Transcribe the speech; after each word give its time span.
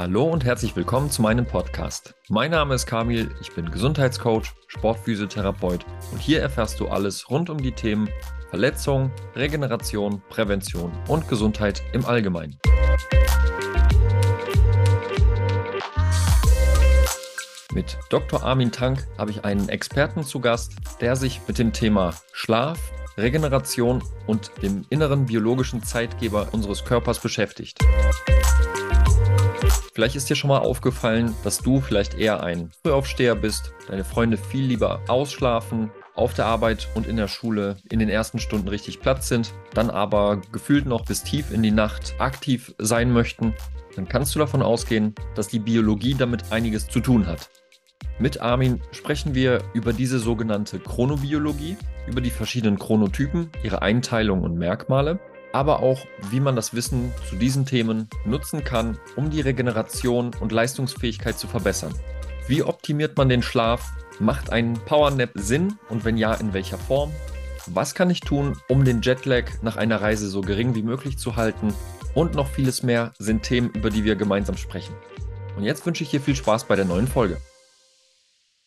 Hallo 0.00 0.26
und 0.26 0.44
herzlich 0.44 0.76
willkommen 0.76 1.10
zu 1.10 1.22
meinem 1.22 1.44
Podcast. 1.44 2.14
Mein 2.28 2.52
Name 2.52 2.76
ist 2.76 2.86
Kamil, 2.86 3.34
ich 3.40 3.50
bin 3.50 3.68
Gesundheitscoach, 3.68 4.44
Sportphysiotherapeut 4.68 5.84
und 6.12 6.20
hier 6.20 6.40
erfährst 6.40 6.78
du 6.78 6.86
alles 6.86 7.28
rund 7.28 7.50
um 7.50 7.60
die 7.60 7.72
Themen 7.72 8.08
Verletzung, 8.50 9.10
Regeneration, 9.34 10.22
Prävention 10.28 10.92
und 11.08 11.26
Gesundheit 11.26 11.82
im 11.92 12.06
Allgemeinen. 12.06 12.60
Mit 17.74 17.98
Dr. 18.08 18.44
Armin 18.44 18.70
Tank 18.70 19.04
habe 19.18 19.32
ich 19.32 19.44
einen 19.44 19.68
Experten 19.68 20.22
zu 20.22 20.38
Gast, 20.38 20.76
der 21.00 21.16
sich 21.16 21.40
mit 21.48 21.58
dem 21.58 21.72
Thema 21.72 22.14
Schlaf, 22.30 22.78
Regeneration 23.16 24.04
und 24.28 24.52
dem 24.62 24.84
inneren 24.90 25.26
biologischen 25.26 25.82
Zeitgeber 25.82 26.50
unseres 26.52 26.84
Körpers 26.84 27.18
beschäftigt. 27.18 27.80
Vielleicht 29.98 30.14
ist 30.14 30.30
dir 30.30 30.36
schon 30.36 30.46
mal 30.46 30.60
aufgefallen, 30.60 31.34
dass 31.42 31.58
du 31.58 31.80
vielleicht 31.80 32.14
eher 32.14 32.40
ein 32.44 32.70
Frühaufsteher 32.84 33.34
bist, 33.34 33.72
deine 33.88 34.04
Freunde 34.04 34.36
viel 34.36 34.64
lieber 34.64 35.00
ausschlafen, 35.08 35.90
auf 36.14 36.34
der 36.34 36.46
Arbeit 36.46 36.86
und 36.94 37.08
in 37.08 37.16
der 37.16 37.26
Schule 37.26 37.78
in 37.90 37.98
den 37.98 38.08
ersten 38.08 38.38
Stunden 38.38 38.68
richtig 38.68 39.00
Platz 39.00 39.26
sind, 39.26 39.52
dann 39.74 39.90
aber 39.90 40.40
gefühlt 40.52 40.86
noch 40.86 41.04
bis 41.04 41.24
tief 41.24 41.50
in 41.50 41.64
die 41.64 41.72
Nacht 41.72 42.14
aktiv 42.20 42.72
sein 42.78 43.12
möchten, 43.12 43.54
dann 43.96 44.06
kannst 44.06 44.36
du 44.36 44.38
davon 44.38 44.62
ausgehen, 44.62 45.16
dass 45.34 45.48
die 45.48 45.58
Biologie 45.58 46.14
damit 46.14 46.52
einiges 46.52 46.86
zu 46.86 47.00
tun 47.00 47.26
hat. 47.26 47.50
Mit 48.20 48.40
Armin 48.40 48.80
sprechen 48.92 49.34
wir 49.34 49.64
über 49.74 49.92
diese 49.92 50.20
sogenannte 50.20 50.78
Chronobiologie, 50.78 51.76
über 52.06 52.20
die 52.20 52.30
verschiedenen 52.30 52.78
Chronotypen, 52.78 53.50
ihre 53.64 53.82
Einteilung 53.82 54.44
und 54.44 54.56
Merkmale 54.58 55.18
aber 55.52 55.80
auch, 55.80 56.06
wie 56.30 56.40
man 56.40 56.56
das 56.56 56.74
Wissen 56.74 57.12
zu 57.28 57.36
diesen 57.36 57.66
Themen 57.66 58.08
nutzen 58.24 58.64
kann, 58.64 58.98
um 59.16 59.30
die 59.30 59.40
Regeneration 59.40 60.32
und 60.40 60.52
Leistungsfähigkeit 60.52 61.38
zu 61.38 61.46
verbessern. 61.46 61.94
Wie 62.46 62.62
optimiert 62.62 63.16
man 63.16 63.28
den 63.28 63.42
Schlaf? 63.42 63.92
Macht 64.20 64.50
ein 64.50 64.74
Powernap 64.86 65.30
Sinn 65.34 65.78
und 65.88 66.04
wenn 66.04 66.16
ja, 66.16 66.34
in 66.34 66.52
welcher 66.52 66.78
Form? 66.78 67.12
Was 67.66 67.94
kann 67.94 68.10
ich 68.10 68.20
tun, 68.20 68.56
um 68.68 68.84
den 68.84 69.02
Jetlag 69.02 69.44
nach 69.62 69.76
einer 69.76 70.00
Reise 70.00 70.28
so 70.28 70.40
gering 70.40 70.74
wie 70.74 70.82
möglich 70.82 71.18
zu 71.18 71.36
halten? 71.36 71.74
Und 72.14 72.34
noch 72.34 72.48
vieles 72.48 72.82
mehr 72.82 73.12
sind 73.18 73.42
Themen, 73.42 73.70
über 73.70 73.90
die 73.90 74.04
wir 74.04 74.16
gemeinsam 74.16 74.56
sprechen. 74.56 74.94
Und 75.56 75.64
jetzt 75.64 75.84
wünsche 75.84 76.02
ich 76.02 76.10
dir 76.10 76.20
viel 76.20 76.36
Spaß 76.36 76.64
bei 76.64 76.76
der 76.76 76.84
neuen 76.84 77.06
Folge. 77.06 77.38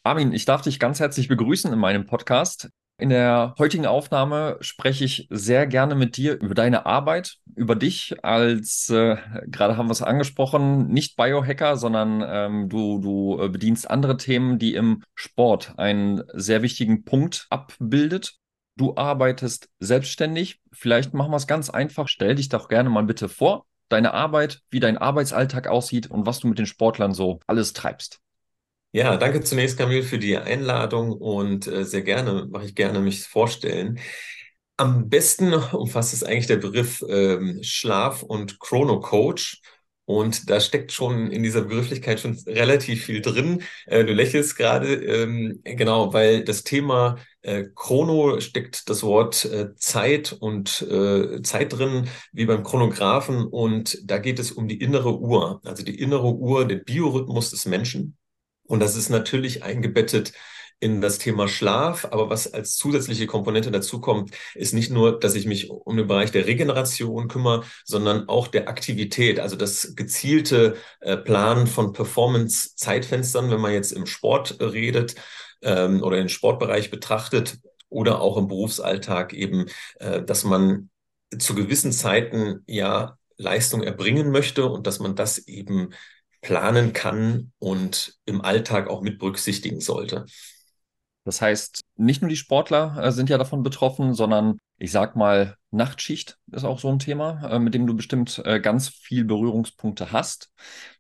Armin, 0.04 0.34
ich 0.34 0.46
darf 0.46 0.62
dich 0.62 0.80
ganz 0.80 1.00
herzlich 1.00 1.28
begrüßen 1.28 1.72
in 1.72 1.80
meinem 1.80 2.06
Podcast. 2.06 2.70
In 3.02 3.10
der 3.10 3.56
heutigen 3.58 3.88
Aufnahme 3.88 4.58
spreche 4.62 5.04
ich 5.04 5.26
sehr 5.32 5.66
gerne 5.66 5.96
mit 5.96 6.18
dir 6.18 6.40
über 6.40 6.54
deine 6.54 6.86
Arbeit, 6.86 7.38
über 7.56 7.76
dich 7.76 8.24
als, 8.24 8.92
äh, 8.92 9.18
gerade 9.48 9.76
haben 9.76 9.88
wir 9.88 9.94
es 9.94 10.04
angesprochen, 10.04 10.88
nicht 10.90 11.18
Biohacker, 11.18 11.78
sondern 11.78 12.24
ähm, 12.24 12.70
du, 12.70 13.00
du 13.00 13.42
äh, 13.42 13.50
bedienst 13.50 13.90
andere 13.90 14.18
Themen, 14.18 14.60
die 14.60 14.76
im 14.76 15.02
Sport 15.16 15.80
einen 15.80 16.22
sehr 16.32 16.62
wichtigen 16.62 17.04
Punkt 17.04 17.48
abbildet. 17.50 18.36
Du 18.78 18.96
arbeitest 18.96 19.70
selbstständig. 19.80 20.60
Vielleicht 20.72 21.16
machen 21.16 21.32
wir 21.32 21.38
es 21.38 21.48
ganz 21.48 21.72
einfach. 21.72 22.08
Stell 22.08 22.36
dich 22.36 22.50
doch 22.50 22.68
gerne 22.68 22.92
mal 22.92 23.06
bitte 23.06 23.30
vor, 23.30 23.66
deine 23.90 24.14
Arbeit, 24.14 24.62
wie 24.70 24.80
dein 24.80 25.00
Arbeitsalltag 25.00 25.68
aussieht 25.68 26.12
und 26.12 26.28
was 26.28 26.40
du 26.40 26.48
mit 26.50 26.60
den 26.60 26.68
Sportlern 26.68 27.16
so 27.16 27.40
alles 27.48 27.74
treibst. 27.74 28.22
Ja, 28.94 29.16
danke 29.16 29.42
zunächst, 29.42 29.78
Camille, 29.78 30.04
für 30.04 30.20
die 30.20 30.38
Einladung 30.38 31.14
und 31.14 31.66
äh, 31.68 31.86
sehr 31.86 32.02
gerne, 32.02 32.48
mache 32.52 32.66
ich 32.66 32.76
gerne 32.76 33.00
mich 33.00 33.24
vorstellen. 33.26 34.00
Am 34.78 35.10
besten 35.10 35.54
umfasst 35.54 36.14
es 36.14 36.24
eigentlich 36.24 36.48
der 36.48 36.58
Begriff 36.58 37.04
ähm, 37.08 37.60
Schlaf- 37.64 38.24
und 38.24 38.60
Chrono-Coach. 38.60 39.62
Und 40.06 40.50
da 40.50 40.60
steckt 40.60 40.92
schon 40.92 41.32
in 41.32 41.44
dieser 41.44 41.62
Begrifflichkeit 41.62 42.20
schon 42.20 42.38
relativ 42.48 43.06
viel 43.06 43.22
drin. 43.22 43.64
Äh, 43.86 44.04
du 44.06 44.14
lächelst 44.14 44.58
gerade, 44.58 44.94
ähm, 44.96 45.62
genau, 45.64 46.12
weil 46.14 46.44
das 46.44 46.64
Thema 46.64 47.18
äh, 47.44 47.66
Chrono 47.76 48.40
steckt 48.42 48.90
das 48.90 49.04
Wort 49.04 49.46
äh, 49.46 49.74
Zeit 49.76 50.34
und 50.34 50.82
äh, 50.82 51.42
Zeit 51.44 51.74
drin, 51.74 52.10
wie 52.34 52.46
beim 52.46 52.64
Chronographen. 52.64 53.46
Und 53.48 54.00
da 54.04 54.18
geht 54.18 54.40
es 54.40 54.52
um 54.52 54.68
die 54.68 54.82
innere 54.82 55.18
Uhr, 55.20 55.62
also 55.64 55.84
die 55.84 55.98
innere 56.00 56.34
Uhr, 56.34 56.68
den 56.68 56.84
Biorhythmus 56.84 57.52
des 57.52 57.66
Menschen. 57.66 58.18
Und 58.72 58.80
das 58.80 58.96
ist 58.96 59.10
natürlich 59.10 59.64
eingebettet 59.64 60.32
in 60.80 61.02
das 61.02 61.18
Thema 61.18 61.50
Schlaf. 61.50 62.06
Aber 62.10 62.30
was 62.30 62.54
als 62.54 62.78
zusätzliche 62.78 63.28
Komponente 63.28 63.70
dazu 63.70 64.00
kommt, 64.00 64.34
ist 64.56 64.74
nicht 64.74 64.90
nur, 64.90 65.20
dass 65.20 65.36
ich 65.36 65.46
mich 65.46 65.70
um 65.70 65.98
den 65.98 66.08
Bereich 66.08 66.32
der 66.32 66.48
Regeneration 66.48 67.28
kümmere, 67.28 67.66
sondern 67.84 68.30
auch 68.30 68.48
der 68.48 68.70
Aktivität, 68.70 69.42
also 69.42 69.58
das 69.58 69.94
gezielte 69.98 70.78
äh, 71.02 71.18
Planen 71.18 71.68
von 71.68 71.92
Performance-Zeitfenstern, 71.92 73.52
wenn 73.52 73.60
man 73.60 73.74
jetzt 73.74 73.92
im 73.92 74.06
Sport 74.06 74.62
redet 74.62 75.16
ähm, 75.62 76.02
oder 76.02 76.16
den 76.16 76.30
Sportbereich 76.30 76.90
betrachtet 76.90 77.60
oder 77.90 78.22
auch 78.22 78.38
im 78.38 78.48
Berufsalltag 78.48 79.34
eben, 79.34 79.66
äh, 80.00 80.24
dass 80.24 80.46
man 80.46 80.90
zu 81.38 81.56
gewissen 81.56 81.92
Zeiten 81.92 82.64
ja 82.68 83.18
Leistung 83.36 83.84
erbringen 83.84 84.32
möchte 84.32 84.66
und 84.66 84.88
dass 84.88 85.00
man 85.00 85.18
das 85.18 85.40
eben 85.40 85.90
planen 86.42 86.94
kann 86.94 87.52
und 87.60 88.16
im 88.26 88.42
Alltag 88.42 88.90
auch 88.90 89.02
mit 89.02 89.20
berücksichtigen 89.20 89.80
sollte. 89.80 90.26
Das 91.24 91.42
heißt, 91.42 91.82
nicht 91.98 92.22
nur 92.22 92.30
die 92.30 92.36
Sportler 92.36 92.98
äh, 93.02 93.12
sind 93.12 93.30
ja 93.30 93.38
davon 93.38 93.62
betroffen, 93.62 94.14
sondern 94.14 94.58
ich 94.78 94.92
sag 94.92 95.16
mal, 95.16 95.56
Nachtschicht 95.70 96.38
ist 96.52 96.64
auch 96.64 96.80
so 96.80 96.90
ein 96.90 96.98
Thema, 96.98 97.48
äh, 97.48 97.60
mit 97.60 97.76
dem 97.76 97.86
du 97.86 97.96
bestimmt 97.96 98.42
äh, 98.44 98.60
ganz 98.60 98.90
viel 98.90 99.24
Berührungspunkte 99.24 100.12
hast. 100.12 100.52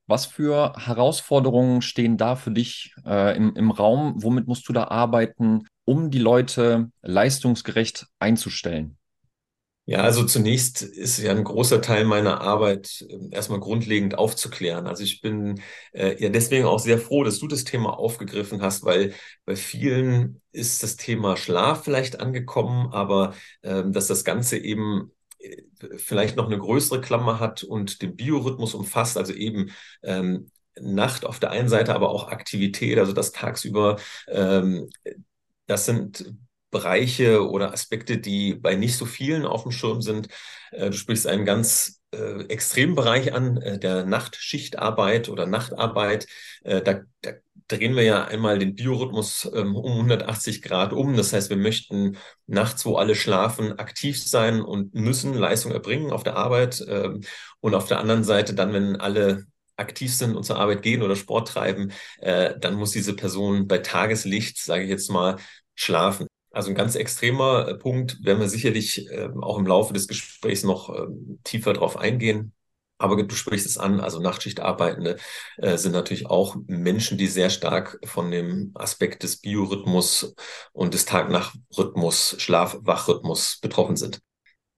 Was 0.05 0.27
für 0.27 0.73
Herausforderungen 0.77 1.81
stehen 1.81 2.17
da 2.17 2.35
für 2.35 2.51
dich 2.51 2.93
im, 3.05 3.55
im 3.55 3.71
Raum? 3.71 4.15
Womit 4.21 4.45
musst 4.45 4.67
du 4.67 4.73
da 4.73 4.85
arbeiten, 4.85 5.67
um 5.85 6.11
die 6.11 6.19
Leute 6.19 6.91
leistungsgerecht 7.01 8.07
einzustellen? 8.19 8.97
Ja, 9.85 10.01
also 10.03 10.23
zunächst 10.23 10.83
ist 10.83 11.17
ja 11.17 11.31
ein 11.31 11.43
großer 11.43 11.81
Teil 11.81 12.05
meiner 12.05 12.39
Arbeit 12.41 13.03
äh, 13.09 13.17
erstmal 13.35 13.59
grundlegend 13.59 14.17
aufzuklären. 14.17 14.87
Also 14.87 15.03
ich 15.03 15.21
bin 15.21 15.59
äh, 15.91 16.21
ja 16.21 16.29
deswegen 16.29 16.65
auch 16.65 16.79
sehr 16.79 16.99
froh, 16.99 17.23
dass 17.23 17.39
du 17.39 17.47
das 17.47 17.63
Thema 17.63 17.97
aufgegriffen 17.97 18.61
hast, 18.61 18.85
weil 18.85 19.13
bei 19.45 19.55
vielen 19.55 20.41
ist 20.51 20.83
das 20.83 20.95
Thema 20.97 21.35
Schlaf 21.35 21.83
vielleicht 21.83 22.19
angekommen, 22.19 22.93
aber 22.93 23.33
äh, 23.63 23.83
dass 23.87 24.07
das 24.07 24.23
Ganze 24.23 24.57
eben 24.57 25.11
äh, 25.39 25.57
vielleicht 25.97 26.37
noch 26.37 26.45
eine 26.45 26.59
größere 26.59 27.01
Klammer 27.01 27.39
hat 27.39 27.63
und 27.63 28.01
den 28.01 28.15
Biorhythmus 28.15 28.75
umfasst, 28.75 29.17
also 29.17 29.33
eben 29.33 29.71
ähm, 30.03 30.51
Nacht 30.79 31.25
auf 31.25 31.39
der 31.39 31.51
einen 31.51 31.67
Seite, 31.69 31.93
aber 31.95 32.09
auch 32.11 32.29
Aktivität, 32.29 32.97
also 32.97 33.11
das 33.13 33.31
tagsüber, 33.33 33.97
ähm, 34.27 34.89
das 35.67 35.85
sind 35.85 36.33
Bereiche 36.71 37.47
oder 37.47 37.73
Aspekte, 37.73 38.17
die 38.17 38.55
bei 38.55 38.75
nicht 38.75 38.97
so 38.97 39.05
vielen 39.05 39.45
auf 39.45 39.63
dem 39.63 39.71
Schirm 39.71 40.01
sind. 40.01 40.27
Äh, 40.71 40.89
du 40.89 40.93
sprichst 40.97 41.27
einen 41.27 41.45
ganz 41.45 42.01
äh, 42.13 42.43
extremen 42.45 42.95
Bereich 42.95 43.33
an, 43.33 43.57
äh, 43.57 43.79
der 43.79 44.05
Nachtschichtarbeit 44.05 45.29
oder 45.29 45.45
Nachtarbeit. 45.45 46.27
Äh, 46.63 46.81
da, 46.81 47.01
da 47.21 47.31
drehen 47.67 47.95
wir 47.95 48.03
ja 48.03 48.25
einmal 48.25 48.59
den 48.59 48.75
Biorhythmus 48.75 49.49
ähm, 49.53 49.75
um 49.75 49.91
180 49.91 50.61
Grad 50.61 50.93
um. 50.93 51.15
Das 51.15 51.33
heißt, 51.33 51.49
wir 51.49 51.57
möchten 51.57 52.17
nachts, 52.47 52.85
wo 52.85 52.95
alle 52.97 53.15
schlafen, 53.15 53.79
aktiv 53.79 54.21
sein 54.21 54.61
und 54.61 54.93
müssen 54.93 55.33
Leistung 55.33 55.71
erbringen 55.71 56.11
auf 56.11 56.23
der 56.23 56.35
Arbeit. 56.35 56.83
Ähm, 56.87 57.21
und 57.59 57.75
auf 57.75 57.87
der 57.87 57.99
anderen 57.99 58.23
Seite 58.23 58.53
dann, 58.53 58.73
wenn 58.73 58.95
alle 58.97 59.45
aktiv 59.77 60.13
sind 60.13 60.35
und 60.35 60.43
zur 60.43 60.57
Arbeit 60.59 60.81
gehen 60.83 61.01
oder 61.01 61.15
Sport 61.15 61.47
treiben, 61.49 61.91
äh, 62.19 62.53
dann 62.59 62.75
muss 62.75 62.91
diese 62.91 63.15
Person 63.15 63.67
bei 63.67 63.79
Tageslicht, 63.79 64.57
sage 64.57 64.83
ich 64.83 64.89
jetzt 64.89 65.09
mal, 65.09 65.37
schlafen. 65.75 66.27
Also 66.51 66.69
ein 66.69 66.75
ganz 66.75 66.95
extremer 66.95 67.67
äh, 67.67 67.75
Punkt, 67.75 68.23
werden 68.23 68.39
wir 68.39 68.49
sicherlich 68.49 69.09
äh, 69.09 69.29
auch 69.41 69.57
im 69.57 69.65
Laufe 69.65 69.93
des 69.93 70.07
Gesprächs 70.07 70.63
noch 70.63 70.89
äh, 70.89 71.07
tiefer 71.43 71.73
drauf 71.73 71.97
eingehen. 71.97 72.53
Aber 72.97 73.21
du 73.23 73.33
sprichst 73.33 73.65
es 73.65 73.79
an, 73.79 73.99
also 73.99 74.19
Nachtschichtarbeitende 74.19 75.17
äh, 75.57 75.77
sind 75.77 75.93
natürlich 75.93 76.27
auch 76.27 76.55
Menschen, 76.67 77.17
die 77.17 77.25
sehr 77.27 77.49
stark 77.49 77.99
von 78.03 78.29
dem 78.29 78.71
Aspekt 78.75 79.23
des 79.23 79.37
Biorhythmus 79.37 80.35
und 80.71 80.93
des 80.93 81.05
Tag-Nacht-Rhythmus, 81.05 82.35
Schlaf-Wach-Rhythmus 82.37 83.57
betroffen 83.59 83.95
sind. 83.95 84.21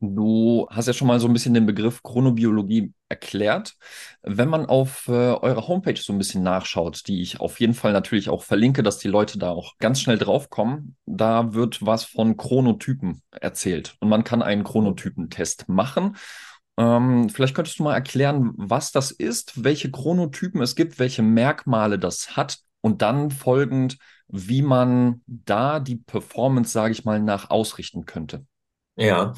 Du 0.05 0.67
hast 0.69 0.87
ja 0.87 0.93
schon 0.93 1.07
mal 1.07 1.19
so 1.21 1.27
ein 1.27 1.33
bisschen 1.33 1.53
den 1.53 1.65
Begriff 1.65 2.03
Chronobiologie 2.03 2.93
erklärt. 3.07 3.75
Wenn 4.21 4.49
man 4.49 4.65
auf 4.65 5.07
äh, 5.07 5.11
eurer 5.11 5.67
Homepage 5.69 5.95
so 5.95 6.11
ein 6.11 6.17
bisschen 6.17 6.43
nachschaut, 6.43 7.07
die 7.07 7.21
ich 7.21 7.39
auf 7.39 7.61
jeden 7.61 7.73
Fall 7.73 7.93
natürlich 7.93 8.29
auch 8.29 8.43
verlinke, 8.43 8.83
dass 8.83 8.97
die 8.97 9.07
Leute 9.07 9.39
da 9.39 9.51
auch 9.51 9.77
ganz 9.77 10.01
schnell 10.01 10.17
draufkommen, 10.17 10.97
da 11.05 11.53
wird 11.53 11.85
was 11.85 12.03
von 12.03 12.35
Chronotypen 12.35 13.21
erzählt. 13.31 13.95
Und 14.01 14.09
man 14.09 14.25
kann 14.25 14.41
einen 14.41 14.65
Chronotypentest 14.65 15.69
machen. 15.69 16.17
Ähm, 16.77 17.29
vielleicht 17.29 17.55
könntest 17.55 17.79
du 17.79 17.83
mal 17.83 17.93
erklären, 17.93 18.51
was 18.57 18.91
das 18.91 19.11
ist, 19.11 19.63
welche 19.63 19.89
Chronotypen 19.89 20.61
es 20.61 20.75
gibt, 20.75 20.99
welche 20.99 21.21
Merkmale 21.21 21.97
das 21.97 22.35
hat 22.35 22.57
und 22.81 23.01
dann 23.01 23.31
folgend, 23.31 23.97
wie 24.27 24.63
man 24.63 25.21
da 25.27 25.79
die 25.79 25.95
Performance, 25.95 26.71
sage 26.73 26.91
ich 26.91 27.05
mal, 27.05 27.21
nach 27.21 27.49
ausrichten 27.49 28.05
könnte. 28.05 28.45
Ja, 28.95 29.33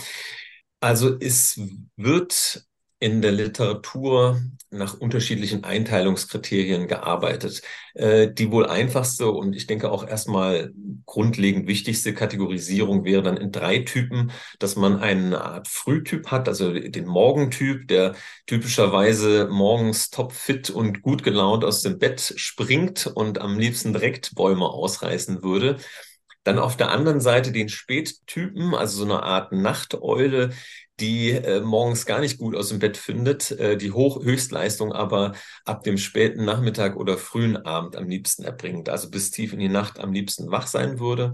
also 0.86 1.18
es 1.20 1.60
wird 1.96 2.64
in 3.00 3.24
der 3.24 3.32
Literatur 3.32 4.40
nach 4.70 4.94
unterschiedlichen 5.00 5.64
Einteilungskriterien 5.64 6.88
gearbeitet. 6.88 7.64
Äh, 7.96 8.32
die 8.32 8.52
wohl 8.52 8.68
einfachste 8.68 9.32
und 9.32 9.54
ich 9.54 9.66
denke 9.66 9.92
auch 9.92 10.08
erstmal 10.08 10.72
grundlegend 11.08 11.68
wichtigste 11.68 12.14
Kategorisierung 12.14 13.04
wäre 13.04 13.24
dann 13.24 13.38
in 13.38 13.52
drei 13.52 13.80
Typen, 13.80 14.32
dass 14.60 14.76
man 14.76 15.00
eine 15.00 15.42
Art 15.42 15.68
Frühtyp 15.68 16.28
hat, 16.28 16.48
also 16.48 16.72
den 16.72 17.08
Morgentyp, 17.08 17.88
der 17.88 18.14
typischerweise 18.46 19.48
morgens 19.50 20.12
topfit 20.12 20.70
und 20.70 21.02
gut 21.02 21.24
gelaunt 21.24 21.64
aus 21.64 21.82
dem 21.82 21.98
Bett 21.98 22.34
springt 22.36 23.08
und 23.08 23.42
am 23.42 23.58
liebsten 23.58 23.92
direkt 23.92 24.36
Bäume 24.36 24.70
ausreißen 24.70 25.42
würde. 25.42 25.78
Dann 26.46 26.60
auf 26.60 26.78
der 26.78 26.92
anderen 26.92 27.20
Seite 27.20 27.52
den 27.52 27.70
Spättypen, 27.70 28.76
also 28.76 29.00
so 29.00 29.04
eine 29.04 29.24
Art 29.24 29.52
Nachteule, 29.52 30.52
die 31.00 31.32
äh, 31.32 31.60
morgens 31.60 32.06
gar 32.06 32.20
nicht 32.20 32.38
gut 32.38 32.56
aus 32.56 32.70
dem 32.70 32.80
Bett 32.80 32.98
findet, 32.98 33.52
äh, 33.52 33.78
die 33.78 33.92
Hoch 33.92 34.24
Höchstleistung 34.24 34.94
aber 34.94 35.34
ab 35.66 35.84
dem 35.84 35.98
späten 35.98 36.46
Nachmittag 36.46 36.96
oder 36.96 37.18
frühen 37.18 37.58
Abend 37.58 37.96
am 37.96 38.08
liebsten 38.08 38.44
erbringt, 38.44 38.90
also 38.90 39.10
bis 39.10 39.32
tief 39.32 39.54
in 39.54 39.60
die 39.60 39.70
Nacht 39.70 40.00
am 40.00 40.14
liebsten 40.14 40.52
wach 40.52 40.68
sein 40.68 41.00
würde. 41.00 41.34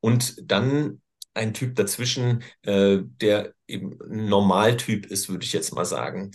Und 0.00 0.36
dann 0.50 1.02
ein 1.34 1.54
Typ 1.54 1.74
dazwischen, 1.74 2.42
äh, 2.62 2.98
der 3.02 3.52
eben 3.66 3.98
Normaltyp 4.08 5.06
ist, 5.06 5.28
würde 5.28 5.44
ich 5.44 5.52
jetzt 5.52 5.74
mal 5.74 5.84
sagen. 5.84 6.30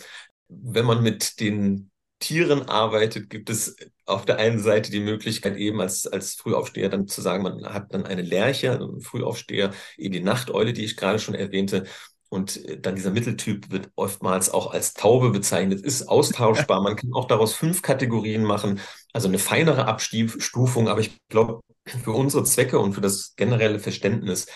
Wenn 0.49 0.85
man 0.85 1.01
mit 1.01 1.39
den 1.39 1.91
Tieren 2.19 2.63
arbeitet, 2.67 3.29
gibt 3.29 3.49
es 3.49 3.75
auf 4.05 4.25
der 4.25 4.37
einen 4.37 4.59
Seite 4.59 4.91
die 4.91 4.99
Möglichkeit 4.99 5.55
eben 5.57 5.79
als, 5.81 6.07
als 6.07 6.33
Frühaufsteher 6.35 6.89
dann 6.89 7.07
zu 7.07 7.21
sagen, 7.21 7.43
man 7.43 7.65
hat 7.65 7.93
dann 7.93 8.05
eine 8.05 8.23
Lerche, 8.23 8.71
einen 8.71 9.01
Frühaufsteher, 9.01 9.71
eben 9.97 10.13
die 10.13 10.23
Nachteule, 10.23 10.73
die 10.73 10.85
ich 10.85 10.97
gerade 10.97 11.19
schon 11.19 11.35
erwähnte. 11.35 11.85
Und 12.29 12.65
äh, 12.65 12.79
dann 12.79 12.95
dieser 12.95 13.11
Mitteltyp 13.11 13.71
wird 13.71 13.89
oftmals 13.95 14.49
auch 14.49 14.71
als 14.71 14.93
Taube 14.93 15.29
bezeichnet, 15.29 15.81
ist 15.81 16.07
austauschbar. 16.07 16.81
Man 16.81 16.95
kann 16.95 17.13
auch 17.13 17.25
daraus 17.25 17.53
fünf 17.53 17.81
Kategorien 17.81 18.43
machen, 18.43 18.79
also 19.13 19.27
eine 19.27 19.39
feinere 19.39 19.85
Abstufung. 19.85 20.87
Aber 20.87 21.01
ich 21.01 21.17
glaube, 21.29 21.61
für 21.85 22.11
unsere 22.11 22.43
Zwecke 22.43 22.79
und 22.79 22.93
für 22.93 23.01
das 23.01 23.35
generelle 23.35 23.79
Verständnis 23.79 24.47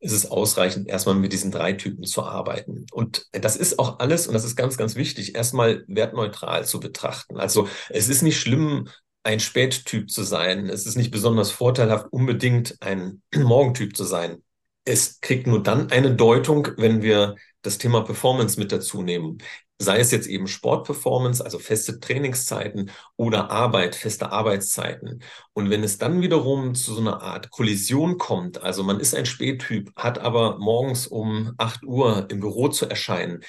ist 0.00 0.12
es 0.12 0.30
ausreichend, 0.30 0.88
erstmal 0.88 1.14
mit 1.14 1.32
diesen 1.32 1.50
drei 1.50 1.74
Typen 1.74 2.04
zu 2.04 2.24
arbeiten. 2.24 2.86
Und 2.90 3.26
das 3.32 3.56
ist 3.56 3.78
auch 3.78 3.98
alles, 3.98 4.26
und 4.26 4.34
das 4.34 4.44
ist 4.44 4.56
ganz, 4.56 4.76
ganz 4.76 4.96
wichtig, 4.96 5.34
erstmal 5.34 5.84
wertneutral 5.88 6.64
zu 6.64 6.80
betrachten. 6.80 7.36
Also 7.38 7.68
es 7.90 8.08
ist 8.08 8.22
nicht 8.22 8.40
schlimm, 8.40 8.88
ein 9.22 9.40
Spättyp 9.40 10.10
zu 10.10 10.22
sein. 10.22 10.68
Es 10.68 10.86
ist 10.86 10.96
nicht 10.96 11.10
besonders 11.10 11.50
vorteilhaft, 11.50 12.06
unbedingt 12.10 12.76
ein 12.80 13.22
Morgentyp 13.34 13.96
zu 13.96 14.04
sein. 14.04 14.42
Es 14.84 15.20
kriegt 15.20 15.46
nur 15.46 15.62
dann 15.62 15.90
eine 15.90 16.14
Deutung, 16.14 16.68
wenn 16.78 17.02
wir 17.02 17.36
das 17.62 17.76
Thema 17.76 18.00
Performance 18.00 18.58
mit 18.58 18.72
dazu 18.72 19.02
nehmen 19.02 19.38
sei 19.80 19.98
es 19.98 20.10
jetzt 20.10 20.26
eben 20.26 20.46
Sportperformance, 20.46 21.42
also 21.42 21.58
feste 21.58 22.00
Trainingszeiten 22.00 22.90
oder 23.16 23.50
Arbeit, 23.50 23.94
feste 23.96 24.30
Arbeitszeiten. 24.30 25.22
Und 25.54 25.70
wenn 25.70 25.82
es 25.82 25.96
dann 25.96 26.20
wiederum 26.20 26.74
zu 26.74 26.94
so 26.94 27.00
einer 27.00 27.22
Art 27.22 27.50
Kollision 27.50 28.18
kommt, 28.18 28.62
also 28.62 28.84
man 28.84 29.00
ist 29.00 29.14
ein 29.14 29.24
Spättyp, 29.24 29.90
hat 29.96 30.18
aber 30.18 30.58
morgens 30.58 31.06
um 31.06 31.54
8 31.56 31.84
Uhr 31.84 32.26
im 32.30 32.40
Büro 32.40 32.68
zu 32.68 32.86
erscheinen, 32.90 33.40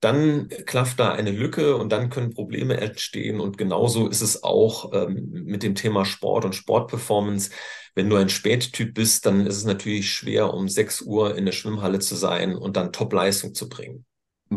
dann 0.00 0.48
klafft 0.66 1.00
da 1.00 1.12
eine 1.12 1.30
Lücke 1.30 1.76
und 1.76 1.90
dann 1.90 2.10
können 2.10 2.34
Probleme 2.34 2.76
entstehen. 2.76 3.40
Und 3.40 3.56
genauso 3.56 4.08
ist 4.08 4.20
es 4.20 4.42
auch 4.42 4.92
ähm, 4.92 5.30
mit 5.32 5.62
dem 5.62 5.74
Thema 5.74 6.04
Sport 6.04 6.44
und 6.44 6.54
Sportperformance. 6.54 7.50
Wenn 7.94 8.10
du 8.10 8.16
ein 8.16 8.28
Spättyp 8.28 8.94
bist, 8.94 9.24
dann 9.24 9.46
ist 9.46 9.56
es 9.56 9.64
natürlich 9.64 10.10
schwer, 10.10 10.52
um 10.52 10.68
6 10.68 11.02
Uhr 11.02 11.36
in 11.36 11.46
der 11.46 11.52
Schwimmhalle 11.52 12.00
zu 12.00 12.14
sein 12.16 12.56
und 12.56 12.76
dann 12.76 12.92
Top-Leistung 12.92 13.54
zu 13.54 13.68
bringen. 13.70 14.04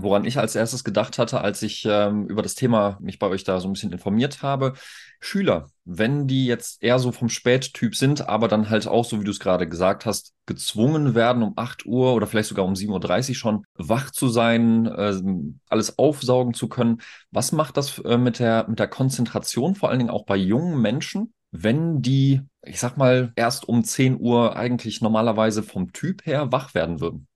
Woran 0.01 0.25
ich 0.25 0.37
als 0.37 0.55
erstes 0.55 0.83
gedacht 0.83 1.17
hatte, 1.17 1.41
als 1.41 1.61
ich 1.61 1.85
ähm, 1.87 2.27
über 2.27 2.41
das 2.41 2.55
Thema 2.55 2.97
mich 3.01 3.19
bei 3.19 3.27
euch 3.27 3.43
da 3.43 3.59
so 3.59 3.69
ein 3.69 3.73
bisschen 3.73 3.91
informiert 3.91 4.41
habe, 4.41 4.73
Schüler, 5.19 5.67
wenn 5.85 6.27
die 6.27 6.45
jetzt 6.45 6.83
eher 6.83 6.99
so 6.99 7.11
vom 7.11 7.29
Spättyp 7.29 7.95
sind, 7.95 8.27
aber 8.27 8.47
dann 8.47 8.69
halt 8.69 8.87
auch, 8.87 9.05
so 9.05 9.19
wie 9.19 9.23
du 9.23 9.31
es 9.31 9.39
gerade 9.39 9.67
gesagt 9.67 10.05
hast, 10.05 10.33
gezwungen 10.45 11.15
werden, 11.15 11.43
um 11.43 11.53
8 11.55 11.85
Uhr 11.85 12.13
oder 12.13 12.27
vielleicht 12.27 12.49
sogar 12.49 12.65
um 12.65 12.73
7.30 12.73 13.29
Uhr 13.29 13.35
schon 13.35 13.65
wach 13.75 14.11
zu 14.11 14.27
sein, 14.27 14.85
äh, 14.85 15.21
alles 15.69 15.97
aufsaugen 15.97 16.53
zu 16.53 16.67
können. 16.67 17.01
Was 17.31 17.51
macht 17.51 17.77
das 17.77 17.99
äh, 17.99 18.17
mit, 18.17 18.39
der, 18.39 18.67
mit 18.67 18.79
der 18.79 18.87
Konzentration, 18.87 19.75
vor 19.75 19.89
allen 19.89 19.99
Dingen 19.99 20.11
auch 20.11 20.25
bei 20.25 20.35
jungen 20.35 20.81
Menschen, 20.81 21.33
wenn 21.51 22.01
die, 22.01 22.41
ich 22.63 22.79
sag 22.79 22.97
mal, 22.97 23.31
erst 23.35 23.67
um 23.67 23.83
10 23.83 24.19
Uhr 24.19 24.55
eigentlich 24.55 25.01
normalerweise 25.01 25.63
vom 25.63 25.93
Typ 25.93 26.25
her 26.25 26.51
wach 26.51 26.73
werden 26.73 26.99
würden? 26.99 27.27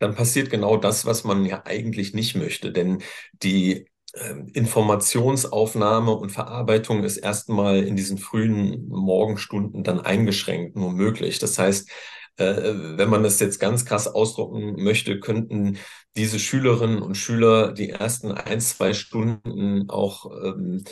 Dann 0.00 0.14
passiert 0.16 0.50
genau 0.50 0.76
das, 0.76 1.06
was 1.06 1.22
man 1.24 1.44
ja 1.44 1.62
eigentlich 1.64 2.14
nicht 2.14 2.34
möchte. 2.34 2.72
Denn 2.72 3.02
die 3.32 3.86
äh, 4.14 4.34
Informationsaufnahme 4.54 6.12
und 6.12 6.30
Verarbeitung 6.30 7.04
ist 7.04 7.18
erstmal 7.18 7.84
in 7.84 7.94
diesen 7.94 8.18
frühen 8.18 8.88
Morgenstunden 8.88 9.84
dann 9.84 10.00
eingeschränkt 10.00 10.74
nur 10.76 10.90
möglich. 10.92 11.38
Das 11.38 11.58
heißt, 11.58 11.88
äh, 12.36 12.72
wenn 12.96 13.10
man 13.10 13.22
das 13.22 13.38
jetzt 13.40 13.60
ganz 13.60 13.84
krass 13.84 14.08
ausdrucken 14.08 14.82
möchte, 14.82 15.20
könnten 15.20 15.78
diese 16.16 16.38
Schülerinnen 16.40 17.02
und 17.02 17.16
Schüler 17.16 17.72
die 17.72 17.90
ersten 17.90 18.32
ein, 18.32 18.60
zwei 18.60 18.94
Stunden 18.94 19.88
auch, 19.90 20.30
ähm, 20.44 20.82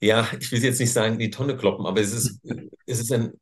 ja, 0.00 0.26
ich 0.40 0.50
will 0.52 0.62
jetzt 0.62 0.80
nicht 0.80 0.92
sagen, 0.92 1.18
die 1.18 1.30
Tonne 1.30 1.56
kloppen, 1.56 1.86
aber 1.86 2.00
es 2.00 2.12
ist, 2.12 2.40
es 2.86 3.00
ist 3.00 3.12
ein 3.12 3.32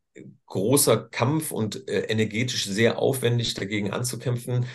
großer 0.47 1.09
Kampf 1.11 1.51
und 1.51 1.89
äh, 1.89 2.03
energetisch 2.09 2.67
sehr 2.67 2.99
aufwendig 2.99 3.55
dagegen 3.55 3.93
anzukämpfen, 3.93 4.67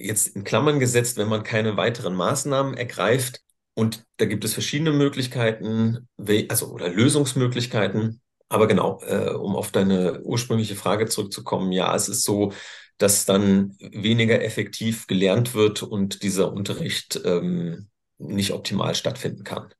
jetzt 0.00 0.34
in 0.36 0.44
Klammern 0.44 0.80
gesetzt, 0.80 1.16
wenn 1.16 1.28
man 1.28 1.42
keine 1.42 1.76
weiteren 1.76 2.14
Maßnahmen 2.14 2.74
ergreift. 2.74 3.40
Und 3.74 4.04
da 4.16 4.24
gibt 4.24 4.44
es 4.44 4.52
verschiedene 4.52 4.92
Möglichkeiten, 4.92 6.08
also 6.48 6.66
oder 6.68 6.88
Lösungsmöglichkeiten. 6.88 8.20
Aber 8.48 8.66
genau, 8.66 9.00
äh, 9.06 9.30
um 9.30 9.54
auf 9.54 9.70
deine 9.70 10.22
ursprüngliche 10.22 10.74
Frage 10.74 11.06
zurückzukommen, 11.06 11.70
ja, 11.70 11.94
es 11.94 12.08
ist 12.08 12.24
so, 12.24 12.52
dass 12.98 13.24
dann 13.24 13.76
weniger 13.78 14.42
effektiv 14.42 15.06
gelernt 15.06 15.54
wird 15.54 15.82
und 15.82 16.22
dieser 16.22 16.52
Unterricht 16.52 17.20
ähm, 17.24 17.88
nicht 18.18 18.52
optimal 18.52 18.94
stattfinden 18.94 19.44
kann. 19.44 19.72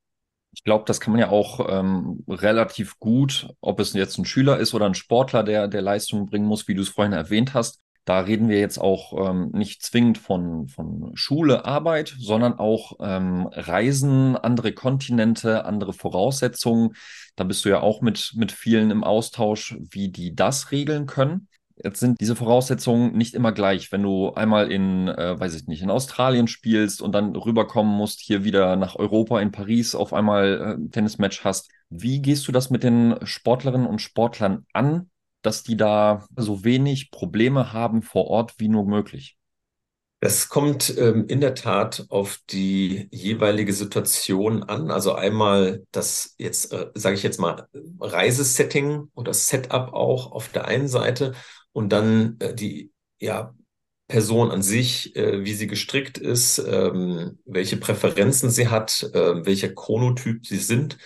Ich 0.52 0.64
glaube, 0.64 0.84
das 0.87 1.00
kann 1.00 1.12
man 1.12 1.20
ja 1.20 1.28
auch 1.28 1.69
ähm, 1.69 2.25
relativ 2.28 2.99
gut, 2.99 3.49
ob 3.61 3.78
es 3.78 3.93
jetzt 3.93 4.19
ein 4.19 4.25
Schüler 4.25 4.58
ist 4.58 4.75
oder 4.75 4.87
ein 4.87 4.94
Sportler, 4.94 5.43
der, 5.43 5.69
der 5.69 5.82
Leistung 5.82 6.26
bringen 6.26 6.46
muss, 6.46 6.66
wie 6.66 6.75
du 6.75 6.82
es 6.82 6.88
vorhin 6.88 7.12
erwähnt 7.12 7.55
hast, 7.55 7.81
da 8.05 8.20
reden 8.20 8.49
wir 8.49 8.58
jetzt 8.58 8.79
auch 8.79 9.29
ähm, 9.29 9.50
nicht 9.52 9.82
zwingend 9.82 10.19
von, 10.19 10.69
von 10.69 11.12
Schule, 11.14 11.64
Arbeit, 11.64 12.16
sondern 12.19 12.54
auch 12.59 12.95
ähm, 13.00 13.49
Reisen, 13.52 14.37
andere 14.37 14.73
Kontinente, 14.73 15.64
andere 15.64 15.92
Voraussetzungen. 15.92 16.95
Da 17.37 17.45
bist 17.45 17.64
du 17.64 17.69
ja 17.69 17.80
auch 17.80 18.00
mit, 18.00 18.33
mit 18.37 18.52
vielen 18.52 18.90
im 18.90 19.04
Austausch, 19.04 19.76
wie 19.90 20.09
die 20.09 20.35
das 20.35 20.73
regeln 20.73 21.07
können. 21.07 21.49
Jetzt 21.83 22.00
sind 22.00 22.21
diese 22.21 22.37
Voraussetzungen 22.37 23.16
nicht 23.16 23.35
immer 23.35 23.52
gleich. 23.52 23.90
Wenn 23.90 24.02
du 24.02 24.33
einmal 24.35 24.71
in, 24.71 25.09
äh, 25.09 25.38
weiß 25.38 25.54
ich 25.54 25.66
nicht, 25.66 25.83
in 25.83 25.90
Australien 25.90 26.47
spielst 26.47 27.00
und 27.00 27.12
dann 27.12 27.35
rüberkommen 27.35 27.95
musst, 27.95 28.21
hier 28.21 28.45
wieder 28.45 28.76
nach 28.76 28.97
Europa, 28.97 29.40
in 29.40 29.50
Paris 29.50 29.95
auf 29.95 30.12
einmal 30.12 30.78
äh, 30.78 30.90
Tennismatch 30.90 31.45
hast. 31.45 31.71
Wie 31.88 32.21
gehst 32.21 32.47
du 32.49 32.52
das 32.52 32.71
mit 32.71 32.83
den 32.83 33.16
Sportlerinnen 33.23 33.87
und 33.87 34.02
Sportlern 34.02 34.66
an, 34.73 35.11
dass 35.42 35.62
die 35.62 35.76
da 35.76 36.26
so 36.37 36.64
wenig 36.64 37.11
Probleme 37.11 37.73
haben 37.73 38.02
vor 38.02 38.26
Ort 38.26 38.54
wie 38.59 38.68
nur 38.68 38.85
möglich? 38.85 39.37
Das 40.23 40.50
kommt 40.50 40.94
ähm, 40.99 41.26
in 41.28 41.40
der 41.40 41.54
Tat 41.54 42.04
auf 42.11 42.40
die 42.50 43.09
jeweilige 43.11 43.73
Situation 43.73 44.62
an. 44.62 44.90
Also 44.90 45.14
einmal 45.14 45.87
das 45.92 46.35
jetzt, 46.37 46.75
äh, 46.75 46.90
sage 46.94 47.16
ich 47.16 47.23
jetzt 47.23 47.40
mal, 47.40 47.66
Reisesetting 47.99 49.09
oder 49.14 49.32
Setup 49.32 49.94
auch 49.94 50.30
auf 50.32 50.50
der 50.50 50.66
einen 50.66 50.88
Seite 50.88 51.32
und 51.73 51.90
dann 51.90 52.37
äh, 52.40 52.54
die 52.54 52.92
ja, 53.18 53.54
Person 54.09 54.50
an 54.50 54.61
sich, 54.61 55.16
äh, 55.16 55.44
wie 55.44 55.54
sie 55.54 55.68
gestrickt 55.68 56.18
ist, 56.18 56.59
ähm, 56.59 57.38
welche 57.47 57.78
Präferenzen 57.78 58.50
sie 58.50 58.68
hat, 58.68 59.09
äh, 59.14 59.47
welcher 59.47 59.70
Chronotyp 59.70 60.44
sie 60.44 60.59
sind. 60.59 60.99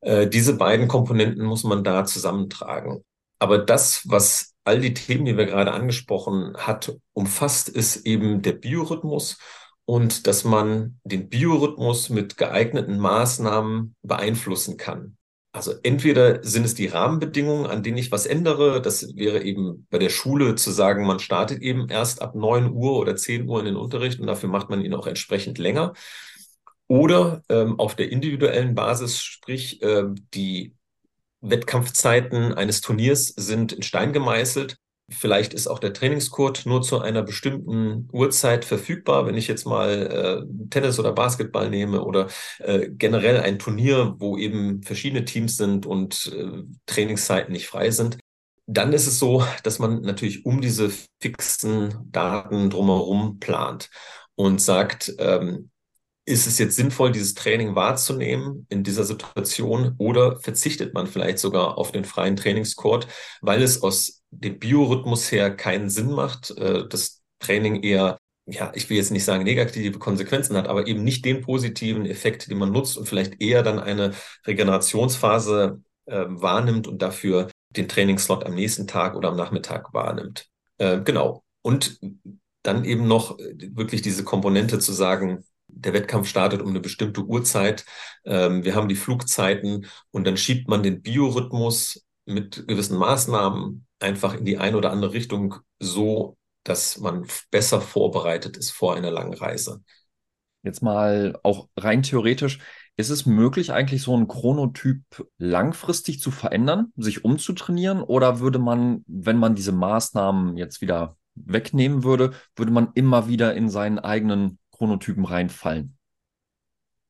Äh, 0.00 0.26
diese 0.26 0.56
beiden 0.56 0.88
Komponenten 0.88 1.44
muss 1.44 1.62
man 1.62 1.84
da 1.84 2.04
zusammentragen. 2.04 3.04
Aber 3.38 3.58
das, 3.58 4.02
was 4.08 4.54
all 4.64 4.80
die 4.80 4.94
Themen, 4.94 5.24
die 5.24 5.36
wir 5.36 5.46
gerade 5.46 5.72
angesprochen 5.72 6.54
hat, 6.56 6.96
umfasst, 7.12 7.68
ist 7.68 8.06
eben 8.06 8.42
der 8.42 8.52
Biorhythmus 8.52 9.38
und 9.84 10.26
dass 10.26 10.44
man 10.44 10.98
den 11.04 11.28
Biorhythmus 11.28 12.10
mit 12.10 12.36
geeigneten 12.36 12.98
Maßnahmen 12.98 13.94
beeinflussen 14.02 14.76
kann. 14.76 15.16
Also 15.52 15.72
entweder 15.82 16.44
sind 16.44 16.66
es 16.66 16.74
die 16.74 16.86
Rahmenbedingungen, 16.86 17.66
an 17.66 17.82
denen 17.82 17.96
ich 17.96 18.12
was 18.12 18.26
ändere. 18.26 18.82
Das 18.82 19.16
wäre 19.16 19.42
eben 19.42 19.86
bei 19.88 19.98
der 19.98 20.10
Schule 20.10 20.54
zu 20.56 20.70
sagen, 20.70 21.06
man 21.06 21.18
startet 21.18 21.62
eben 21.62 21.88
erst 21.88 22.20
ab 22.20 22.34
neun 22.34 22.72
Uhr 22.72 22.98
oder 22.98 23.16
zehn 23.16 23.48
Uhr 23.48 23.60
in 23.60 23.64
den 23.64 23.76
Unterricht 23.76 24.20
und 24.20 24.26
dafür 24.26 24.50
macht 24.50 24.68
man 24.68 24.84
ihn 24.84 24.92
auch 24.92 25.06
entsprechend 25.06 25.56
länger. 25.56 25.94
Oder 26.88 27.42
ähm, 27.48 27.80
auf 27.80 27.94
der 27.94 28.12
individuellen 28.12 28.74
Basis, 28.74 29.22
sprich 29.22 29.80
äh, 29.82 30.04
die 30.34 30.74
Wettkampfzeiten 31.50 32.54
eines 32.54 32.80
Turniers 32.80 33.28
sind 33.36 33.72
in 33.72 33.82
Stein 33.82 34.12
gemeißelt 34.12 34.76
Vielleicht 35.08 35.54
ist 35.54 35.68
auch 35.68 35.78
der 35.78 35.92
Trainingscode 35.92 36.66
nur 36.66 36.82
zu 36.82 37.00
einer 37.00 37.22
bestimmten 37.22 38.08
Uhrzeit 38.12 38.64
verfügbar. 38.64 39.24
Wenn 39.24 39.36
ich 39.36 39.46
jetzt 39.46 39.64
mal 39.64 40.44
äh, 40.50 40.68
Tennis 40.68 40.98
oder 40.98 41.12
Basketball 41.12 41.70
nehme 41.70 42.02
oder 42.02 42.26
äh, 42.58 42.88
generell 42.90 43.40
ein 43.40 43.60
Turnier, 43.60 44.16
wo 44.18 44.36
eben 44.36 44.82
verschiedene 44.82 45.24
Teams 45.24 45.56
sind 45.56 45.86
und 45.86 46.32
äh, 46.34 46.64
Trainingszeiten 46.86 47.52
nicht 47.52 47.68
frei 47.68 47.92
sind, 47.92 48.18
dann 48.66 48.92
ist 48.92 49.06
es 49.06 49.20
so, 49.20 49.44
dass 49.62 49.78
man 49.78 50.00
natürlich 50.00 50.44
um 50.44 50.60
diese 50.60 50.90
fixen 51.20 52.10
Daten 52.10 52.68
drumherum 52.68 53.38
plant 53.38 53.90
und 54.34 54.60
sagt, 54.60 55.14
ähm, 55.18 55.70
ist 56.26 56.46
es 56.46 56.58
jetzt 56.58 56.76
sinnvoll, 56.76 57.12
dieses 57.12 57.34
Training 57.34 57.74
wahrzunehmen 57.74 58.66
in 58.68 58.82
dieser 58.82 59.04
Situation 59.04 59.94
oder 59.98 60.40
verzichtet 60.40 60.92
man 60.92 61.06
vielleicht 61.06 61.38
sogar 61.38 61.78
auf 61.78 61.92
den 61.92 62.04
freien 62.04 62.36
Trainingscode, 62.36 63.06
weil 63.40 63.62
es 63.62 63.82
aus 63.82 64.22
dem 64.30 64.58
Biorhythmus 64.58 65.30
her 65.30 65.54
keinen 65.54 65.88
Sinn 65.88 66.10
macht, 66.10 66.50
äh, 66.58 66.86
das 66.88 67.22
Training 67.38 67.82
eher 67.82 68.18
ja, 68.48 68.70
ich 68.74 68.88
will 68.88 68.96
jetzt 68.96 69.10
nicht 69.10 69.24
sagen 69.24 69.42
negative 69.42 69.98
Konsequenzen 69.98 70.56
hat, 70.56 70.68
aber 70.68 70.86
eben 70.86 71.02
nicht 71.02 71.24
den 71.24 71.40
positiven 71.40 72.06
Effekt, 72.06 72.48
den 72.48 72.58
man 72.58 72.70
nutzt 72.70 72.96
und 72.96 73.08
vielleicht 73.08 73.40
eher 73.42 73.64
dann 73.64 73.80
eine 73.80 74.12
Regenerationsphase 74.46 75.82
äh, 76.06 76.24
wahrnimmt 76.28 76.86
und 76.86 77.02
dafür 77.02 77.48
den 77.70 77.88
Trainingsslot 77.88 78.44
am 78.44 78.54
nächsten 78.54 78.86
Tag 78.86 79.16
oder 79.16 79.30
am 79.30 79.36
Nachmittag 79.36 79.92
wahrnimmt. 79.92 80.48
Äh, 80.78 81.00
genau. 81.02 81.42
Und 81.62 81.98
dann 82.62 82.84
eben 82.84 83.08
noch 83.08 83.36
wirklich 83.38 84.02
diese 84.02 84.22
Komponente 84.22 84.78
zu 84.78 84.92
sagen, 84.92 85.44
der 85.68 85.92
Wettkampf 85.92 86.28
startet 86.28 86.62
um 86.62 86.70
eine 86.70 86.80
bestimmte 86.80 87.22
Uhrzeit. 87.22 87.84
Ähm, 88.24 88.64
wir 88.64 88.74
haben 88.74 88.88
die 88.88 88.96
Flugzeiten 88.96 89.86
und 90.10 90.26
dann 90.26 90.36
schiebt 90.36 90.68
man 90.68 90.82
den 90.82 91.02
Biorhythmus 91.02 92.04
mit 92.24 92.66
gewissen 92.66 92.98
Maßnahmen 92.98 93.86
einfach 94.00 94.34
in 94.34 94.44
die 94.44 94.58
eine 94.58 94.76
oder 94.76 94.90
andere 94.90 95.12
Richtung 95.12 95.56
so, 95.78 96.36
dass 96.64 96.98
man 96.98 97.26
besser 97.50 97.80
vorbereitet 97.80 98.56
ist 98.56 98.70
vor 98.70 98.94
einer 98.96 99.10
langen 99.10 99.34
Reise. 99.34 99.82
Jetzt 100.62 100.82
mal 100.82 101.38
auch 101.44 101.68
rein 101.76 102.02
theoretisch, 102.02 102.58
ist 102.96 103.10
es 103.10 103.26
möglich, 103.26 103.72
eigentlich 103.72 104.02
so 104.02 104.14
einen 104.14 104.26
Chronotyp 104.26 105.02
langfristig 105.38 106.20
zu 106.20 106.30
verändern, 106.30 106.92
sich 106.96 107.24
umzutrainieren? 107.24 108.02
Oder 108.02 108.40
würde 108.40 108.58
man, 108.58 109.04
wenn 109.06 109.36
man 109.36 109.54
diese 109.54 109.72
Maßnahmen 109.72 110.56
jetzt 110.56 110.80
wieder 110.80 111.16
wegnehmen 111.34 112.04
würde, 112.04 112.32
würde 112.56 112.72
man 112.72 112.88
immer 112.94 113.28
wieder 113.28 113.54
in 113.54 113.68
seinen 113.68 113.98
eigenen 113.98 114.58
Chronotypen 114.76 115.24
reinfallen? 115.24 115.96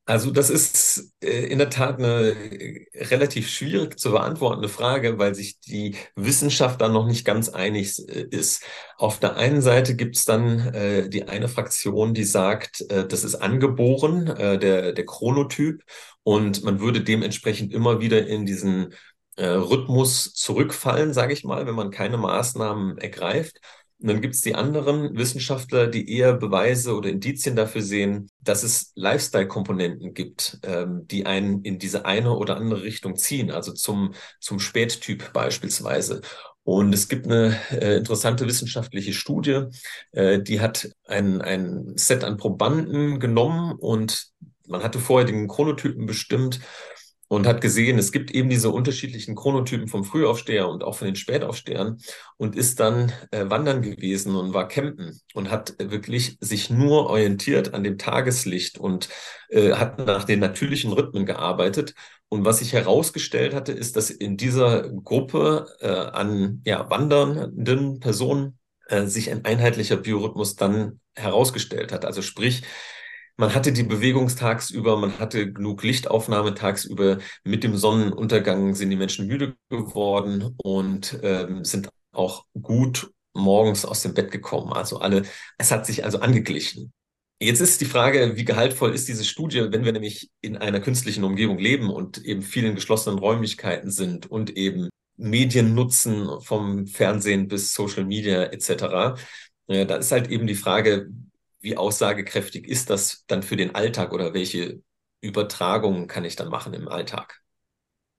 Also 0.08 0.30
das 0.30 0.50
ist 0.50 1.12
äh, 1.20 1.46
in 1.46 1.58
der 1.58 1.68
Tat 1.68 1.98
eine 1.98 2.30
äh, 2.30 2.86
relativ 3.06 3.50
schwierig 3.50 3.98
zu 3.98 4.12
beantwortende 4.12 4.68
Frage, 4.68 5.18
weil 5.18 5.34
sich 5.34 5.58
die 5.58 5.96
Wissenschaft 6.14 6.80
da 6.80 6.88
noch 6.88 7.08
nicht 7.08 7.24
ganz 7.24 7.48
einig 7.48 7.98
äh, 8.08 8.22
ist. 8.30 8.62
Auf 8.98 9.18
der 9.18 9.34
einen 9.34 9.62
Seite 9.62 9.96
gibt 9.96 10.16
es 10.16 10.24
dann 10.24 11.10
die 11.10 11.28
eine 11.28 11.48
Fraktion, 11.48 12.14
die 12.14 12.24
sagt, 12.24 12.84
das 12.88 13.24
ist 13.24 13.34
angeboren, 13.34 14.26
der, 14.26 14.92
der 14.92 15.06
Chronotyp, 15.06 15.82
und 16.22 16.62
man 16.64 16.80
würde 16.80 17.02
dementsprechend 17.02 17.74
immer 17.74 18.00
wieder 18.00 18.26
in 18.26 18.46
diesen 18.46 18.94
Rhythmus 19.38 20.32
zurückfallen, 20.32 21.12
sage 21.12 21.34
ich 21.34 21.44
mal, 21.44 21.66
wenn 21.66 21.74
man 21.74 21.90
keine 21.90 22.16
Maßnahmen 22.16 22.96
ergreift. 22.96 23.60
Und 23.98 24.08
dann 24.08 24.20
gibt 24.20 24.34
es 24.34 24.42
die 24.42 24.54
anderen 24.54 25.16
Wissenschaftler, 25.16 25.86
die 25.86 26.10
eher 26.10 26.34
Beweise 26.34 26.94
oder 26.94 27.08
Indizien 27.08 27.56
dafür 27.56 27.80
sehen, 27.80 28.30
dass 28.42 28.62
es 28.62 28.92
Lifestyle-Komponenten 28.94 30.12
gibt, 30.12 30.58
ähm, 30.64 31.06
die 31.06 31.24
einen 31.24 31.62
in 31.62 31.78
diese 31.78 32.04
eine 32.04 32.36
oder 32.36 32.56
andere 32.56 32.82
Richtung 32.82 33.16
ziehen, 33.16 33.50
also 33.50 33.72
zum, 33.72 34.12
zum 34.38 34.58
Spättyp 34.58 35.32
beispielsweise. 35.32 36.20
Und 36.62 36.92
es 36.92 37.08
gibt 37.08 37.26
eine 37.26 37.56
äh, 37.70 37.96
interessante 37.96 38.46
wissenschaftliche 38.46 39.14
Studie, 39.14 39.62
äh, 40.12 40.42
die 40.42 40.60
hat 40.60 40.90
ein, 41.06 41.40
ein 41.40 41.96
Set 41.96 42.22
an 42.22 42.36
Probanden 42.36 43.18
genommen 43.18 43.72
und 43.78 44.28
man 44.66 44.82
hatte 44.82 44.98
vorher 44.98 45.26
den 45.26 45.48
Chronotypen 45.48 46.06
bestimmt 46.06 46.60
und 47.28 47.46
hat 47.46 47.60
gesehen, 47.60 47.98
es 47.98 48.12
gibt 48.12 48.30
eben 48.30 48.48
diese 48.48 48.70
unterschiedlichen 48.70 49.34
Chronotypen 49.34 49.88
vom 49.88 50.04
Frühaufsteher 50.04 50.68
und 50.68 50.84
auch 50.84 50.96
von 50.96 51.06
den 51.06 51.16
Spätaufstehern 51.16 51.98
und 52.36 52.56
ist 52.56 52.80
dann 52.80 53.12
äh, 53.30 53.48
wandern 53.48 53.82
gewesen 53.82 54.36
und 54.36 54.54
war 54.54 54.68
campen 54.68 55.20
und 55.34 55.50
hat 55.50 55.74
wirklich 55.78 56.36
sich 56.40 56.70
nur 56.70 57.10
orientiert 57.10 57.74
an 57.74 57.84
dem 57.84 57.98
Tageslicht 57.98 58.78
und 58.78 59.08
äh, 59.48 59.72
hat 59.72 59.98
nach 59.98 60.24
den 60.24 60.40
natürlichen 60.40 60.92
Rhythmen 60.92 61.26
gearbeitet. 61.26 61.94
Und 62.28 62.44
was 62.44 62.58
sich 62.58 62.72
herausgestellt 62.72 63.54
hatte, 63.54 63.72
ist, 63.72 63.96
dass 63.96 64.10
in 64.10 64.36
dieser 64.36 64.88
Gruppe 64.90 65.68
äh, 65.80 65.88
an 65.88 66.62
ja, 66.66 66.90
wandernden 66.90 68.00
Personen 68.00 68.58
äh, 68.88 69.06
sich 69.06 69.30
ein 69.30 69.44
einheitlicher 69.44 69.96
Biorhythmus 69.96 70.56
dann 70.56 71.00
herausgestellt 71.14 71.92
hat. 71.92 72.04
Also 72.04 72.22
sprich, 72.22 72.62
man 73.36 73.54
hatte 73.54 73.72
die 73.72 73.82
Bewegung 73.82 74.28
tagsüber, 74.28 74.96
man 74.96 75.18
hatte 75.18 75.52
genug 75.52 75.82
Lichtaufnahme 75.82 76.54
tagsüber. 76.54 77.18
Mit 77.44 77.64
dem 77.64 77.76
Sonnenuntergang 77.76 78.74
sind 78.74 78.90
die 78.90 78.96
Menschen 78.96 79.26
müde 79.26 79.56
geworden 79.68 80.54
und 80.56 81.18
ähm, 81.22 81.64
sind 81.64 81.88
auch 82.12 82.46
gut 82.60 83.10
morgens 83.34 83.84
aus 83.84 84.02
dem 84.02 84.14
Bett 84.14 84.30
gekommen. 84.30 84.72
Also 84.72 84.98
alle, 85.00 85.24
es 85.58 85.70
hat 85.70 85.84
sich 85.86 86.04
also 86.04 86.20
angeglichen. 86.20 86.92
Jetzt 87.38 87.60
ist 87.60 87.82
die 87.82 87.86
Frage, 87.86 88.36
wie 88.36 88.46
gehaltvoll 88.46 88.94
ist 88.94 89.08
diese 89.08 89.24
Studie, 89.24 89.66
wenn 89.70 89.84
wir 89.84 89.92
nämlich 89.92 90.30
in 90.40 90.56
einer 90.56 90.80
künstlichen 90.80 91.22
Umgebung 91.22 91.58
leben 91.58 91.90
und 91.90 92.24
eben 92.24 92.40
vielen 92.40 92.74
geschlossenen 92.74 93.18
Räumlichkeiten 93.18 93.90
sind 93.90 94.30
und 94.30 94.56
eben 94.56 94.88
Medien 95.18 95.74
nutzen, 95.74 96.40
vom 96.40 96.86
Fernsehen 96.86 97.48
bis 97.48 97.74
Social 97.74 98.06
Media 98.06 98.44
etc. 98.44 99.20
Da 99.66 99.96
ist 99.96 100.12
halt 100.12 100.30
eben 100.30 100.46
die 100.46 100.54
Frage, 100.54 101.10
wie 101.66 101.76
aussagekräftig 101.76 102.68
ist 102.68 102.90
das 102.90 103.24
dann 103.26 103.42
für 103.42 103.56
den 103.56 103.74
Alltag 103.74 104.12
oder 104.12 104.32
welche 104.32 104.82
Übertragungen 105.20 106.06
kann 106.06 106.24
ich 106.24 106.36
dann 106.36 106.48
machen 106.48 106.74
im 106.74 106.86
Alltag? 106.86 107.42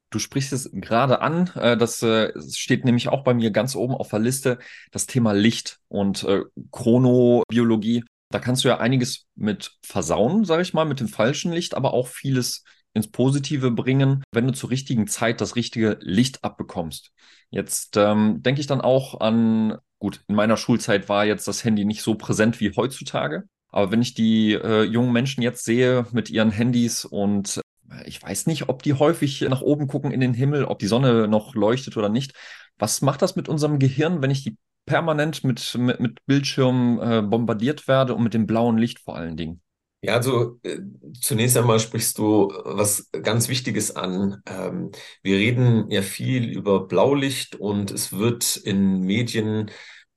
Du 0.09 0.19
sprichst 0.19 0.51
es 0.51 0.69
gerade 0.73 1.21
an, 1.21 1.49
äh, 1.55 1.77
das 1.77 2.03
äh, 2.03 2.33
steht 2.51 2.83
nämlich 2.83 3.07
auch 3.07 3.23
bei 3.23 3.33
mir 3.33 3.51
ganz 3.51 3.75
oben 3.75 3.93
auf 3.93 4.09
der 4.09 4.19
Liste, 4.19 4.59
das 4.91 5.05
Thema 5.05 5.31
Licht 5.31 5.79
und 5.87 6.23
äh, 6.25 6.41
Chronobiologie. 6.71 8.03
Da 8.31 8.39
kannst 8.39 8.65
du 8.65 8.67
ja 8.67 8.79
einiges 8.79 9.25
mit 9.35 9.77
versauen, 9.81 10.43
sage 10.43 10.61
ich 10.61 10.73
mal, 10.73 10.85
mit 10.85 10.99
dem 10.99 11.07
falschen 11.07 11.53
Licht, 11.53 11.73
aber 11.73 11.93
auch 11.93 12.07
vieles 12.07 12.65
ins 12.93 13.09
Positive 13.09 13.71
bringen, 13.71 14.23
wenn 14.33 14.45
du 14.45 14.51
zur 14.51 14.71
richtigen 14.71 15.07
Zeit 15.07 15.39
das 15.39 15.55
richtige 15.55 15.97
Licht 16.01 16.43
abbekommst. 16.43 17.11
Jetzt 17.49 17.95
ähm, 17.95 18.43
denke 18.43 18.59
ich 18.59 18.67
dann 18.67 18.81
auch 18.81 19.21
an 19.21 19.77
Gut, 19.99 20.21
in 20.27 20.35
meiner 20.35 20.57
Schulzeit 20.57 21.09
war 21.09 21.25
jetzt 21.25 21.47
das 21.47 21.63
Handy 21.63 21.85
nicht 21.85 22.03
so 22.03 22.15
präsent 22.15 22.59
wie 22.59 22.71
heutzutage. 22.75 23.43
Aber 23.69 23.91
wenn 23.91 24.01
ich 24.01 24.13
die 24.13 24.53
äh, 24.53 24.83
jungen 24.83 25.11
Menschen 25.11 25.41
jetzt 25.41 25.65
sehe 25.65 26.05
mit 26.11 26.29
ihren 26.29 26.51
Handys 26.51 27.03
und 27.03 27.61
äh, 27.89 28.07
ich 28.07 28.21
weiß 28.21 28.47
nicht, 28.47 28.69
ob 28.69 28.83
die 28.83 28.93
häufig 28.93 29.41
nach 29.41 29.61
oben 29.61 29.87
gucken 29.87 30.11
in 30.11 30.19
den 30.19 30.33
Himmel, 30.33 30.65
ob 30.65 30.79
die 30.79 30.87
Sonne 30.87 31.27
noch 31.27 31.55
leuchtet 31.55 31.97
oder 31.97 32.09
nicht. 32.09 32.33
Was 32.77 33.01
macht 33.01 33.21
das 33.21 33.35
mit 33.35 33.49
unserem 33.49 33.79
Gehirn, 33.79 34.21
wenn 34.21 34.31
ich 34.31 34.43
die 34.43 34.57
permanent 34.85 35.43
mit, 35.43 35.75
mit, 35.75 35.99
mit 35.99 36.25
Bildschirmen 36.25 36.99
äh, 36.99 37.21
bombardiert 37.21 37.87
werde 37.87 38.13
und 38.13 38.23
mit 38.23 38.33
dem 38.33 38.45
blauen 38.47 38.77
Licht 38.77 38.99
vor 38.99 39.15
allen 39.15 39.35
Dingen? 39.35 39.61
Ja, 40.07 40.13
also 40.13 40.57
äh, 40.63 40.79
zunächst 41.19 41.57
einmal 41.57 41.81
sprichst 41.81 42.17
du 42.17 42.47
was 42.63 43.09
ganz 43.11 43.49
Wichtiges 43.49 43.93
an. 43.93 44.41
Ähm, 44.45 44.91
wir 45.21 45.35
reden 45.35 45.91
ja 45.91 46.01
viel 46.01 46.45
über 46.49 46.87
Blaulicht 46.87 47.55
und 47.57 47.91
es 47.91 48.13
wird 48.13 48.55
in 48.55 49.01
Medien, 49.01 49.69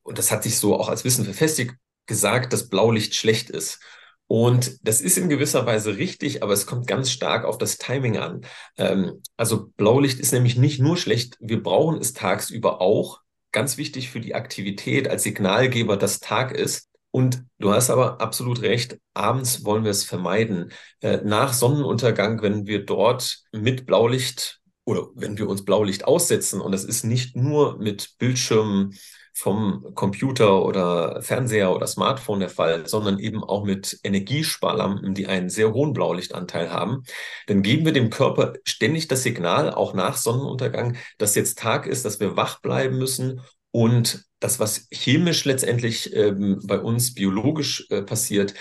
und 0.05 0.17
das 0.17 0.31
hat 0.31 0.45
sich 0.45 0.59
so 0.59 0.79
auch 0.79 0.89
als 0.89 1.03
Wissen 1.03 1.25
verfestigt, 1.25 1.75
gesagt, 2.07 2.53
dass 2.53 2.69
Blaulicht 2.69 3.17
schlecht 3.17 3.51
ist. 3.51 3.81
Und 4.29 4.79
das 4.87 5.01
ist 5.01 5.19
in 5.19 5.29
gewisser 5.29 5.67
Weise 5.67 5.97
richtig, 5.97 6.45
aber 6.45 6.53
es 6.53 6.67
kommt 6.67 6.87
ganz 6.87 7.11
stark 7.11 7.45
auf 7.45 7.59
das 7.59 7.77
Timing 7.79 8.17
an. 8.17 8.43
Ähm, 8.79 9.21
also 9.37 9.71
Blaulicht 9.77 10.21
ist 10.21 10.33
nämlich 10.33 10.57
nicht 10.57 10.79
nur 10.79 10.97
schlecht, 10.97 11.37
wir 11.41 11.61
brauchen 11.65 11.99
es 11.99 12.13
tagsüber 12.13 12.81
auch. 12.81 13.23
Ganz 13.51 13.77
wichtig 13.77 14.11
für 14.11 14.21
die 14.21 14.37
Aktivität 14.37 15.09
als 15.09 15.25
Signalgeber, 15.25 15.97
dass 15.97 16.21
Tag 16.21 16.53
ist. 16.53 16.90
Und 17.11 17.43
du 17.59 17.73
hast 17.73 17.91
aber 17.91 18.21
absolut 18.21 18.63
recht, 18.63 18.99
abends 19.15 19.65
wollen 19.65 19.85
wir 19.85 19.91
es 19.91 20.05
vermeiden. 20.05 20.73
Äh, 21.01 21.19
nach 21.25 21.53
Sonnenuntergang, 21.53 22.41
wenn 22.43 22.67
wir 22.67 22.85
dort 22.85 23.43
mit 23.53 23.87
Blaulicht 23.87 24.61
oder 24.85 25.09
wenn 25.15 25.37
wir 25.39 25.49
uns 25.49 25.65
Blaulicht 25.65 26.05
aussetzen, 26.05 26.61
und 26.61 26.73
das 26.73 26.85
ist 26.85 27.05
nicht 27.05 27.37
nur 27.37 27.79
mit 27.79 28.15
Bildschirmen 28.19 28.95
vom 29.33 29.95
Computer 29.95 30.65
oder 30.65 31.23
Fernseher 31.23 31.75
oder 31.75 31.87
Smartphone 31.87 32.41
der 32.41 32.49
Fall, 32.49 32.87
sondern 32.87 33.19
eben 33.19 33.43
auch 33.43 33.65
mit 33.65 33.99
Energiesparlampen, 34.03 35.15
die 35.15 35.27
einen 35.27 35.49
sehr 35.49 35.73
hohen 35.73 35.93
Blaulichtanteil 35.93 36.71
haben, 36.71 37.05
dann 37.47 37.63
geben 37.63 37.85
wir 37.85 37.93
dem 37.93 38.11
Körper 38.11 38.55
ständig 38.65 39.09
das 39.09 39.23
Signal, 39.23 39.73
auch 39.73 39.95
nach 39.95 40.17
Sonnenuntergang, 40.17 40.97
dass 41.19 41.35
jetzt 41.35 41.59
Tag 41.59 41.87
ist, 41.87 42.05
dass 42.05 42.21
wir 42.21 42.37
wach 42.37 42.61
bleiben 42.61 42.99
müssen 42.99 43.41
und 43.73 44.25
das, 44.41 44.59
was 44.59 44.89
chemisch 44.91 45.45
letztendlich 45.45 46.15
ähm, 46.15 46.61
bei 46.65 46.81
uns 46.81 47.15
biologisch 47.15 47.87
äh, 47.91 48.03
passiert, 48.03 48.55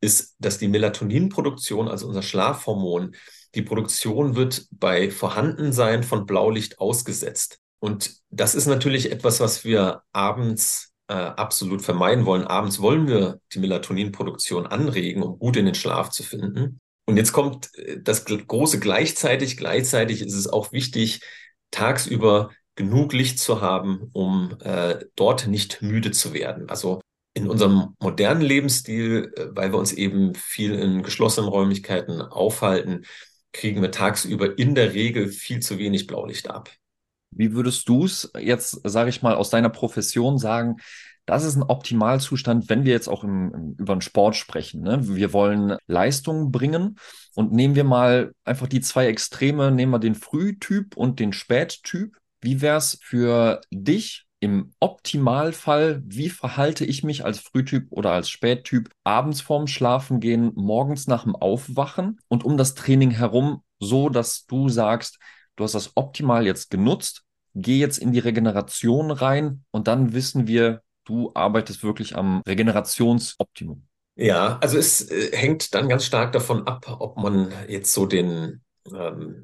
ist, 0.00 0.34
dass 0.38 0.58
die 0.58 0.68
Melatoninproduktion, 0.68 1.88
also 1.88 2.06
unser 2.06 2.22
Schlafhormon, 2.22 3.14
die 3.54 3.62
Produktion 3.62 4.36
wird 4.36 4.66
bei 4.70 5.10
Vorhandensein 5.10 6.02
von 6.02 6.26
Blaulicht 6.26 6.78
ausgesetzt. 6.78 7.58
Und 7.78 8.16
das 8.30 8.54
ist 8.54 8.66
natürlich 8.66 9.10
etwas, 9.10 9.40
was 9.40 9.64
wir 9.64 10.02
abends 10.12 10.92
äh, 11.08 11.14
absolut 11.14 11.82
vermeiden 11.82 12.26
wollen. 12.26 12.46
Abends 12.46 12.80
wollen 12.80 13.06
wir 13.06 13.40
die 13.52 13.60
Melatoninproduktion 13.60 14.66
anregen, 14.66 15.22
um 15.22 15.38
gut 15.38 15.56
in 15.56 15.66
den 15.66 15.74
Schlaf 15.74 16.10
zu 16.10 16.22
finden. 16.22 16.80
Und 17.06 17.16
jetzt 17.16 17.32
kommt 17.32 17.74
äh, 17.78 18.00
das 18.02 18.24
große 18.24 18.80
gleichzeitig. 18.80 19.56
Gleichzeitig 19.56 20.22
ist 20.22 20.34
es 20.34 20.48
auch 20.48 20.72
wichtig, 20.72 21.20
tagsüber 21.70 22.50
genug 22.76 23.12
Licht 23.12 23.38
zu 23.38 23.60
haben, 23.60 24.10
um 24.12 24.56
äh, 24.60 25.04
dort 25.16 25.48
nicht 25.48 25.82
müde 25.82 26.12
zu 26.12 26.32
werden. 26.32 26.68
Also 26.68 27.00
in 27.34 27.48
unserem 27.48 27.94
modernen 28.00 28.40
Lebensstil, 28.40 29.32
äh, 29.36 29.46
weil 29.50 29.72
wir 29.72 29.78
uns 29.78 29.92
eben 29.92 30.34
viel 30.34 30.74
in 30.74 31.02
geschlossenen 31.02 31.48
Räumlichkeiten 31.48 32.20
aufhalten, 32.20 33.04
kriegen 33.52 33.82
wir 33.82 33.90
tagsüber 33.90 34.58
in 34.58 34.74
der 34.74 34.94
Regel 34.94 35.28
viel 35.28 35.60
zu 35.60 35.78
wenig 35.78 36.06
Blaulicht 36.06 36.50
ab. 36.50 36.70
Wie 37.30 37.52
würdest 37.52 37.88
du 37.88 38.04
es 38.04 38.30
jetzt, 38.38 38.80
sage 38.84 39.10
ich 39.10 39.22
mal, 39.22 39.34
aus 39.34 39.50
deiner 39.50 39.70
Profession 39.70 40.38
sagen? 40.38 40.76
Das 41.26 41.44
ist 41.44 41.56
ein 41.56 41.62
Optimalzustand, 41.62 42.68
wenn 42.68 42.84
wir 42.84 42.92
jetzt 42.92 43.08
auch 43.08 43.24
im, 43.24 43.52
im, 43.52 43.74
über 43.78 43.96
den 43.96 44.00
Sport 44.00 44.36
sprechen. 44.36 44.82
Ne? 44.82 45.00
Wir 45.02 45.32
wollen 45.32 45.76
Leistung 45.86 46.52
bringen 46.52 46.98
und 47.34 47.52
nehmen 47.52 47.74
wir 47.74 47.84
mal 47.84 48.32
einfach 48.44 48.68
die 48.68 48.80
zwei 48.80 49.08
Extreme, 49.08 49.72
nehmen 49.72 49.92
wir 49.92 49.98
den 49.98 50.14
Frühtyp 50.14 50.96
und 50.96 51.18
den 51.18 51.32
Spättyp. 51.32 52.16
Wie 52.46 52.60
wäre 52.60 52.76
es 52.76 52.96
für 53.02 53.60
dich 53.72 54.24
im 54.38 54.70
Optimalfall, 54.78 56.00
wie 56.06 56.30
verhalte 56.30 56.84
ich 56.84 57.02
mich 57.02 57.24
als 57.24 57.40
Frühtyp 57.40 57.88
oder 57.90 58.12
als 58.12 58.30
Spättyp 58.30 58.88
abends 59.02 59.40
vorm 59.40 59.66
Schlafengehen, 59.66 60.52
morgens 60.54 61.08
nach 61.08 61.24
dem 61.24 61.34
Aufwachen 61.34 62.20
und 62.28 62.44
um 62.44 62.56
das 62.56 62.76
Training 62.76 63.10
herum, 63.10 63.64
so 63.80 64.10
dass 64.10 64.46
du 64.46 64.68
sagst, 64.68 65.18
du 65.56 65.64
hast 65.64 65.74
das 65.74 65.96
optimal 65.96 66.46
jetzt 66.46 66.70
genutzt, 66.70 67.24
geh 67.56 67.80
jetzt 67.80 67.98
in 67.98 68.12
die 68.12 68.20
Regeneration 68.20 69.10
rein 69.10 69.64
und 69.72 69.88
dann 69.88 70.12
wissen 70.12 70.46
wir, 70.46 70.82
du 71.04 71.32
arbeitest 71.34 71.82
wirklich 71.82 72.14
am 72.14 72.42
Regenerationsoptimum. 72.46 73.88
Ja, 74.14 74.60
also 74.60 74.78
es 74.78 75.10
äh, 75.10 75.36
hängt 75.36 75.74
dann 75.74 75.88
ganz 75.88 76.04
stark 76.04 76.30
davon 76.30 76.64
ab, 76.68 76.86
ob 77.00 77.16
man 77.16 77.52
jetzt 77.66 77.92
so 77.92 78.06
den 78.06 78.62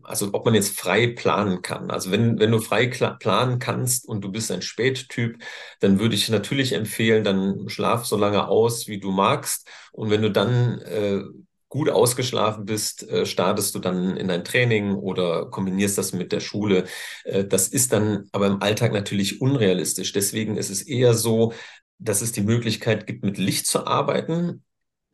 also 0.03 0.31
ob 0.33 0.45
man 0.45 0.55
jetzt 0.55 0.79
frei 0.79 1.09
planen 1.09 1.63
kann. 1.63 1.91
Also 1.91 2.11
wenn, 2.11 2.39
wenn 2.39 2.51
du 2.51 2.61
frei 2.61 2.87
planen 2.87 3.59
kannst 3.59 4.07
und 4.07 4.23
du 4.23 4.31
bist 4.31 4.51
ein 4.51 4.63
Spättyp, 4.63 5.43
dann 5.81 5.99
würde 5.99 6.15
ich 6.15 6.29
natürlich 6.29 6.73
empfehlen, 6.73 7.25
dann 7.25 7.69
schlaf 7.69 8.05
so 8.07 8.17
lange 8.17 8.49
aus, 8.49 8.89
wie 8.89 9.01
du 9.01 9.11
magst. 9.11 9.69
Und 9.93 10.11
wenn 10.11 10.23
du 10.23 10.31
dann 10.31 10.81
äh, 10.81 11.23
gut 11.69 11.89
ausgeschlafen 11.89 12.67
bist, 12.67 13.09
äh, 13.09 13.25
startest 13.25 13.75
du 13.75 13.79
dann 13.79 14.17
in 14.17 14.29
dein 14.29 14.45
Training 14.45 14.95
oder 14.95 15.47
kombinierst 15.47 15.97
das 15.97 16.13
mit 16.13 16.31
der 16.33 16.41
Schule. 16.41 16.85
Äh, 17.25 17.45
das 17.45 17.69
ist 17.69 17.93
dann 17.93 18.29
aber 18.33 18.47
im 18.47 18.61
Alltag 18.63 18.93
natürlich 18.93 19.41
unrealistisch. 19.41 20.13
Deswegen 20.13 20.57
ist 20.57 20.71
es 20.71 20.83
eher 20.83 21.15
so, 21.15 21.55
dass 21.99 22.21
es 22.21 22.33
die 22.33 22.43
Möglichkeit 22.43 23.07
gibt, 23.07 23.25
mit 23.25 23.39
Licht 23.39 23.67
zu 23.67 23.87
arbeiten 23.87 24.63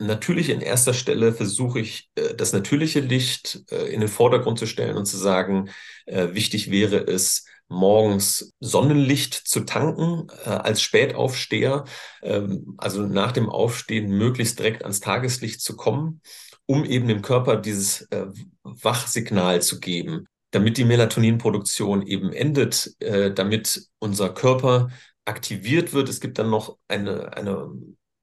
Natürlich 0.00 0.50
in 0.50 0.60
erster 0.60 0.94
Stelle 0.94 1.32
versuche 1.32 1.80
ich, 1.80 2.08
äh, 2.14 2.34
das 2.34 2.52
natürliche 2.52 3.00
Licht 3.00 3.64
äh, 3.70 3.92
in 3.92 4.00
den 4.00 4.08
Vordergrund 4.08 4.58
zu 4.58 4.66
stellen 4.66 4.96
und 4.96 5.06
zu 5.06 5.16
sagen, 5.16 5.70
äh, 6.06 6.34
wichtig 6.34 6.70
wäre 6.70 6.98
es, 6.98 7.44
morgens 7.70 8.54
Sonnenlicht 8.60 9.34
zu 9.34 9.60
tanken 9.60 10.30
als 10.46 10.80
Spätaufsteher, 10.80 11.84
ähm, 12.22 12.74
also 12.78 13.02
nach 13.02 13.32
dem 13.32 13.50
Aufstehen 13.50 14.08
möglichst 14.16 14.58
direkt 14.58 14.84
ans 14.84 15.00
Tageslicht 15.00 15.60
zu 15.60 15.76
kommen, 15.76 16.22
um 16.64 16.86
eben 16.86 17.08
dem 17.08 17.20
Körper 17.20 17.56
dieses 17.56 18.08
Wachsignal 18.62 19.60
zu 19.60 19.80
geben, 19.80 20.24
damit 20.50 20.78
die 20.78 20.86
Melatoninproduktion 20.86 22.06
eben 22.06 22.32
endet, 22.32 22.94
damit 23.00 23.82
unser 23.98 24.30
Körper 24.30 24.88
aktiviert 25.26 25.92
wird. 25.92 26.08
Es 26.08 26.20
gibt 26.20 26.38
dann 26.38 26.48
noch 26.48 26.78
eine, 26.88 27.36
eine 27.36 27.70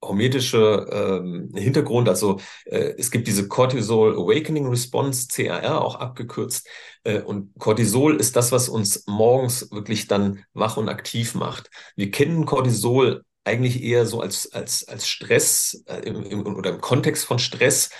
hormetische 0.07 0.87
ähm, 0.91 1.51
Hintergrund. 1.55 2.09
Also 2.09 2.39
äh, 2.65 2.93
es 2.97 3.11
gibt 3.11 3.27
diese 3.27 3.47
Cortisol 3.47 4.13
Awakening 4.15 4.67
Response, 4.67 5.27
CRR 5.27 5.81
auch 5.81 5.95
abgekürzt. 5.95 6.67
Äh, 7.03 7.21
und 7.21 7.53
Cortisol 7.59 8.15
ist 8.17 8.35
das, 8.35 8.51
was 8.51 8.69
uns 8.69 9.03
morgens 9.07 9.71
wirklich 9.71 10.07
dann 10.07 10.43
wach 10.53 10.77
und 10.77 10.89
aktiv 10.89 11.35
macht. 11.35 11.69
Wir 11.95 12.11
kennen 12.11 12.45
Cortisol 12.45 13.23
eigentlich 13.43 13.83
eher 13.83 14.05
so 14.05 14.21
als, 14.21 14.51
als, 14.51 14.87
als 14.87 15.07
Stress 15.07 15.83
äh, 15.85 15.99
im, 15.99 16.23
im, 16.23 16.55
oder 16.55 16.71
im 16.71 16.81
Kontext 16.81 17.25
von 17.25 17.39
Stress. 17.39 17.91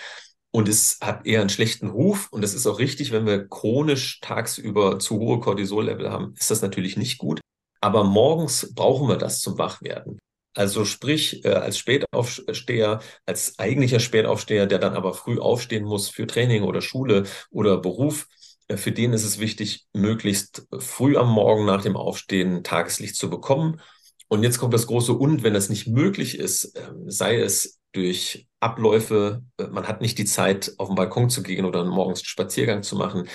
Und 0.52 0.70
es 0.70 1.00
hat 1.02 1.26
eher 1.26 1.42
einen 1.42 1.50
schlechten 1.50 1.90
Ruf. 1.90 2.30
Und 2.32 2.42
das 2.42 2.54
ist 2.54 2.66
auch 2.66 2.80
richtig, 2.80 3.12
wenn 3.12 3.26
wir 3.26 3.48
chronisch 3.48 4.20
tagsüber 4.22 5.00
zu 5.00 5.20
hohe 5.20 5.40
Cortisol-Level 5.40 6.10
haben, 6.10 6.34
ist 6.38 6.50
das 6.50 6.62
natürlich 6.62 6.98
nicht 6.98 7.18
gut. 7.18 7.42
Aber 7.82 8.04
morgens 8.04 8.74
brauchen 8.74 9.08
wir 9.08 9.18
das 9.18 9.42
zum 9.42 9.58
Wachwerden. 9.58 10.18
Also 10.56 10.86
sprich, 10.86 11.44
äh, 11.46 11.50
als 11.50 11.78
Spätaufsteher, 11.78 13.02
als 13.26 13.60
eigentlicher 13.60 14.00
Spätaufsteher, 14.00 14.66
der 14.66 14.80
dann 14.80 14.96
aber 14.96 15.14
früh 15.14 15.40
aufstehen 15.40 15.84
muss 15.84 16.10
für 16.10 16.26
Training 16.26 16.64
oder 16.64 16.82
Schule 16.82 17.24
oder 17.52 17.78
Beruf, 17.78 18.28
äh, 18.68 18.78
für 18.78 18.92
den 18.92 19.14
ist 19.14 19.26
es 19.26 19.40
wichtig, 19.40 19.86
möglichst 19.94 20.68
früh 20.80 21.18
am 21.18 21.30
Morgen 21.30 21.66
nach 21.66 21.82
dem 21.82 21.98
Aufstehen 21.98 22.64
Tageslicht 22.64 23.16
zu 23.16 23.30
bekommen. 23.30 23.82
Und 24.28 24.44
jetzt 24.44 24.58
kommt 24.58 24.74
das 24.74 24.88
große 24.88 25.14
Und, 25.14 25.44
wenn 25.44 25.54
das 25.54 25.70
nicht 25.70 25.88
möglich 25.88 26.40
ist, 26.40 26.76
äh, 26.76 26.82
sei 27.08 27.40
es 27.40 27.80
durch 27.92 28.48
Abläufe, 28.60 29.44
äh, 29.58 29.68
man 29.68 29.88
hat 29.88 30.02
nicht 30.02 30.18
die 30.18 30.26
Zeit, 30.26 30.74
auf 30.78 30.88
den 30.88 30.96
Balkon 30.96 31.30
zu 31.30 31.44
gehen 31.44 31.66
oder 31.66 31.84
morgens 31.86 32.20
einen 32.20 32.26
Spaziergang 32.26 32.84
zu 32.84 32.96
machen, 32.96 33.28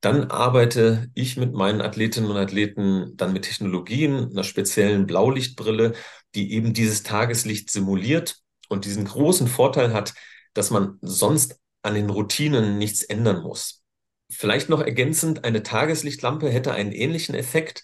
dann 0.00 0.30
arbeite 0.30 1.10
ich 1.14 1.36
mit 1.36 1.54
meinen 1.54 1.80
Athletinnen 1.80 2.30
und 2.30 2.36
Athleten 2.36 3.16
dann 3.16 3.32
mit 3.32 3.44
Technologien, 3.44 4.30
einer 4.30 4.44
speziellen 4.44 5.06
Blaulichtbrille, 5.06 5.94
die 6.34 6.52
eben 6.52 6.72
dieses 6.74 7.02
Tageslicht 7.02 7.70
simuliert 7.70 8.38
und 8.68 8.84
diesen 8.84 9.04
großen 9.04 9.48
Vorteil 9.48 9.92
hat, 9.92 10.14
dass 10.54 10.70
man 10.70 10.98
sonst 11.00 11.58
an 11.82 11.94
den 11.94 12.10
Routinen 12.10 12.78
nichts 12.78 13.02
ändern 13.02 13.42
muss. 13.42 13.82
Vielleicht 14.30 14.68
noch 14.68 14.80
ergänzend, 14.80 15.44
eine 15.44 15.62
Tageslichtlampe 15.62 16.50
hätte 16.50 16.72
einen 16.72 16.92
ähnlichen 16.92 17.34
Effekt. 17.34 17.82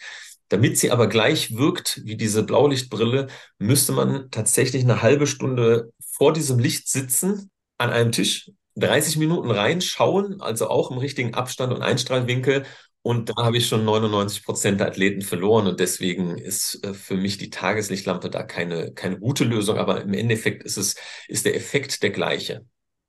Damit 0.48 0.78
sie 0.78 0.90
aber 0.90 1.09
gleich 1.09 1.57
wirkt 1.57 2.02
wie 2.04 2.16
diese 2.16 2.42
Blaulichtbrille, 2.42 3.28
müsste 3.59 3.92
man 3.92 4.30
tatsächlich 4.30 4.83
eine 4.83 5.00
halbe 5.00 5.26
Stunde 5.26 5.92
vor 6.12 6.33
diesem 6.33 6.59
Licht 6.59 6.88
sitzen 6.88 7.50
an 7.78 7.90
einem 7.90 8.12
Tisch 8.12 8.50
30 8.76 9.16
Minuten 9.16 9.50
reinschauen, 9.50 10.40
also 10.40 10.68
auch 10.68 10.90
im 10.90 10.98
richtigen 10.98 11.35
Abstand 11.35 11.72
und 11.72 11.83
Einstrahlwinkel. 11.83 12.64
Und 13.04 13.28
da 13.28 13.34
habe 13.44 13.58
ich 13.58 13.68
schon 13.68 13.84
99 13.84 14.46
Prozent 14.46 14.80
der 14.80 14.86
Athleten 14.86 15.20
verloren. 15.20 15.66
Und 15.66 15.78
deswegen 15.78 16.38
ist 16.38 16.82
äh, 16.82 16.94
für 16.94 17.18
mich 17.18 17.36
die 17.36 17.50
Tageslichtlampe 17.50 18.30
da 18.30 18.42
keine, 18.42 18.92
keine 18.94 19.18
gute 19.18 19.44
Lösung. 19.44 19.76
Aber 19.76 20.00
im 20.00 20.14
Endeffekt 20.14 20.62
ist 20.62 20.78
es, 20.78 20.96
ist 21.28 21.44
der 21.44 21.54
Effekt 21.54 22.02
der 22.02 22.08
gleiche. 22.08 22.64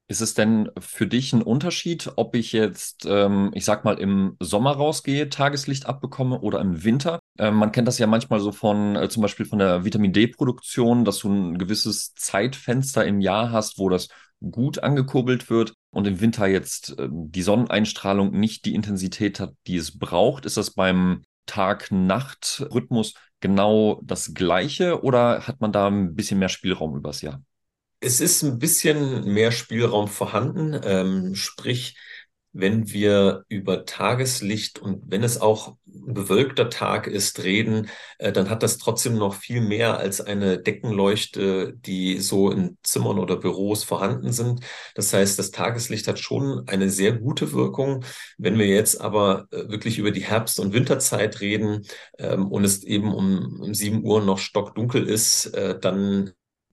Ist 0.09 0.19
es 0.19 0.33
denn 0.33 0.69
für 0.77 1.07
dich 1.07 1.31
ein 1.31 1.41
Unterschied, 1.41 2.11
ob 2.17 2.35
ich 2.35 2.51
jetzt, 2.51 3.05
ähm, 3.07 3.51
ich 3.53 3.63
sag 3.63 3.85
mal, 3.85 3.97
im 3.97 4.35
Sommer 4.41 4.73
rausgehe, 4.73 5.29
Tageslicht 5.29 5.85
abbekomme 5.85 6.41
oder 6.41 6.59
im 6.59 6.83
Winter? 6.83 7.19
Ähm, 7.39 7.55
man 7.55 7.71
kennt 7.71 7.87
das 7.87 7.97
ja 7.97 8.05
manchmal 8.05 8.41
so 8.41 8.51
von, 8.51 8.97
äh, 8.97 9.07
zum 9.07 9.21
Beispiel 9.21 9.45
von 9.45 9.59
der 9.59 9.85
Vitamin 9.85 10.11
D-Produktion, 10.11 11.05
dass 11.05 11.19
du 11.19 11.29
ein 11.29 11.57
gewisses 11.57 12.13
Zeitfenster 12.15 13.05
im 13.05 13.21
Jahr 13.21 13.51
hast, 13.53 13.79
wo 13.79 13.87
das 13.87 14.09
gut 14.41 14.79
angekurbelt 14.79 15.49
wird 15.49 15.73
und 15.91 16.07
im 16.07 16.21
Winter 16.21 16.47
jetzt 16.47 16.97
äh, 16.99 17.07
die 17.09 17.41
Sonneneinstrahlung 17.41 18.31
nicht 18.31 18.65
die 18.65 18.75
Intensität 18.75 19.39
hat, 19.39 19.53
die 19.67 19.77
es 19.77 19.97
braucht. 19.97 20.45
Ist 20.45 20.57
das 20.57 20.71
beim 20.71 21.23
Tag-Nacht-Rhythmus 21.45 23.13
genau 23.39 24.01
das 24.03 24.33
gleiche 24.33 25.03
oder 25.03 25.47
hat 25.47 25.61
man 25.61 25.71
da 25.71 25.87
ein 25.87 26.15
bisschen 26.15 26.39
mehr 26.39 26.49
Spielraum 26.49 26.95
übers 26.95 27.21
Jahr? 27.21 27.41
Es 27.99 28.19
ist 28.19 28.43
ein 28.43 28.59
bisschen 28.59 29.23
mehr 29.25 29.51
Spielraum 29.51 30.07
vorhanden, 30.07 30.79
ähm, 30.83 31.35
sprich, 31.35 31.97
wenn 32.51 32.89
wir 32.91 33.43
über 33.47 33.85
Tageslicht 33.85 34.79
und 34.79 35.03
wenn 35.11 35.23
es 35.23 35.41
auch 35.41 35.77
bewölkter 36.05 36.69
Tag 36.69 37.07
ist, 37.07 37.43
reden, 37.43 37.89
äh, 38.17 38.31
dann 38.31 38.49
hat 38.49 38.63
das 38.63 38.77
trotzdem 38.77 39.15
noch 39.15 39.35
viel 39.35 39.61
mehr 39.61 39.97
als 39.97 40.21
eine 40.21 40.59
Deckenleuchte, 40.59 41.73
die 41.73 42.19
so 42.19 42.51
in 42.51 42.77
Zimmern 42.83 43.19
oder 43.19 43.37
Büros 43.37 43.83
vorhanden 43.83 44.31
sind. 44.31 44.61
Das 44.95 45.13
heißt, 45.13 45.37
das 45.39 45.51
Tageslicht 45.51 46.07
hat 46.07 46.19
schon 46.19 46.67
eine 46.67 46.89
sehr 46.89 47.13
gute 47.13 47.53
Wirkung. 47.53 48.03
Wenn 48.37 48.57
wir 48.57 48.67
jetzt 48.67 48.99
aber 49.01 49.47
äh, 49.51 49.69
wirklich 49.69 49.97
über 49.97 50.11
die 50.11 50.25
Herbst- 50.25 50.59
und 50.59 50.73
Winterzeit 50.73 51.41
reden 51.41 51.85
ähm, 52.17 52.51
und 52.51 52.63
es 52.63 52.83
eben 52.83 53.13
um, 53.13 53.61
um 53.61 53.73
sieben 53.73 54.03
Uhr 54.03 54.21
noch 54.21 54.39
stockdunkel 54.39 55.07
ist, 55.07 55.47
äh, 55.47 55.79
dann 55.79 56.31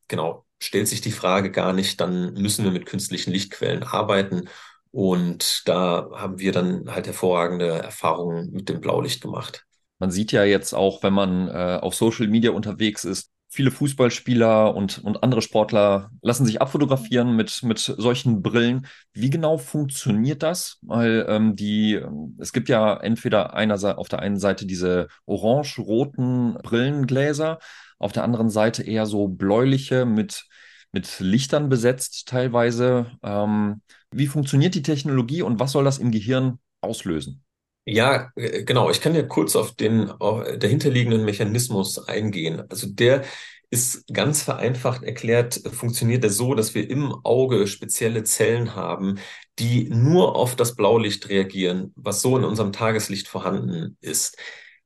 genau 0.09 0.45
stellt 0.63 0.87
sich 0.87 1.01
die 1.01 1.11
Frage 1.11 1.51
gar 1.51 1.73
nicht, 1.73 2.01
dann 2.01 2.35
müssen 2.35 2.65
wir 2.65 2.71
mit 2.71 2.87
künstlichen 2.87 3.33
Lichtquellen 3.33 3.83
arbeiten 3.83 4.49
und 4.93 5.63
da 5.67 6.09
haben 6.15 6.39
wir 6.39 6.53
dann 6.53 6.91
halt 6.91 7.07
hervorragende 7.07 7.67
Erfahrungen 7.67 8.53
mit 8.53 8.69
dem 8.69 8.81
Blaulicht 8.81 9.21
gemacht. 9.21 9.65
Man 9.99 10.11
sieht 10.11 10.33
ja 10.33 10.45
jetzt 10.45 10.75
auch, 10.75 11.03
wenn 11.03 11.13
man 11.13 11.49
äh, 11.49 11.79
auf 11.81 11.95
Social 11.95 12.29
Media 12.29 12.51
unterwegs 12.53 13.05
ist, 13.05 13.31
viele 13.53 13.71
Fußballspieler 13.71 14.75
und, 14.75 15.05
und 15.05 15.23
andere 15.23 15.43
Sportler 15.43 16.11
lassen 16.23 16.47
sich 16.47 16.63
abfotografieren 16.63 17.37
mit, 17.37 17.63
mit 17.63 17.79
solchen 17.79 18.41
Brillen. 18.41 18.87
Wie 19.13 19.29
genau 19.29 19.59
funktioniert 19.59 20.43
das? 20.43 20.79
Weil 20.81 21.27
ähm, 21.29 21.55
die, 21.55 22.01
es 22.39 22.55
gibt 22.55 22.71
ja 22.71 22.97
entweder 22.97 23.53
einer, 23.53 23.99
auf 23.99 24.09
der 24.09 24.21
einen 24.21 24.39
Seite 24.39 24.65
diese 24.65 25.09
orange-roten 25.27 26.55
Brillengläser, 26.63 27.59
auf 27.99 28.13
der 28.13 28.25
anderen 28.25 28.49
Seite 28.49 28.85
eher 28.85 29.05
so 29.05 29.29
bläuliche 29.29 30.07
mit, 30.07 30.47
mit 30.91 31.21
Lichtern 31.21 31.69
besetzt 31.69 32.29
teilweise. 32.29 33.13
Ähm, 33.23 33.83
wie 34.13 34.27
funktioniert 34.27 34.75
die 34.75 34.83
Technologie 34.83 35.43
und 35.43 35.59
was 35.61 35.73
soll 35.73 35.85
das 35.85 35.99
im 35.99 36.11
Gehirn 36.11 36.59
auslösen? 36.81 37.43
Ja, 37.85 38.31
äh, 38.37 38.65
genau. 38.65 38.91
Ich 38.91 39.01
kann 39.01 39.15
ja 39.15 39.23
kurz 39.23 39.57
auf 39.57 39.75
den 39.75 40.11
auf 40.11 40.45
dahinterliegenden 40.59 41.25
Mechanismus 41.25 41.99
eingehen. 42.07 42.63
Also 42.69 42.87
der 42.89 43.25
ist 43.71 44.07
ganz 44.13 44.43
vereinfacht 44.43 45.03
erklärt, 45.03 45.63
funktioniert 45.73 46.23
er 46.25 46.31
so, 46.31 46.55
dass 46.55 46.75
wir 46.75 46.89
im 46.91 47.15
Auge 47.25 47.67
spezielle 47.67 48.23
Zellen 48.23 48.75
haben, 48.75 49.19
die 49.59 49.89
nur 49.89 50.37
auf 50.37 50.57
das 50.57 50.77
Blaulicht 50.77 51.29
reagieren, 51.31 51.93
was 51.97 52.21
so 52.21 52.37
in 52.37 52.45
unserem 52.45 52.73
Tageslicht 52.73 53.29
vorhanden 53.29 53.97
ist. 54.03 54.37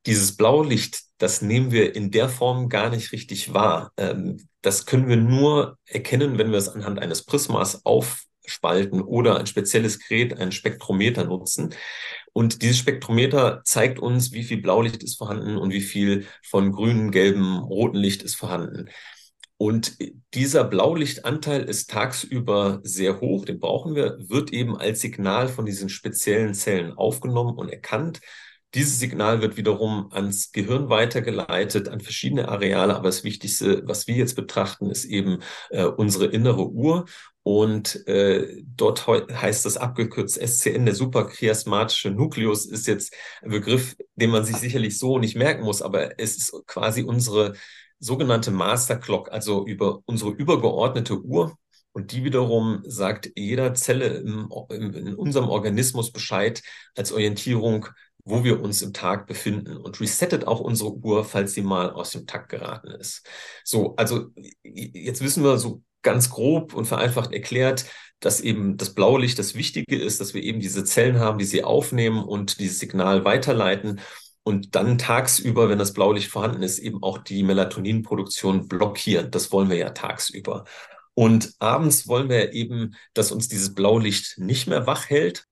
Dieses 0.07 0.37
Blaulicht, 0.37 1.03
das 1.19 1.43
nehmen 1.43 1.73
wir 1.73 1.97
in 1.97 2.13
der 2.13 2.29
Form 2.29 2.69
gar 2.69 2.91
nicht 2.91 3.11
richtig 3.11 3.53
wahr. 3.53 3.93
Ähm, 3.97 4.47
das 4.63 4.87
können 4.87 5.09
wir 5.09 5.17
nur 5.17 5.79
erkennen, 5.85 6.39
wenn 6.39 6.53
wir 6.53 6.59
es 6.59 6.69
anhand 6.69 7.01
eines 7.01 7.25
Prismas 7.25 7.85
aufspalten 8.47 9.03
oder 9.03 9.39
ein 9.39 9.47
spezielles 9.47 9.99
Gerät, 9.99 10.39
ein 10.39 10.53
Spektrometer 10.53 11.25
nutzen. 11.25 11.75
Und 12.33 12.63
dieses 12.63 12.79
Spektrometer 12.79 13.63
zeigt 13.65 13.99
uns, 13.99 14.33
wie 14.33 14.45
viel 14.45 14.61
Blaulicht 14.61 15.03
ist 15.03 15.17
vorhanden 15.17 15.57
und 15.57 15.73
wie 15.73 15.81
viel 15.81 16.27
von 16.43 16.73
grünem, 16.73 17.11
gelbem, 17.11 17.59
rotem 17.59 18.01
Licht 18.01 18.23
ist 18.23 18.37
vorhanden. 18.37 18.89
Und 19.59 19.97
dieser 20.35 20.65
Blaulichtanteil 20.65 21.63
ist 21.63 21.89
tagsüber 21.91 22.81
sehr 22.83 23.21
hoch, 23.21 23.47
den 23.47 23.59
brauchen 23.59 23.95
wir, 23.95 24.19
wird 24.19 24.53
eben 24.53 24.77
als 24.77 25.01
Signal 25.01 25.49
von 25.49 25.65
diesen 25.65 25.89
speziellen 25.89 26.53
Zellen 26.53 26.93
aufgenommen 26.93 27.57
und 27.57 27.71
erkannt. 27.71 28.21
Dieses 28.75 28.99
Signal 28.99 29.41
wird 29.41 29.57
wiederum 29.57 30.09
ans 30.13 30.53
Gehirn 30.53 30.89
weitergeleitet, 30.89 31.89
an 31.89 32.01
verschiedene 32.01 32.49
Areale. 32.49 32.95
Aber 32.95 33.09
das 33.09 33.25
Wichtigste, 33.25 33.83
was 33.87 34.07
wir 34.07 34.17
jetzt 34.17 34.35
betrachten, 34.35 34.91
ist 34.91 35.05
eben 35.05 35.39
äh, 35.71 35.85
unsere 35.85 36.27
innere 36.27 36.69
Uhr. 36.69 37.07
Und 37.43 38.07
äh, 38.09 38.61
dort 38.67 39.07
heißt 39.07 39.65
das 39.65 39.77
abgekürzt 39.77 40.37
SCN, 40.37 40.85
der 40.85 40.97
suprachiasmatische 40.97 42.11
Nukleus 42.11 42.67
ist 42.67 42.89
jetzt 42.89 43.15
ein 43.41 43.51
Begriff, 43.51 43.97
den 44.17 44.31
man 44.31 44.45
sich 44.45 44.57
sicherlich 44.57 44.99
so 44.99 45.19
nicht 45.19 45.37
merken 45.37 45.63
muss, 45.63 45.81
aber 45.81 46.19
es 46.19 46.37
ist 46.37 46.53
quasi 46.67 47.05
unsere 47.05 47.55
sogenannte 48.01 48.51
Master 48.51 48.97
Clock, 48.97 49.31
also 49.31 49.65
über 49.65 50.01
unsere 50.07 50.33
übergeordnete 50.33 51.21
Uhr. 51.23 51.57
Und 51.93 52.13
die 52.13 52.25
wiederum 52.25 52.83
sagt 52.85 53.31
jeder 53.37 53.75
Zelle 53.75 54.09
im, 54.09 54.51
im, 54.69 54.93
in 54.93 55.15
unserem 55.15 55.49
Organismus 55.49 56.13
Bescheid 56.13 56.63
als 56.95 57.13
Orientierung, 57.13 57.87
wo 58.27 58.43
wir 58.45 58.61
uns 58.61 58.83
im 58.83 58.93
Tag 58.93 59.27
befinden 59.27 59.77
und 59.77 60.01
resettet 60.01 60.47
auch 60.47 60.61
unsere 60.61 60.93
Uhr, 60.93 61.25
falls 61.25 61.55
sie 61.55 61.63
mal 61.63 61.91
aus 61.91 62.11
dem 62.11 62.27
Takt 62.27 62.49
geraten 62.51 62.89
ist. 62.89 63.25
So, 63.65 63.95
also 63.97 64.27
jetzt 64.65 65.23
wissen 65.23 65.45
wir 65.45 65.59
so 65.59 65.83
ganz 66.03 66.29
grob 66.29 66.75
und 66.75 66.87
vereinfacht 66.87 67.33
erklärt, 67.33 67.87
dass 68.21 68.41
eben 68.41 68.77
das 68.77 68.95
Blaulicht 68.95 69.39
das 69.39 69.55
Wichtige 69.55 69.97
ist, 69.97 70.21
dass 70.21 70.35
wir 70.35 70.43
eben 70.43 70.61
diese 70.61 70.85
Zellen 70.85 71.21
haben, 71.21 71.39
die 71.39 71.45
sie 71.45 71.63
aufnehmen 71.63 72.23
und 72.23 72.59
dieses 72.59 72.81
Signal 72.81 73.25
weiterleiten 73.25 74.01
und 74.43 74.75
dann 74.75 74.99
tagsüber, 74.99 75.69
wenn 75.69 75.79
das 75.79 75.93
Blaulicht 75.93 76.29
vorhanden 76.29 76.63
ist, 76.63 76.81
eben 76.81 77.03
auch 77.03 77.19
die 77.19 77.45
Melatoninproduktion 77.45 78.67
blockieren. 78.69 79.31
Das 79.31 79.53
wollen 79.53 79.71
wir 79.71 79.77
ja 79.77 79.91
tagsüber. 79.91 80.65
Und 81.15 81.55
abends 81.61 82.09
wollen 82.09 82.29
wir 82.29 82.53
eben, 82.53 82.95
dass 83.15 83.31
uns 83.31 83.49
dieses 83.49 83.75
Blaulicht 83.75 84.39
nicht 84.39 84.67
mehr 84.67 84.87
wach 84.87 85.09
hält, 85.11 85.47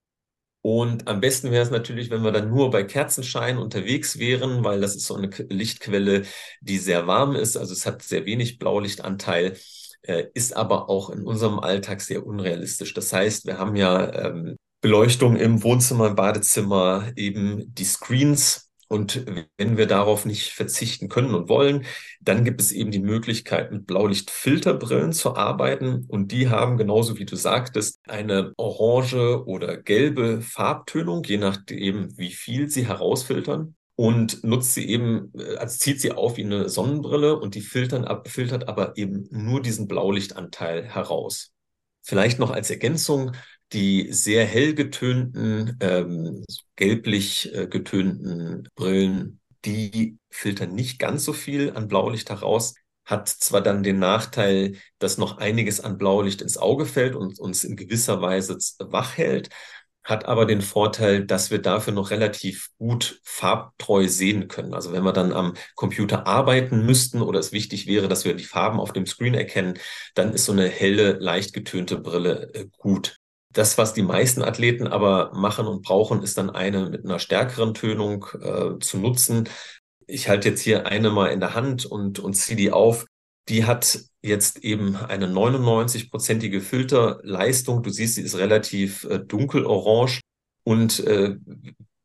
und 0.65 1.07
am 1.07 1.21
besten 1.21 1.51
wäre 1.51 1.61
es 1.61 1.69
natürlich, 1.69 2.09
wenn 2.09 2.23
wir 2.23 2.31
dann 2.31 2.49
nur 2.49 2.71
bei 2.71 2.83
Kerzenschein 2.83 3.59
unterwegs 3.59 4.17
wären, 4.17 4.63
weil 4.63 4.81
das 4.81 4.95
ist 4.95 5.05
so 5.05 5.13
eine 5.13 5.29
Lichtquelle, 5.47 6.23
die 6.59 6.79
sehr 6.79 7.05
warm 7.05 7.35
ist. 7.35 7.55
Also 7.55 7.71
es 7.71 7.85
hat 7.85 8.01
sehr 8.01 8.25
wenig 8.25 8.57
Blaulichtanteil, 8.57 9.59
äh, 10.01 10.23
ist 10.33 10.57
aber 10.57 10.89
auch 10.89 11.11
in 11.11 11.21
unserem 11.21 11.59
Alltag 11.59 12.01
sehr 12.01 12.25
unrealistisch. 12.25 12.95
Das 12.95 13.13
heißt, 13.13 13.45
wir 13.45 13.59
haben 13.59 13.75
ja 13.75 14.11
ähm, 14.11 14.55
Beleuchtung 14.81 15.35
im 15.35 15.61
Wohnzimmer, 15.61 16.07
im 16.07 16.15
Badezimmer, 16.15 17.11
eben 17.15 17.71
die 17.71 17.85
Screens, 17.85 18.71
und 18.95 19.25
wenn 19.57 19.77
wir 19.77 19.87
darauf 19.87 20.25
nicht 20.25 20.51
verzichten 20.51 21.09
können 21.09 21.35
und 21.35 21.49
wollen, 21.49 21.85
dann 22.21 22.45
gibt 22.45 22.61
es 22.61 22.71
eben 22.71 22.91
die 22.91 22.99
Möglichkeit, 22.99 23.71
mit 23.71 23.85
Blaulichtfilterbrillen 23.85 25.11
zu 25.13 25.35
arbeiten. 25.35 26.05
Und 26.07 26.31
die 26.31 26.49
haben, 26.49 26.77
genauso 26.77 27.19
wie 27.19 27.25
du 27.25 27.35
sagtest, 27.35 27.99
eine 28.07 28.53
orange 28.57 29.45
oder 29.45 29.77
gelbe 29.77 30.41
Farbtönung, 30.41 31.23
je 31.25 31.37
nachdem, 31.37 32.17
wie 32.17 32.31
viel 32.31 32.69
sie 32.69 32.87
herausfiltern. 32.87 33.75
Und 33.97 34.43
nutzt 34.43 34.73
sie 34.73 34.87
eben, 34.89 35.31
äh, 35.37 35.55
also 35.57 35.77
zieht 35.77 36.01
sie 36.01 36.11
auf 36.11 36.37
wie 36.37 36.43
eine 36.43 36.69
Sonnenbrille 36.69 37.37
und 37.37 37.55
die 37.55 37.61
filtern, 37.61 38.05
filtert 38.25 38.67
aber 38.67 38.97
eben 38.97 39.27
nur 39.31 39.61
diesen 39.61 39.87
Blaulichtanteil 39.87 40.83
heraus. 40.83 41.51
Vielleicht 42.01 42.39
noch 42.39 42.51
als 42.51 42.69
Ergänzung, 42.69 43.31
die 43.73 44.11
sehr 44.11 44.45
hell 44.45 44.73
getönten, 44.73 45.77
ähm, 45.81 46.43
gelblich 46.75 47.53
äh, 47.53 47.67
getönten 47.67 48.69
Brillen, 48.75 49.39
die 49.65 50.17
filtern 50.29 50.75
nicht 50.75 50.99
ganz 50.99 51.25
so 51.25 51.33
viel 51.33 51.71
an 51.73 51.87
Blaulicht 51.87 52.29
heraus, 52.29 52.75
hat 53.05 53.29
zwar 53.29 53.61
dann 53.61 53.83
den 53.83 53.99
Nachteil, 53.99 54.77
dass 54.99 55.17
noch 55.17 55.37
einiges 55.37 55.79
an 55.79 55.97
Blaulicht 55.97 56.41
ins 56.41 56.57
Auge 56.57 56.85
fällt 56.85 57.15
und 57.15 57.39
uns 57.39 57.63
in 57.63 57.75
gewisser 57.75 58.21
Weise 58.21 58.57
wach 58.79 59.17
hält, 59.17 59.49
hat 60.03 60.25
aber 60.25 60.45
den 60.45 60.61
Vorteil, 60.61 61.25
dass 61.25 61.49
wir 61.49 61.59
dafür 61.59 61.93
noch 61.93 62.11
relativ 62.11 62.69
gut 62.77 63.19
farbtreu 63.23 64.07
sehen 64.07 64.47
können. 64.47 64.73
Also 64.75 64.91
wenn 64.93 65.03
wir 65.03 65.13
dann 65.13 65.33
am 65.33 65.55
Computer 65.75 66.27
arbeiten 66.27 66.85
müssten 66.85 67.21
oder 67.21 67.39
es 67.39 67.51
wichtig 67.51 67.87
wäre, 67.87 68.07
dass 68.07 68.23
wir 68.23 68.35
die 68.35 68.43
Farben 68.43 68.79
auf 68.79 68.93
dem 68.93 69.07
Screen 69.07 69.33
erkennen, 69.33 69.79
dann 70.13 70.33
ist 70.33 70.45
so 70.45 70.51
eine 70.51 70.67
helle, 70.67 71.13
leicht 71.13 71.53
getönte 71.53 71.97
Brille 71.97 72.53
äh, 72.53 72.67
gut. 72.77 73.17
Das, 73.55 73.77
was 73.77 73.93
die 73.93 74.01
meisten 74.01 74.41
Athleten 74.41 74.85
aber 74.85 75.31
machen 75.33 75.65
und 75.65 75.81
brauchen, 75.81 76.21
ist 76.21 76.37
dann 76.37 76.49
eine 76.49 76.89
mit 76.89 77.05
einer 77.05 77.19
stärkeren 77.19 77.73
Tönung 77.73 78.25
äh, 78.41 78.77
zu 78.81 78.97
nutzen. 78.97 79.47
Ich 80.07 80.27
halte 80.27 80.49
jetzt 80.49 80.59
hier 80.59 80.87
eine 80.87 81.09
mal 81.09 81.27
in 81.27 81.39
der 81.39 81.53
Hand 81.55 81.85
und, 81.85 82.19
und 82.19 82.33
ziehe 82.33 82.57
die 82.57 82.71
auf. 82.71 83.05
Die 83.47 83.63
hat 83.63 83.99
jetzt 84.21 84.65
eben 84.65 84.97
eine 84.97 85.27
99-prozentige 85.27 86.59
Filterleistung. 86.59 87.81
Du 87.81 87.91
siehst, 87.91 88.15
sie 88.15 88.23
ist 88.23 88.37
relativ 88.37 89.05
äh, 89.05 89.19
dunkelorange. 89.19 90.19
Und 90.65 90.99
äh, 90.99 91.37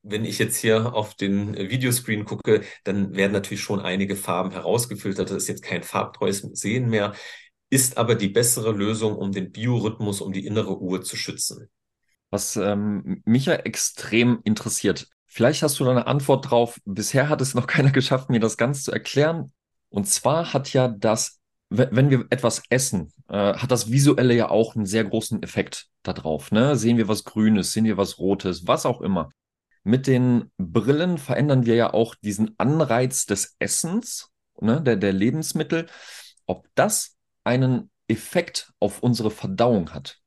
wenn 0.02 0.24
ich 0.24 0.38
jetzt 0.38 0.56
hier 0.56 0.94
auf 0.94 1.16
den 1.16 1.56
Videoscreen 1.56 2.26
gucke, 2.26 2.62
dann 2.84 3.16
werden 3.16 3.32
natürlich 3.32 3.62
schon 3.62 3.80
einige 3.80 4.14
Farben 4.14 4.52
herausgefiltert. 4.52 5.30
Das 5.30 5.36
ist 5.38 5.48
jetzt 5.48 5.64
kein 5.64 5.82
farbtreues 5.82 6.42
Sehen 6.52 6.88
mehr 6.90 7.12
ist 7.70 7.96
aber 7.96 8.16
die 8.16 8.28
bessere 8.28 8.72
Lösung, 8.72 9.16
um 9.16 9.32
den 9.32 9.52
Biorhythmus, 9.52 10.20
um 10.20 10.32
die 10.32 10.44
innere 10.46 10.80
Uhr 10.80 11.02
zu 11.02 11.16
schützen. 11.16 11.68
Was 12.30 12.56
ähm, 12.56 13.22
mich 13.24 13.46
ja 13.46 13.54
extrem 13.54 14.40
interessiert, 14.44 15.08
vielleicht 15.26 15.62
hast 15.62 15.78
du 15.80 15.84
da 15.84 15.92
eine 15.92 16.06
Antwort 16.06 16.50
drauf. 16.50 16.80
Bisher 16.84 17.28
hat 17.28 17.40
es 17.40 17.54
noch 17.54 17.66
keiner 17.68 17.92
geschafft, 17.92 18.28
mir 18.28 18.40
das 18.40 18.56
ganz 18.56 18.84
zu 18.84 18.92
erklären. 18.92 19.52
Und 19.88 20.06
zwar 20.06 20.52
hat 20.52 20.72
ja 20.72 20.88
das, 20.88 21.40
wenn 21.68 22.10
wir 22.10 22.26
etwas 22.30 22.62
essen, 22.70 23.12
äh, 23.28 23.54
hat 23.54 23.70
das 23.70 23.90
Visuelle 23.90 24.34
ja 24.34 24.50
auch 24.50 24.74
einen 24.74 24.86
sehr 24.86 25.04
großen 25.04 25.42
Effekt 25.42 25.88
darauf. 26.02 26.50
Ne? 26.50 26.76
Sehen 26.76 26.96
wir 26.96 27.08
was 27.08 27.24
Grünes, 27.24 27.72
sehen 27.72 27.84
wir 27.84 27.96
was 27.96 28.18
Rotes, 28.18 28.66
was 28.66 28.86
auch 28.86 29.00
immer. 29.00 29.30
Mit 29.82 30.06
den 30.06 30.50
Brillen 30.58 31.18
verändern 31.18 31.66
wir 31.66 31.74
ja 31.74 31.94
auch 31.94 32.14
diesen 32.16 32.54
Anreiz 32.58 33.26
des 33.26 33.56
Essens, 33.58 34.30
ne, 34.60 34.82
der, 34.82 34.96
der 34.96 35.14
Lebensmittel. 35.14 35.86
Ob 36.46 36.66
das 36.74 37.16
einen 37.44 37.90
Effekt 38.08 38.72
auf 38.80 39.02
unsere 39.02 39.30
Verdauung 39.30 39.92
hat. 39.92 40.18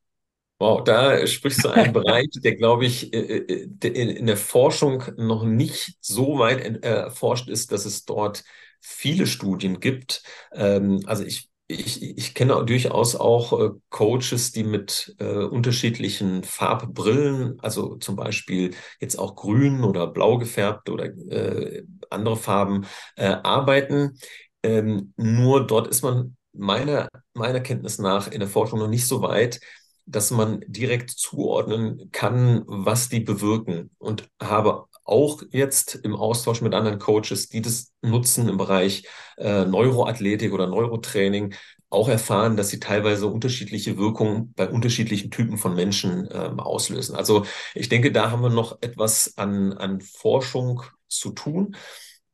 Wow, 0.59 0.83
da 0.83 1.25
sprichst 1.27 1.63
du 1.65 1.69
einen 1.69 1.91
Bereich, 1.91 2.27
der, 2.35 2.55
glaube 2.55 2.85
ich, 2.85 3.13
äh, 3.13 3.19
äh, 3.19 3.87
in 3.87 4.27
der 4.27 4.37
Forschung 4.37 5.03
noch 5.17 5.43
nicht 5.43 5.97
so 5.99 6.39
weit 6.39 6.83
erforscht 6.83 7.49
ist, 7.49 7.71
dass 7.71 7.85
es 7.85 8.05
dort 8.05 8.43
viele 8.79 9.27
Studien 9.27 9.79
gibt. 9.79 10.23
Ähm, 10.53 11.01
also 11.05 11.23
ich 11.23 11.49
ich, 11.67 12.03
ich 12.17 12.35
kenne 12.35 12.63
durchaus 12.65 13.15
auch 13.15 13.59
äh, 13.59 13.69
Coaches, 13.89 14.51
die 14.51 14.63
mit 14.63 15.15
äh, 15.19 15.25
unterschiedlichen 15.25 16.43
Farbbrillen, 16.43 17.59
also 17.61 17.95
zum 17.97 18.15
Beispiel 18.15 18.75
jetzt 18.99 19.17
auch 19.17 19.35
grün 19.35 19.83
oder 19.83 20.07
blau 20.07 20.37
gefärbt 20.37 20.89
oder 20.89 21.05
äh, 21.05 21.83
andere 22.09 22.35
Farben 22.37 22.85
äh, 23.15 23.27
arbeiten. 23.27 24.17
Ähm, 24.61 25.13
nur 25.17 25.65
dort 25.65 25.87
ist 25.87 26.03
man 26.03 26.35
meiner, 26.53 27.09
meiner 27.33 27.59
Kenntnis 27.59 27.99
nach 27.99 28.27
in 28.27 28.39
der 28.39 28.49
Forschung 28.49 28.79
noch 28.79 28.87
nicht 28.87 29.07
so 29.07 29.21
weit, 29.21 29.59
dass 30.05 30.31
man 30.31 30.63
direkt 30.67 31.11
zuordnen 31.11 32.09
kann, 32.11 32.63
was 32.65 33.09
die 33.09 33.21
bewirken 33.21 33.91
und 33.97 34.29
habe 34.41 34.85
auch 35.05 35.41
jetzt 35.51 35.95
im 35.95 36.15
Austausch 36.15 36.61
mit 36.61 36.73
anderen 36.73 36.99
Coaches, 36.99 37.49
die 37.49 37.61
das 37.61 37.91
nutzen 38.01 38.47
im 38.47 38.57
Bereich 38.57 39.03
äh, 39.37 39.65
Neuroathletik 39.65 40.53
oder 40.53 40.67
Neurotraining, 40.67 41.53
auch 41.89 42.09
erfahren, 42.09 42.57
dass 42.57 42.69
sie 42.69 42.79
teilweise 42.79 43.27
unterschiedliche 43.27 43.97
Wirkungen 43.97 44.53
bei 44.55 44.67
unterschiedlichen 44.67 45.29
Typen 45.29 45.57
von 45.57 45.75
Menschen 45.75 46.27
ähm, 46.31 46.59
auslösen. 46.59 47.15
Also 47.15 47.45
ich 47.75 47.87
denke, 47.87 48.11
da 48.11 48.31
haben 48.31 48.41
wir 48.41 48.49
noch 48.49 48.79
etwas 48.81 49.37
an, 49.37 49.73
an 49.73 50.01
Forschung 50.01 50.81
zu 51.07 51.31
tun. 51.31 51.75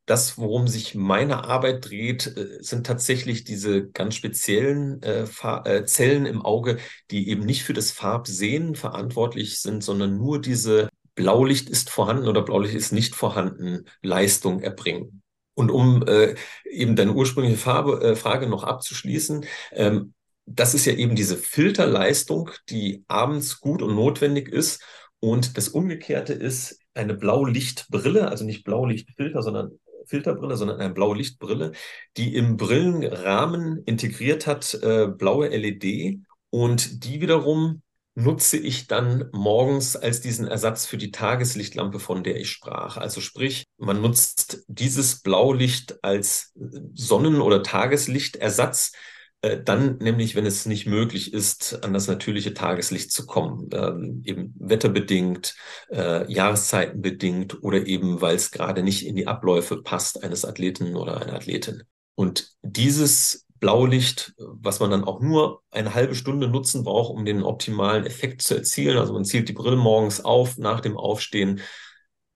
Das, 0.09 0.39
worum 0.39 0.67
sich 0.67 0.95
meine 0.95 1.43
Arbeit 1.43 1.87
dreht, 1.87 2.35
äh, 2.35 2.57
sind 2.61 2.87
tatsächlich 2.87 3.43
diese 3.43 3.89
ganz 3.89 4.15
speziellen 4.15 5.03
äh, 5.03 5.27
äh, 5.65 5.85
Zellen 5.85 6.25
im 6.25 6.41
Auge, 6.41 6.77
die 7.11 7.29
eben 7.29 7.45
nicht 7.45 7.61
für 7.61 7.73
das 7.73 7.91
Farbsehen 7.91 8.73
verantwortlich 8.73 9.61
sind, 9.61 9.83
sondern 9.83 10.17
nur 10.17 10.41
diese 10.41 10.89
Blaulicht 11.13 11.69
ist 11.69 11.91
vorhanden 11.91 12.27
oder 12.27 12.41
Blaulicht 12.41 12.73
ist 12.73 12.91
nicht 12.91 13.13
vorhanden 13.13 13.85
Leistung 14.01 14.61
erbringen. 14.61 15.21
Und 15.53 15.69
um 15.69 16.03
äh, 16.07 16.33
eben 16.67 16.95
deine 16.95 17.13
ursprüngliche 17.13 17.57
Farbe, 17.57 18.01
äh, 18.01 18.15
Frage 18.15 18.47
noch 18.47 18.63
abzuschließen, 18.63 19.45
ähm, 19.73 20.15
das 20.47 20.73
ist 20.73 20.85
ja 20.85 20.93
eben 20.93 21.15
diese 21.15 21.37
Filterleistung, 21.37 22.49
die 22.69 23.03
abends 23.07 23.59
gut 23.59 23.83
und 23.83 23.93
notwendig 23.93 24.49
ist. 24.49 24.81
Und 25.19 25.55
das 25.55 25.69
Umgekehrte 25.69 26.33
ist 26.33 26.79
eine 26.95 27.13
Blaulichtbrille, 27.13 28.27
also 28.27 28.43
nicht 28.43 28.63
Blaulichtfilter, 28.63 29.43
sondern 29.43 29.77
Filterbrille, 30.09 30.57
sondern 30.57 30.79
eine 30.79 30.93
Blaulichtbrille, 30.93 31.71
die 32.17 32.35
im 32.35 32.57
Brillenrahmen 32.57 33.83
integriert 33.85 34.47
hat 34.47 34.73
äh, 34.81 35.07
blaue 35.07 35.49
LED 35.49 36.19
und 36.49 37.03
die 37.05 37.21
wiederum 37.21 37.81
nutze 38.15 38.57
ich 38.57 38.87
dann 38.87 39.29
morgens 39.31 39.95
als 39.95 40.19
diesen 40.19 40.47
Ersatz 40.47 40.85
für 40.85 40.97
die 40.97 41.11
Tageslichtlampe, 41.11 41.99
von 41.99 42.23
der 42.23 42.37
ich 42.37 42.51
sprach. 42.51 42.97
Also 42.97 43.21
sprich, 43.21 43.65
man 43.77 44.01
nutzt 44.01 44.63
dieses 44.67 45.21
Blaulicht 45.21 46.03
als 46.03 46.51
Sonnen- 46.93 47.41
oder 47.41 47.63
Tageslichtersatz, 47.63 48.91
äh, 48.93 48.97
dann 49.41 49.97
nämlich, 49.99 50.35
wenn 50.35 50.45
es 50.45 50.65
nicht 50.65 50.85
möglich 50.85 51.33
ist, 51.33 51.83
an 51.83 51.93
das 51.93 52.07
natürliche 52.07 52.53
Tageslicht 52.53 53.11
zu 53.11 53.25
kommen, 53.25 53.69
ähm, 53.73 54.21
eben 54.25 54.53
wetterbedingt, 54.59 55.55
äh, 55.89 56.31
jahreszeitenbedingt 56.31 57.63
oder 57.63 57.85
eben, 57.87 58.21
weil 58.21 58.35
es 58.35 58.51
gerade 58.51 58.83
nicht 58.83 59.05
in 59.05 59.15
die 59.15 59.27
Abläufe 59.27 59.81
passt 59.81 60.23
eines 60.23 60.45
Athleten 60.45 60.95
oder 60.95 61.21
einer 61.21 61.35
Athletin. 61.35 61.83
Und 62.15 62.51
dieses 62.61 63.45
Blaulicht, 63.59 64.33
was 64.37 64.79
man 64.79 64.91
dann 64.91 65.03
auch 65.03 65.19
nur 65.21 65.61
eine 65.71 65.93
halbe 65.93 66.15
Stunde 66.15 66.47
nutzen 66.47 66.83
braucht, 66.83 67.11
um 67.11 67.25
den 67.25 67.43
optimalen 67.43 68.05
Effekt 68.05 68.41
zu 68.41 68.55
erzielen. 68.55 68.97
Also 68.97 69.13
man 69.13 69.25
zielt 69.25 69.49
die 69.49 69.53
Brille 69.53 69.75
morgens 69.75 70.23
auf, 70.23 70.57
nach 70.57 70.79
dem 70.79 70.97
Aufstehen, 70.97 71.61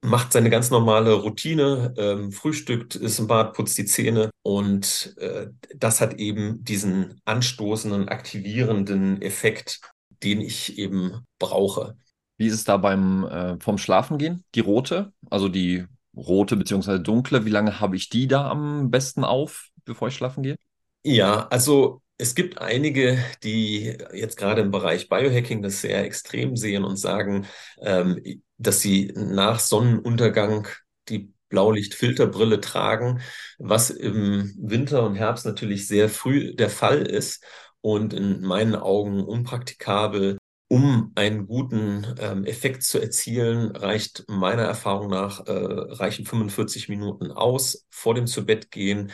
macht 0.03 0.33
seine 0.33 0.49
ganz 0.49 0.69
normale 0.69 1.13
Routine, 1.13 1.93
ähm, 1.97 2.31
frühstückt, 2.31 2.95
ist 2.95 3.19
im 3.19 3.27
Bad, 3.27 3.53
putzt 3.53 3.77
die 3.77 3.85
Zähne 3.85 4.29
und 4.43 5.15
äh, 5.17 5.47
das 5.75 6.01
hat 6.01 6.15
eben 6.19 6.63
diesen 6.63 7.21
anstoßenden, 7.25 8.09
aktivierenden 8.09 9.21
Effekt, 9.21 9.79
den 10.21 10.41
ich 10.41 10.77
eben 10.77 11.25
brauche. 11.39 11.97
Wie 12.37 12.47
ist 12.47 12.53
es 12.53 12.63
da 12.65 12.77
beim 12.77 13.25
äh, 13.25 13.59
vom 13.59 13.77
Schlafengehen? 13.77 14.43
Die 14.55 14.59
rote, 14.59 15.13
also 15.29 15.47
die 15.49 15.85
rote 16.15 16.57
bzw. 16.57 16.99
dunkle, 16.99 17.45
wie 17.45 17.49
lange 17.49 17.79
habe 17.79 17.95
ich 17.95 18.09
die 18.09 18.27
da 18.27 18.49
am 18.49 18.91
besten 18.91 19.23
auf, 19.23 19.69
bevor 19.85 20.09
ich 20.09 20.15
schlafen 20.15 20.43
gehe? 20.43 20.55
Ja, 21.03 21.47
also 21.47 22.02
es 22.17 22.35
gibt 22.35 22.59
einige, 22.59 23.17
die 23.43 23.97
jetzt 24.13 24.37
gerade 24.37 24.61
im 24.61 24.71
Bereich 24.71 25.09
Biohacking 25.09 25.61
das 25.61 25.81
sehr 25.81 26.03
extrem 26.03 26.55
sehen 26.55 26.83
und 26.83 26.97
sagen, 26.97 27.47
ähm, 27.81 28.21
dass 28.57 28.81
sie 28.81 29.11
nach 29.15 29.59
Sonnenuntergang 29.59 30.67
die 31.09 31.33
Blaulichtfilterbrille 31.49 32.61
tragen, 32.61 33.21
was 33.57 33.89
im 33.89 34.53
Winter 34.57 35.03
und 35.05 35.15
Herbst 35.15 35.45
natürlich 35.45 35.87
sehr 35.87 36.09
früh 36.09 36.55
der 36.55 36.69
Fall 36.69 37.01
ist 37.05 37.43
und 37.81 38.13
in 38.13 38.41
meinen 38.41 38.75
Augen 38.75 39.23
unpraktikabel 39.23 40.37
um 40.73 41.11
einen 41.13 41.45
guten 41.45 42.15
ähm, 42.17 42.45
Effekt 42.45 42.81
zu 42.81 42.99
erzielen, 42.99 43.75
reicht 43.75 44.25
meiner 44.27 44.63
Erfahrung 44.63 45.07
nach, 45.07 45.45
äh, 45.45 45.51
reichen 45.51 46.25
45 46.25 46.89
Minuten 46.89 47.31
aus 47.31 47.85
vor 47.91 48.15
dem 48.15 48.25
Zubettgehen. 48.25 49.11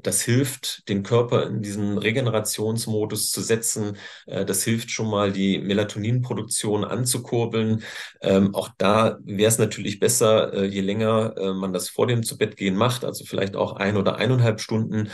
Das 0.00 0.22
hilft, 0.22 0.88
den 0.88 1.02
Körper 1.02 1.48
in 1.48 1.62
diesen 1.62 1.98
Regenerationsmodus 1.98 3.32
zu 3.32 3.40
setzen. 3.40 3.96
Äh, 4.26 4.44
das 4.44 4.62
hilft 4.62 4.92
schon 4.92 5.10
mal, 5.10 5.32
die 5.32 5.58
Melatoninproduktion 5.58 6.84
anzukurbeln. 6.84 7.82
Ähm, 8.22 8.54
auch 8.54 8.68
da 8.78 9.18
wäre 9.24 9.48
es 9.48 9.58
natürlich 9.58 9.98
besser, 9.98 10.52
äh, 10.54 10.66
je 10.66 10.80
länger 10.80 11.34
äh, 11.36 11.52
man 11.54 11.72
das 11.72 11.88
vor 11.88 12.06
dem 12.06 12.22
Zubettgehen 12.22 12.76
macht, 12.76 13.04
also 13.04 13.24
vielleicht 13.24 13.56
auch 13.56 13.72
ein 13.72 13.96
oder 13.96 14.14
eineinhalb 14.14 14.60
Stunden, 14.60 15.10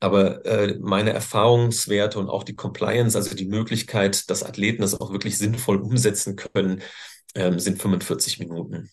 aber 0.00 0.44
äh, 0.44 0.78
meine 0.80 1.12
Erfahrungswerte 1.12 2.18
und 2.18 2.28
auch 2.28 2.44
die 2.44 2.56
Compliance, 2.56 3.16
also 3.16 3.34
die 3.34 3.46
Möglichkeit, 3.46 4.28
dass 4.30 4.42
Athleten 4.42 4.82
das 4.82 5.00
auch 5.00 5.12
wirklich 5.12 5.38
sinnvoll 5.38 5.78
umsetzen 5.78 6.36
können, 6.36 6.82
ähm, 7.34 7.58
sind 7.58 7.80
45 7.80 8.38
Minuten. 8.38 8.90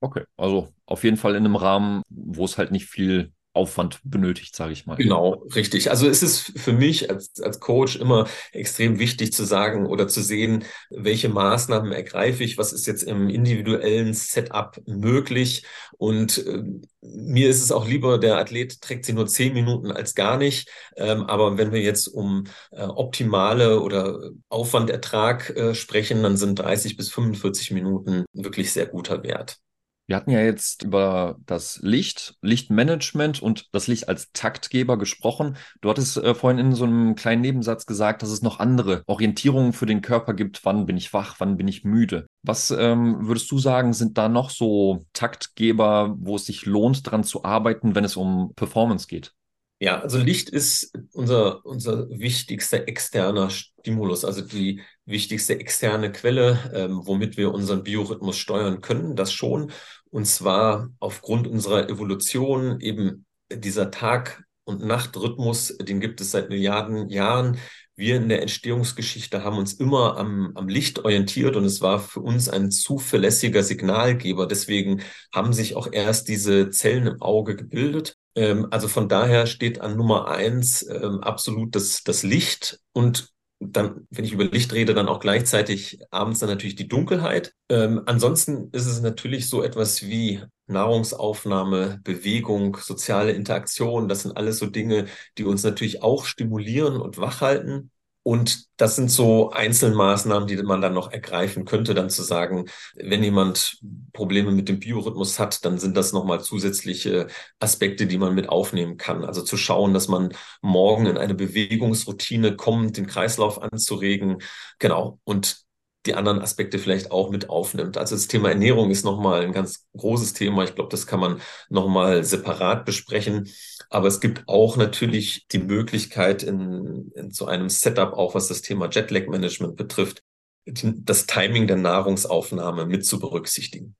Okay, 0.00 0.24
also 0.36 0.68
auf 0.86 1.04
jeden 1.04 1.16
Fall 1.16 1.34
in 1.34 1.44
einem 1.44 1.56
Rahmen, 1.56 2.02
wo 2.08 2.44
es 2.44 2.58
halt 2.58 2.70
nicht 2.72 2.86
viel 2.86 3.32
Aufwand 3.54 4.00
benötigt, 4.02 4.56
sage 4.56 4.72
ich 4.72 4.84
mal. 4.84 4.96
Genau, 4.96 5.44
richtig. 5.54 5.90
Also 5.90 6.08
es 6.08 6.22
ist 6.22 6.58
für 6.58 6.72
mich 6.72 7.08
als, 7.08 7.40
als 7.40 7.60
Coach 7.60 7.96
immer 7.96 8.26
extrem 8.52 8.98
wichtig 8.98 9.32
zu 9.32 9.44
sagen 9.44 9.86
oder 9.86 10.08
zu 10.08 10.22
sehen, 10.22 10.64
welche 10.90 11.28
Maßnahmen 11.28 11.92
ergreife 11.92 12.42
ich, 12.42 12.58
was 12.58 12.72
ist 12.72 12.86
jetzt 12.86 13.04
im 13.04 13.30
individuellen 13.30 14.12
Setup 14.12 14.76
möglich. 14.86 15.64
Und 15.96 16.44
äh, 16.44 16.64
mir 17.00 17.48
ist 17.48 17.62
es 17.62 17.70
auch 17.70 17.86
lieber, 17.86 18.18
der 18.18 18.38
Athlet 18.38 18.80
trägt 18.80 19.04
sie 19.04 19.12
nur 19.12 19.28
zehn 19.28 19.54
Minuten 19.54 19.92
als 19.92 20.16
gar 20.16 20.36
nicht. 20.36 20.68
Ähm, 20.96 21.22
aber 21.22 21.56
wenn 21.56 21.70
wir 21.70 21.80
jetzt 21.80 22.08
um 22.08 22.44
äh, 22.72 22.82
optimale 22.82 23.80
oder 23.80 24.30
Aufwandertrag 24.48 25.50
äh, 25.50 25.74
sprechen, 25.74 26.24
dann 26.24 26.36
sind 26.36 26.58
30 26.58 26.96
bis 26.96 27.08
45 27.10 27.70
Minuten 27.70 28.24
wirklich 28.32 28.72
sehr 28.72 28.86
guter 28.86 29.22
Wert. 29.22 29.58
Wir 30.06 30.16
hatten 30.16 30.30
ja 30.30 30.40
jetzt 30.40 30.82
über 30.82 31.38
das 31.46 31.80
Licht, 31.82 32.36
Lichtmanagement 32.42 33.40
und 33.40 33.72
das 33.72 33.86
Licht 33.86 34.06
als 34.06 34.32
Taktgeber 34.32 34.98
gesprochen. 34.98 35.56
Du 35.80 35.88
hattest 35.88 36.18
äh, 36.18 36.34
vorhin 36.34 36.58
in 36.58 36.74
so 36.74 36.84
einem 36.84 37.14
kleinen 37.14 37.40
Nebensatz 37.40 37.86
gesagt, 37.86 38.22
dass 38.22 38.28
es 38.28 38.42
noch 38.42 38.60
andere 38.60 39.02
Orientierungen 39.06 39.72
für 39.72 39.86
den 39.86 40.02
Körper 40.02 40.34
gibt. 40.34 40.62
Wann 40.66 40.84
bin 40.84 40.98
ich 40.98 41.14
wach? 41.14 41.36
Wann 41.38 41.56
bin 41.56 41.68
ich 41.68 41.84
müde? 41.84 42.26
Was 42.42 42.70
ähm, 42.70 43.26
würdest 43.26 43.50
du 43.50 43.58
sagen, 43.58 43.94
sind 43.94 44.18
da 44.18 44.28
noch 44.28 44.50
so 44.50 45.06
Taktgeber, 45.14 46.14
wo 46.18 46.36
es 46.36 46.44
sich 46.44 46.66
lohnt, 46.66 47.06
daran 47.06 47.24
zu 47.24 47.44
arbeiten, 47.44 47.94
wenn 47.94 48.04
es 48.04 48.16
um 48.16 48.52
Performance 48.54 49.06
geht? 49.06 49.32
Ja, 49.80 50.00
also 50.00 50.18
Licht 50.18 50.48
ist 50.48 50.92
unser, 51.12 51.64
unser 51.66 52.08
wichtigster 52.08 52.88
externer 52.88 53.50
Stimulus, 53.50 54.24
also 54.24 54.40
die 54.40 54.80
wichtigste 55.04 55.58
externe 55.58 56.10
Quelle, 56.12 56.70
ähm, 56.72 57.00
womit 57.04 57.36
wir 57.36 57.52
unseren 57.52 57.82
Biorhythmus 57.82 58.38
steuern 58.38 58.80
können, 58.80 59.16
das 59.16 59.32
schon. 59.32 59.72
Und 60.10 60.26
zwar 60.26 60.88
aufgrund 61.00 61.46
unserer 61.46 61.88
Evolution 61.88 62.80
eben 62.80 63.26
dieser 63.52 63.90
Tag- 63.90 64.44
und 64.64 64.82
Nachtrhythmus, 64.82 65.76
den 65.76 66.00
gibt 66.00 66.20
es 66.20 66.30
seit 66.30 66.48
Milliarden 66.48 67.10
Jahren. 67.10 67.58
Wir 67.96 68.16
in 68.16 68.28
der 68.28 68.40
Entstehungsgeschichte 68.42 69.44
haben 69.44 69.58
uns 69.58 69.74
immer 69.74 70.16
am, 70.16 70.52
am 70.54 70.68
Licht 70.68 71.04
orientiert 71.04 71.56
und 71.56 71.64
es 71.64 71.80
war 71.82 71.98
für 72.00 72.20
uns 72.20 72.48
ein 72.48 72.70
zuverlässiger 72.70 73.62
Signalgeber. 73.62 74.46
Deswegen 74.46 75.02
haben 75.32 75.52
sich 75.52 75.76
auch 75.76 75.88
erst 75.92 76.28
diese 76.28 76.70
Zellen 76.70 77.06
im 77.06 77.20
Auge 77.20 77.56
gebildet. 77.56 78.16
Ähm, 78.34 78.66
also 78.70 78.88
von 78.88 79.08
daher 79.08 79.46
steht 79.46 79.80
an 79.80 79.96
Nummer 79.96 80.28
eins 80.28 80.82
ähm, 80.88 81.20
absolut 81.20 81.74
das, 81.74 82.02
das 82.04 82.22
Licht 82.22 82.80
und 82.92 83.32
dann, 83.60 84.06
wenn 84.10 84.24
ich 84.24 84.32
über 84.32 84.44
Licht 84.44 84.72
rede, 84.72 84.94
dann 84.94 85.08
auch 85.08 85.20
gleichzeitig 85.20 85.98
abends 86.10 86.40
dann 86.40 86.48
natürlich 86.50 86.74
die 86.74 86.88
Dunkelheit. 86.88 87.54
Ähm, 87.70 88.02
ansonsten 88.06 88.68
ist 88.72 88.86
es 88.86 89.00
natürlich 89.00 89.48
so 89.48 89.62
etwas 89.62 90.02
wie 90.02 90.42
Nahrungsaufnahme, 90.66 92.00
Bewegung, 92.02 92.76
soziale 92.76 93.32
Interaktion. 93.32 94.08
Das 94.08 94.22
sind 94.22 94.36
alles 94.36 94.58
so 94.58 94.66
Dinge, 94.66 95.06
die 95.38 95.44
uns 95.44 95.62
natürlich 95.62 96.02
auch 96.02 96.24
stimulieren 96.26 96.96
und 97.00 97.18
wachhalten. 97.18 97.90
Und 98.24 98.68
das 98.78 98.96
sind 98.96 99.10
so 99.10 99.50
Einzelmaßnahmen, 99.50 100.48
die 100.48 100.56
man 100.62 100.80
dann 100.80 100.94
noch 100.94 101.12
ergreifen 101.12 101.66
könnte, 101.66 101.92
dann 101.92 102.08
zu 102.08 102.22
sagen, 102.22 102.64
wenn 102.94 103.22
jemand 103.22 103.78
Probleme 104.14 104.50
mit 104.50 104.66
dem 104.70 104.80
Biorhythmus 104.80 105.38
hat, 105.38 105.62
dann 105.66 105.78
sind 105.78 105.94
das 105.94 106.14
nochmal 106.14 106.40
zusätzliche 106.40 107.26
Aspekte, 107.60 108.06
die 108.06 108.16
man 108.16 108.34
mit 108.34 108.48
aufnehmen 108.48 108.96
kann. 108.96 109.26
Also 109.26 109.42
zu 109.42 109.58
schauen, 109.58 109.92
dass 109.92 110.08
man 110.08 110.34
morgen 110.62 111.04
in 111.04 111.18
eine 111.18 111.34
Bewegungsroutine 111.34 112.56
kommt, 112.56 112.96
den 112.96 113.06
Kreislauf 113.06 113.60
anzuregen. 113.60 114.38
Genau. 114.78 115.20
Und 115.24 115.64
die 116.06 116.14
anderen 116.14 116.40
Aspekte 116.40 116.78
vielleicht 116.78 117.10
auch 117.10 117.30
mit 117.30 117.48
aufnimmt. 117.48 117.96
Also 117.96 118.14
das 118.14 118.28
Thema 118.28 118.50
Ernährung 118.50 118.90
ist 118.90 119.04
nochmal 119.04 119.42
ein 119.42 119.52
ganz 119.52 119.86
großes 119.96 120.34
Thema. 120.34 120.64
Ich 120.64 120.74
glaube, 120.74 120.90
das 120.90 121.06
kann 121.06 121.20
man 121.20 121.40
nochmal 121.68 122.24
separat 122.24 122.84
besprechen. 122.84 123.48
Aber 123.90 124.08
es 124.08 124.20
gibt 124.20 124.44
auch 124.46 124.76
natürlich 124.76 125.46
die 125.48 125.58
Möglichkeit 125.58 126.42
in, 126.42 127.10
in 127.14 127.30
so 127.30 127.46
einem 127.46 127.68
Setup, 127.68 128.12
auch 128.12 128.34
was 128.34 128.48
das 128.48 128.62
Thema 128.62 128.88
Jetlag-Management 128.90 129.76
betrifft, 129.76 130.22
das 130.66 131.26
Timing 131.26 131.66
der 131.66 131.76
Nahrungsaufnahme 131.76 132.86
mit 132.86 133.04
zu 133.06 133.18
berücksichtigen. 133.18 133.96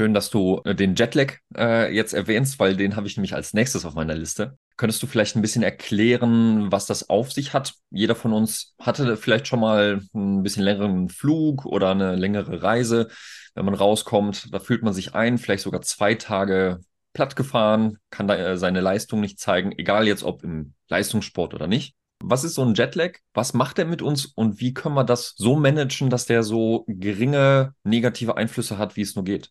Schön, 0.00 0.14
dass 0.14 0.30
du 0.30 0.60
äh, 0.64 0.76
den 0.76 0.94
Jetlag 0.94 1.38
äh, 1.56 1.92
jetzt 1.92 2.14
erwähnst, 2.14 2.60
weil 2.60 2.76
den 2.76 2.94
habe 2.94 3.08
ich 3.08 3.16
nämlich 3.16 3.34
als 3.34 3.52
nächstes 3.52 3.84
auf 3.84 3.94
meiner 3.94 4.14
Liste. 4.14 4.56
Könntest 4.76 5.02
du 5.02 5.08
vielleicht 5.08 5.34
ein 5.34 5.42
bisschen 5.42 5.64
erklären, 5.64 6.70
was 6.70 6.86
das 6.86 7.10
auf 7.10 7.32
sich 7.32 7.52
hat? 7.52 7.74
Jeder 7.90 8.14
von 8.14 8.32
uns 8.32 8.76
hatte 8.78 9.16
vielleicht 9.16 9.48
schon 9.48 9.58
mal 9.58 10.00
ein 10.14 10.44
bisschen 10.44 10.62
längeren 10.62 11.08
Flug 11.08 11.66
oder 11.66 11.90
eine 11.90 12.14
längere 12.14 12.62
Reise. 12.62 13.08
Wenn 13.56 13.64
man 13.64 13.74
rauskommt, 13.74 14.54
da 14.54 14.60
fühlt 14.60 14.84
man 14.84 14.92
sich 14.92 15.16
ein, 15.16 15.36
vielleicht 15.36 15.64
sogar 15.64 15.82
zwei 15.82 16.14
Tage 16.14 16.78
platt 17.12 17.34
gefahren, 17.34 17.98
kann 18.10 18.28
da 18.28 18.36
äh, 18.36 18.56
seine 18.56 18.80
Leistung 18.80 19.18
nicht 19.18 19.40
zeigen, 19.40 19.72
egal 19.72 20.06
jetzt 20.06 20.22
ob 20.22 20.44
im 20.44 20.74
Leistungssport 20.88 21.54
oder 21.54 21.66
nicht. 21.66 21.96
Was 22.22 22.44
ist 22.44 22.54
so 22.54 22.64
ein 22.64 22.74
Jetlag? 22.74 23.18
Was 23.34 23.52
macht 23.52 23.80
er 23.80 23.84
mit 23.84 24.02
uns 24.02 24.26
und 24.26 24.60
wie 24.60 24.74
können 24.74 24.94
wir 24.94 25.02
das 25.02 25.34
so 25.36 25.56
managen, 25.56 26.08
dass 26.08 26.26
der 26.26 26.44
so 26.44 26.84
geringe 26.86 27.74
negative 27.82 28.36
Einflüsse 28.36 28.78
hat, 28.78 28.94
wie 28.94 29.02
es 29.02 29.16
nur 29.16 29.24
geht? 29.24 29.50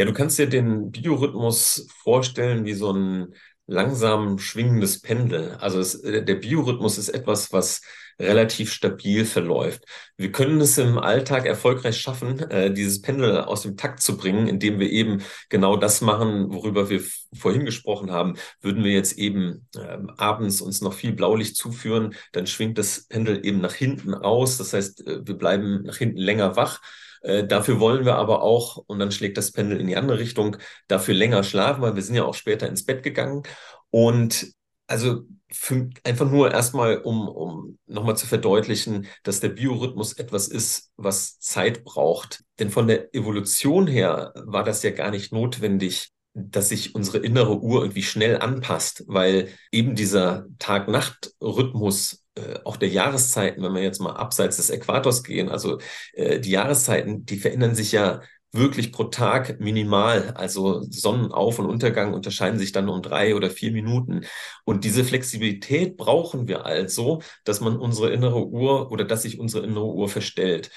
Ja, 0.00 0.06
du 0.06 0.14
kannst 0.14 0.38
dir 0.38 0.48
den 0.48 0.90
Biorhythmus 0.92 1.86
vorstellen 2.02 2.64
wie 2.64 2.72
so 2.72 2.90
ein 2.90 3.34
langsam 3.66 4.38
schwingendes 4.38 5.02
Pendel. 5.02 5.58
Also 5.60 5.78
es, 5.78 5.94
äh, 5.94 6.24
der 6.24 6.36
Biorhythmus 6.36 6.96
ist 6.96 7.10
etwas, 7.10 7.52
was 7.52 7.82
relativ 8.18 8.72
stabil 8.72 9.26
verläuft. 9.26 9.84
Wir 10.16 10.32
können 10.32 10.58
es 10.62 10.78
im 10.78 10.96
Alltag 10.96 11.44
erfolgreich 11.44 12.00
schaffen, 12.00 12.38
äh, 12.48 12.72
dieses 12.72 13.02
Pendel 13.02 13.42
aus 13.42 13.60
dem 13.60 13.76
Takt 13.76 14.00
zu 14.00 14.16
bringen, 14.16 14.46
indem 14.46 14.78
wir 14.80 14.90
eben 14.90 15.20
genau 15.50 15.76
das 15.76 16.00
machen, 16.00 16.50
worüber 16.50 16.88
wir 16.88 17.02
vorhin 17.34 17.66
gesprochen 17.66 18.10
haben. 18.10 18.36
Würden 18.62 18.82
wir 18.84 18.92
jetzt 18.92 19.18
eben 19.18 19.66
äh, 19.76 19.98
abends 20.16 20.62
uns 20.62 20.80
noch 20.80 20.94
viel 20.94 21.12
Blaulicht 21.12 21.56
zuführen, 21.56 22.14
dann 22.32 22.46
schwingt 22.46 22.78
das 22.78 23.06
Pendel 23.06 23.44
eben 23.44 23.60
nach 23.60 23.74
hinten 23.74 24.14
aus. 24.14 24.56
Das 24.56 24.72
heißt, 24.72 25.06
äh, 25.06 25.26
wir 25.26 25.34
bleiben 25.34 25.82
nach 25.82 25.98
hinten 25.98 26.16
länger 26.16 26.56
wach. 26.56 26.80
Äh, 27.20 27.46
dafür 27.46 27.80
wollen 27.80 28.04
wir 28.04 28.16
aber 28.16 28.42
auch, 28.42 28.76
und 28.86 28.98
dann 28.98 29.12
schlägt 29.12 29.36
das 29.36 29.52
Pendel 29.52 29.80
in 29.80 29.86
die 29.86 29.96
andere 29.96 30.18
Richtung, 30.18 30.56
dafür 30.88 31.14
länger 31.14 31.42
schlafen, 31.42 31.82
weil 31.82 31.94
wir 31.94 32.02
sind 32.02 32.14
ja 32.14 32.24
auch 32.24 32.34
später 32.34 32.68
ins 32.68 32.84
Bett 32.84 33.02
gegangen. 33.02 33.42
Und 33.90 34.52
also 34.86 35.22
für, 35.52 35.88
einfach 36.04 36.28
nur 36.30 36.50
erstmal, 36.52 36.98
um, 36.98 37.28
um 37.28 37.78
nochmal 37.86 38.16
zu 38.16 38.26
verdeutlichen, 38.26 39.06
dass 39.22 39.40
der 39.40 39.50
Biorhythmus 39.50 40.14
etwas 40.14 40.48
ist, 40.48 40.90
was 40.96 41.38
Zeit 41.38 41.84
braucht. 41.84 42.44
Denn 42.58 42.70
von 42.70 42.86
der 42.86 43.14
Evolution 43.14 43.86
her 43.86 44.32
war 44.34 44.64
das 44.64 44.82
ja 44.82 44.90
gar 44.90 45.10
nicht 45.10 45.32
notwendig, 45.32 46.10
dass 46.34 46.68
sich 46.68 46.94
unsere 46.94 47.18
innere 47.18 47.60
Uhr 47.60 47.82
irgendwie 47.82 48.02
schnell 48.02 48.38
anpasst, 48.40 49.04
weil 49.06 49.48
eben 49.72 49.94
dieser 49.94 50.46
Tag-Nacht-Rhythmus 50.58 52.19
auch 52.64 52.76
der 52.76 52.88
Jahreszeiten, 52.88 53.62
wenn 53.62 53.74
wir 53.74 53.82
jetzt 53.82 54.00
mal 54.00 54.12
abseits 54.12 54.56
des 54.56 54.70
Äquators 54.70 55.24
gehen, 55.24 55.48
also 55.48 55.78
äh, 56.12 56.40
die 56.40 56.50
Jahreszeiten, 56.50 57.24
die 57.26 57.36
verändern 57.36 57.74
sich 57.74 57.92
ja 57.92 58.20
wirklich 58.52 58.92
pro 58.92 59.04
Tag 59.04 59.60
minimal. 59.60 60.32
Also 60.34 60.82
Sonnenauf- 60.90 61.58
und 61.58 61.66
Untergang 61.66 62.14
unterscheiden 62.14 62.58
sich 62.58 62.72
dann 62.72 62.88
um 62.88 63.02
drei 63.02 63.34
oder 63.34 63.50
vier 63.50 63.72
Minuten. 63.72 64.26
Und 64.64 64.84
diese 64.84 65.04
Flexibilität 65.04 65.96
brauchen 65.96 66.48
wir 66.48 66.66
also, 66.66 67.22
dass 67.44 67.60
man 67.60 67.76
unsere 67.76 68.10
innere 68.10 68.46
Uhr 68.46 68.90
oder 68.90 69.04
dass 69.04 69.22
sich 69.22 69.38
unsere 69.38 69.64
innere 69.64 69.86
Uhr 69.86 70.08
verstellt. 70.08 70.70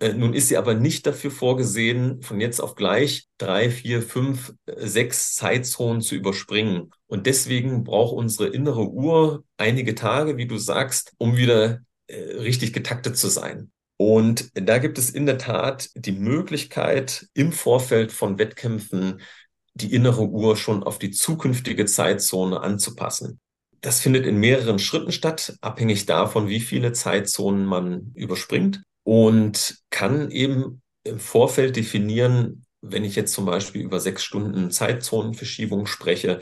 Äh, 0.00 0.12
nun 0.12 0.34
ist 0.34 0.48
sie 0.48 0.56
aber 0.56 0.74
nicht 0.74 1.06
dafür 1.06 1.30
vorgesehen, 1.30 2.22
von 2.22 2.40
jetzt 2.40 2.60
auf 2.60 2.74
gleich 2.74 3.26
drei, 3.38 3.70
vier, 3.70 4.02
fünf, 4.02 4.54
äh, 4.66 4.86
sechs 4.86 5.34
Zeitzonen 5.34 6.00
zu 6.02 6.14
überspringen. 6.14 6.90
Und 7.06 7.26
deswegen 7.26 7.84
braucht 7.84 8.14
unsere 8.14 8.48
innere 8.48 8.88
Uhr 8.88 9.44
einige 9.56 9.94
Tage, 9.94 10.36
wie 10.36 10.46
du 10.46 10.58
sagst, 10.58 11.12
um 11.18 11.36
wieder 11.36 11.80
äh, 12.06 12.16
richtig 12.36 12.72
getaktet 12.72 13.16
zu 13.16 13.28
sein. 13.28 13.72
Und 13.96 14.50
da 14.54 14.78
gibt 14.78 14.96
es 14.98 15.10
in 15.10 15.26
der 15.26 15.38
Tat 15.38 15.90
die 15.96 16.12
Möglichkeit, 16.12 17.26
im 17.34 17.50
Vorfeld 17.50 18.12
von 18.12 18.38
Wettkämpfen 18.38 19.20
die 19.74 19.92
innere 19.92 20.28
Uhr 20.28 20.56
schon 20.56 20.84
auf 20.84 21.00
die 21.00 21.10
zukünftige 21.10 21.86
Zeitzone 21.86 22.60
anzupassen. 22.60 23.40
Das 23.80 24.00
findet 24.00 24.26
in 24.26 24.38
mehreren 24.38 24.78
Schritten 24.78 25.12
statt, 25.12 25.56
abhängig 25.60 26.06
davon, 26.06 26.48
wie 26.48 26.60
viele 26.60 26.92
Zeitzonen 26.92 27.64
man 27.64 28.12
überspringt 28.14 28.82
und 29.08 29.78
kann 29.88 30.30
eben 30.30 30.82
im 31.02 31.18
Vorfeld 31.18 31.76
definieren, 31.76 32.66
wenn 32.82 33.04
ich 33.04 33.16
jetzt 33.16 33.32
zum 33.32 33.46
Beispiel 33.46 33.80
über 33.80 34.00
sechs 34.00 34.22
Stunden 34.22 34.70
Zeitzonenverschiebung 34.70 35.86
spreche, 35.86 36.40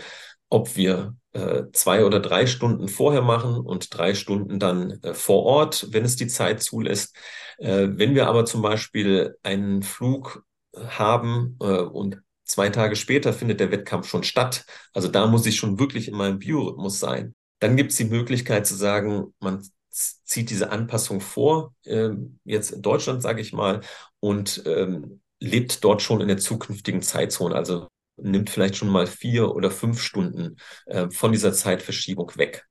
ob 0.49 0.75
wir 0.75 1.15
äh, 1.33 1.63
zwei 1.73 2.05
oder 2.05 2.19
drei 2.19 2.47
Stunden 2.47 2.89
vorher 2.89 3.23
machen 3.23 3.55
und 3.55 3.97
drei 3.97 4.17
Stunden 4.17 4.59
dann 4.59 5.01
äh, 5.05 5.15
vor 5.15 5.45
Ort, 5.45 5.87
wenn 5.93 6.05
es 6.05 6.17
die 6.17 6.27
Zeit 6.27 6.61
zulässt. 6.61 7.17
Äh, 7.59 7.87
wenn 7.93 8.17
wir 8.17 8.27
aber 8.27 8.45
zum 8.47 8.63
Beispiel 8.63 9.37
einen 9.45 9.85
Flug 9.85 10.43
haben 10.77 11.57
äh, 11.61 11.67
und 11.67 12.21
zwei 12.43 12.71
Tage 12.71 12.97
später 12.97 13.33
findet 13.33 13.61
der 13.61 13.71
Wettkampf 13.71 14.09
schon 14.09 14.25
statt, 14.25 14.65
also 14.93 15.07
da 15.07 15.29
muss 15.29 15.47
ich 15.47 15.55
schon 15.55 15.79
wirklich 15.79 16.09
in 16.09 16.17
meinem 16.17 16.41
Biorhythmus 16.41 16.99
sein, 16.99 17.37
dann 17.61 17.77
gibt 17.77 17.93
es 17.93 17.97
die 17.97 18.07
Möglichkeit 18.07 18.67
zu 18.67 18.75
sagen, 18.75 19.33
man 19.39 19.63
zieht 19.97 20.51
diese 20.51 20.71
Anpassung 20.71 21.21
vor, 21.21 21.75
äh, 21.85 22.11
jetzt 22.45 22.71
in 22.71 22.83
Deutschland, 22.83 23.23
sage 23.23 23.41
ich 23.41 23.53
mal, 23.53 23.81
und 24.21 24.63
ähm, 24.67 25.21
lebt 25.41 25.85
dort 25.85 26.03
schon 26.03 26.21
in 26.21 26.29
der 26.29 26.39
zukünftigen 26.39 27.03
Zeitzone. 27.03 27.55
Also 27.55 27.89
nimmt 28.17 28.51
vielleicht 28.51 28.77
schon 28.77 28.89
mal 28.89 29.07
vier 29.07 29.55
oder 29.55 29.71
fünf 29.71 30.01
Stunden 30.01 30.57
äh, 30.87 31.11
von 31.11 31.33
dieser 31.33 31.53
Zeitverschiebung 31.53 32.33
weg. 32.37 32.67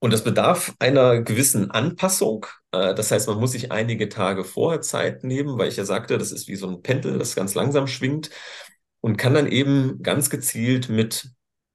Und 0.00 0.12
das 0.12 0.24
bedarf 0.24 0.74
einer 0.78 1.20
gewissen 1.20 1.70
Anpassung. 1.70 2.46
Äh, 2.72 2.94
das 2.94 3.10
heißt, 3.10 3.28
man 3.28 3.38
muss 3.38 3.52
sich 3.52 3.70
einige 3.70 4.08
Tage 4.08 4.44
vorher 4.44 4.80
Zeit 4.80 5.24
nehmen, 5.24 5.58
weil 5.58 5.68
ich 5.68 5.76
ja 5.76 5.84
sagte, 5.84 6.18
das 6.18 6.32
ist 6.32 6.48
wie 6.48 6.56
so 6.56 6.68
ein 6.68 6.82
Pendel, 6.82 7.18
das 7.18 7.36
ganz 7.36 7.54
langsam 7.54 7.86
schwingt 7.86 8.30
und 9.00 9.16
kann 9.16 9.34
dann 9.34 9.46
eben 9.46 10.02
ganz 10.02 10.30
gezielt 10.30 10.88
mit 10.88 11.30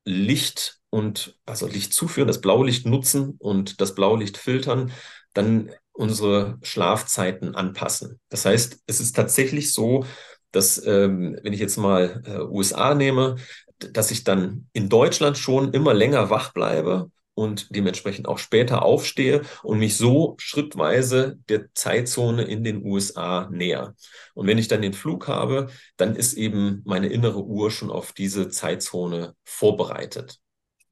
Licht 0.05 0.79
und 0.89 1.37
also 1.45 1.67
Licht 1.67 1.93
zuführen, 1.93 2.27
das 2.27 2.41
Blaulicht 2.41 2.85
nutzen 2.85 3.35
und 3.39 3.81
das 3.81 3.95
Blaulicht 3.95 4.37
filtern, 4.37 4.91
dann 5.33 5.71
unsere 5.91 6.57
Schlafzeiten 6.61 7.55
anpassen. 7.55 8.19
Das 8.29 8.45
heißt, 8.45 8.83
es 8.85 8.99
ist 8.99 9.15
tatsächlich 9.15 9.73
so, 9.73 10.05
dass, 10.51 10.85
ähm, 10.85 11.37
wenn 11.43 11.53
ich 11.53 11.59
jetzt 11.59 11.77
mal 11.77 12.21
äh, 12.25 12.39
USA 12.39 12.93
nehme, 12.95 13.35
dass 13.79 14.11
ich 14.11 14.23
dann 14.23 14.67
in 14.73 14.87
Deutschland 14.89 15.37
schon 15.37 15.73
immer 15.73 15.93
länger 15.93 16.29
wach 16.29 16.53
bleibe 16.53 17.11
und 17.35 17.67
dementsprechend 17.75 18.27
auch 18.27 18.39
später 18.39 18.81
aufstehe 18.83 19.41
und 19.61 19.77
mich 19.77 19.97
so 19.97 20.35
schrittweise 20.39 21.37
der 21.49 21.73
Zeitzone 21.73 22.43
in 22.43 22.63
den 22.63 22.83
USA 22.83 23.47
näher. 23.51 23.93
Und 24.33 24.47
wenn 24.47 24.57
ich 24.57 24.67
dann 24.67 24.81
den 24.81 24.93
Flug 24.93 25.27
habe, 25.27 25.67
dann 25.97 26.15
ist 26.15 26.33
eben 26.33 26.81
meine 26.85 27.07
innere 27.07 27.45
Uhr 27.45 27.69
schon 27.69 27.91
auf 27.91 28.13
diese 28.13 28.49
Zeitzone 28.49 29.35
vorbereitet 29.43 30.39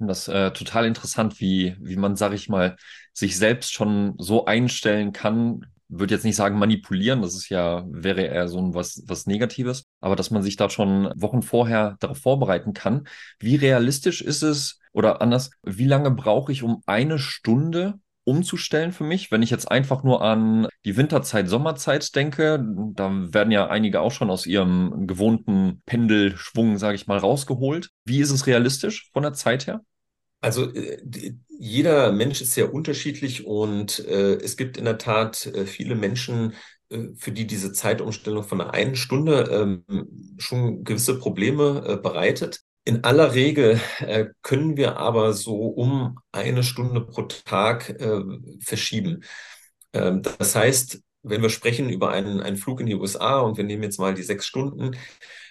das 0.08 0.27
äh, 0.27 0.51
total 0.51 0.86
interessant, 0.86 1.39
wie, 1.39 1.75
wie 1.79 1.95
man, 1.95 2.15
sag 2.15 2.34
ich 2.34 2.49
mal, 2.49 2.75
sich 3.13 3.38
selbst 3.38 3.73
schon 3.73 4.15
so 4.17 4.45
einstellen 4.45 5.13
kann. 5.13 5.65
Würde 5.99 6.13
jetzt 6.13 6.25
nicht 6.25 6.36
sagen 6.36 6.58
manipulieren, 6.58 7.21
das 7.21 7.36
ist 7.36 7.49
ja, 7.49 7.84
wäre 7.88 8.21
eher 8.21 8.47
so 8.47 8.60
ein 8.60 8.73
was, 8.73 9.03
was 9.06 9.27
Negatives, 9.27 9.86
aber 10.01 10.15
dass 10.15 10.32
man 10.32 10.43
sich 10.43 10.56
da 10.56 10.69
schon 10.69 11.12
Wochen 11.15 11.41
vorher 11.41 11.97
darauf 11.99 12.17
vorbereiten 12.17 12.73
kann. 12.73 13.08
Wie 13.39 13.56
realistisch 13.56 14.21
ist 14.21 14.41
es, 14.41 14.79
oder 14.91 15.21
anders, 15.21 15.51
wie 15.63 15.86
lange 15.86 16.12
brauche 16.12 16.51
ich, 16.51 16.63
um 16.63 16.84
eine 16.86 17.19
Stunde 17.19 17.95
umzustellen 18.25 18.91
für 18.91 19.03
mich. 19.03 19.32
Wenn 19.32 19.41
ich 19.41 19.49
jetzt 19.49 19.69
einfach 19.69 20.03
nur 20.03 20.21
an 20.21 20.67
die 20.86 20.95
Winterzeit, 20.97 21.49
Sommerzeit 21.49 22.15
denke, 22.15 22.63
da 22.93 23.12
werden 23.34 23.51
ja 23.51 23.67
einige 23.67 24.01
auch 24.01 24.12
schon 24.12 24.29
aus 24.29 24.45
ihrem 24.45 25.08
gewohnten 25.08 25.82
Pendelschwung, 25.86 26.77
sage 26.77 26.95
ich 26.95 27.08
mal, 27.08 27.17
rausgeholt. 27.17 27.89
Wie 28.06 28.19
ist 28.19 28.32
es 28.32 28.47
realistisch 28.47 29.10
von 29.12 29.23
der 29.23 29.34
Zeit 29.34 29.67
her? 29.67 29.82
Also 30.41 30.73
äh, 30.73 31.34
jeder 31.63 32.12
Mensch 32.12 32.41
ist 32.41 32.54
sehr 32.54 32.73
unterschiedlich 32.73 33.45
und 33.45 33.99
äh, 34.06 34.34
es 34.36 34.58
gibt 34.58 34.78
in 34.78 34.84
der 34.84 34.97
Tat 34.97 35.45
äh, 35.45 35.65
viele 35.65 35.95
Menschen, 35.95 36.56
äh, 36.89 37.08
für 37.15 37.32
die 37.32 37.47
diese 37.47 37.71
Zeitumstellung 37.71 38.43
von 38.43 38.60
einer 38.60 38.73
einen 38.73 38.95
Stunde 38.97 39.84
ähm, 39.89 40.36
schon 40.39 40.84
gewisse 40.84 41.17
Probleme 41.17 41.84
äh, 41.88 41.95
bereitet. 41.95 42.62
In 42.84 43.06
aller 43.06 43.34
Regel 43.34 43.80
äh, 43.99 44.26
können 44.41 44.76
wir 44.76 44.97
aber 44.97 45.32
so 45.32 45.56
um 45.67 46.19
eine 46.34 46.63
Stunde 46.63 46.99
pro 46.99 47.23
Tag 47.23 47.89
äh, 47.91 48.21
verschieben. 48.60 49.23
Ähm, 49.93 50.21
das 50.21 50.56
heißt, 50.58 50.99
wenn 51.23 51.41
wir 51.41 51.49
sprechen 51.49 51.89
über 51.89 52.09
einen, 52.12 52.41
einen 52.41 52.57
Flug 52.57 52.79
in 52.81 52.86
die 52.86 52.95
USA 52.95 53.39
und 53.39 53.57
wir 53.57 53.63
nehmen 53.63 53.83
jetzt 53.83 53.99
mal 53.99 54.13
die 54.13 54.23
sechs 54.23 54.45
Stunden, 54.45 54.91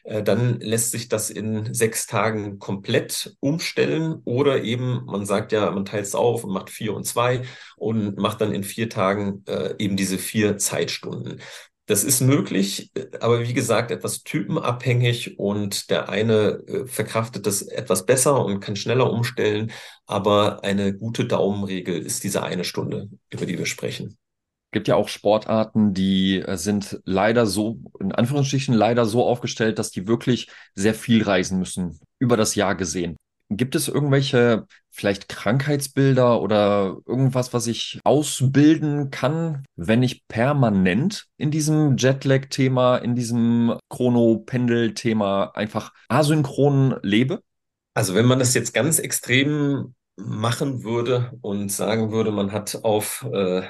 äh, 0.04 0.22
dann 0.22 0.61
lässt 0.61 0.90
sich 0.90 1.08
das 1.08 1.30
in 1.30 1.72
sechs 1.74 2.06
Tagen 2.06 2.58
komplett 2.58 3.37
umstellen 3.40 4.20
oder 4.25 4.62
eben, 4.62 5.04
man 5.06 5.27
sagt 5.27 5.52
ja, 5.52 5.70
man 5.70 5.85
teilt 5.85 6.06
es 6.06 6.14
auf 6.14 6.44
und 6.44 6.52
macht 6.52 6.70
vier 6.70 6.94
und 6.94 7.04
zwei 7.04 7.42
und 7.77 8.18
macht 8.18 8.40
dann 8.40 8.52
in 8.52 8.64
vier 8.64 8.88
Tagen 8.88 9.44
äh, 9.46 9.75
eben 9.79 9.96
diese 9.96 10.18
vier 10.18 10.58
Zeitstunden. 10.58 11.40
Das 11.87 12.04
ist 12.04 12.20
möglich, 12.20 12.92
aber 13.20 13.46
wie 13.46 13.54
gesagt, 13.54 13.90
etwas 13.90 14.23
typenabhängig 14.23 15.38
und 15.38 15.90
der 15.90 16.08
eine 16.08 16.62
äh, 16.66 16.87
verkraftet 16.87 17.46
das 17.46 17.62
etwas 17.62 18.06
besser 18.06 18.44
und 18.44 18.60
kann 18.60 18.77
schneller 18.77 19.10
umstellen, 19.10 19.73
aber 20.06 20.62
eine 20.64 20.94
gute 20.94 21.27
Daumenregel 21.27 22.00
ist 22.00 22.23
diese 22.25 22.44
eine 22.44 22.64
Stunde, 22.64 23.08
über 23.31 23.46
die 23.46 23.58
wir 23.58 23.66
sprechen. 23.66 24.16
Gibt 24.73 24.88
ja 24.88 24.96
auch 24.96 25.08
Sportarten, 25.08 25.94
die 25.94 26.40
äh, 26.40 26.56
sind 26.56 27.00
leider 27.04 27.46
so, 27.46 27.79
in 28.00 28.12
Anführungsstrichen 28.12 28.75
leider 28.75 29.04
so 29.04 29.25
aufgestellt, 29.25 29.79
dass 29.79 29.90
die 29.90 30.08
wirklich 30.08 30.50
sehr 30.75 30.94
viel 30.94 31.23
reisen 31.23 31.58
müssen, 31.58 32.00
über 32.18 32.37
das 32.37 32.54
Jahr 32.54 32.75
gesehen. 32.75 33.16
Gibt 33.50 33.75
es 33.75 33.88
irgendwelche 33.88 34.66
vielleicht 34.90 35.29
Krankheitsbilder 35.29 36.40
oder 36.40 36.96
irgendwas, 37.06 37.52
was 37.52 37.66
ich 37.66 38.00
ausbilden 38.02 39.10
kann, 39.10 39.64
wenn 39.77 40.02
ich 40.02 40.27
permanent 40.27 41.27
in 41.37 41.50
diesem 41.50 41.96
Jetlag-Thema, 41.98 42.96
in 42.96 43.14
diesem 43.14 43.79
Chronopendel-Thema 43.90 45.54
einfach 45.54 45.92
asynchron 46.08 46.96
lebe? 47.02 47.42
Also 47.94 48.14
wenn 48.14 48.25
man 48.25 48.38
das 48.38 48.54
jetzt 48.54 48.73
ganz 48.73 48.98
extrem 48.98 49.94
machen 50.16 50.83
würde 50.83 51.33
und 51.42 51.70
sagen 51.70 52.10
würde, 52.10 52.33
man 52.33 52.52
hat 52.52 52.81
auf, 52.85 53.27
äh, 53.33 53.62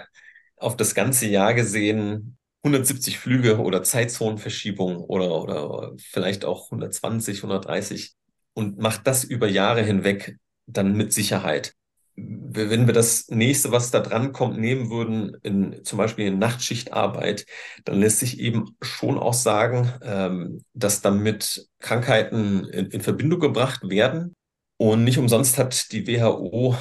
auf 0.62 0.76
das 0.76 0.94
ganze 0.94 1.26
Jahr 1.26 1.54
gesehen 1.54 2.36
170 2.64 3.18
Flüge 3.18 3.58
oder 3.58 3.82
Zeitzonenverschiebung 3.82 4.98
oder, 4.98 5.42
oder 5.42 5.92
vielleicht 5.98 6.44
auch 6.44 6.66
120, 6.66 7.38
130 7.38 8.14
und 8.54 8.78
macht 8.78 9.06
das 9.06 9.24
über 9.24 9.48
Jahre 9.48 9.82
hinweg, 9.82 10.36
dann 10.66 10.96
mit 10.96 11.12
Sicherheit. 11.12 11.74
Wenn 12.14 12.86
wir 12.86 12.92
das 12.92 13.28
nächste, 13.28 13.72
was 13.72 13.90
da 13.90 14.00
dran 14.00 14.32
kommt, 14.32 14.58
nehmen 14.58 14.90
würden, 14.90 15.34
in, 15.42 15.82
zum 15.82 15.96
Beispiel 15.96 16.26
in 16.26 16.38
Nachtschichtarbeit, 16.38 17.46
dann 17.84 17.98
lässt 17.98 18.18
sich 18.18 18.38
eben 18.38 18.76
schon 18.82 19.18
auch 19.18 19.34
sagen, 19.34 19.90
ähm, 20.02 20.62
dass 20.74 21.00
damit 21.00 21.66
Krankheiten 21.80 22.66
in, 22.66 22.86
in 22.88 23.00
Verbindung 23.00 23.40
gebracht 23.40 23.88
werden. 23.88 24.36
Und 24.76 25.04
nicht 25.04 25.18
umsonst 25.18 25.58
hat 25.58 25.90
die 25.92 26.06
WHO 26.06 26.76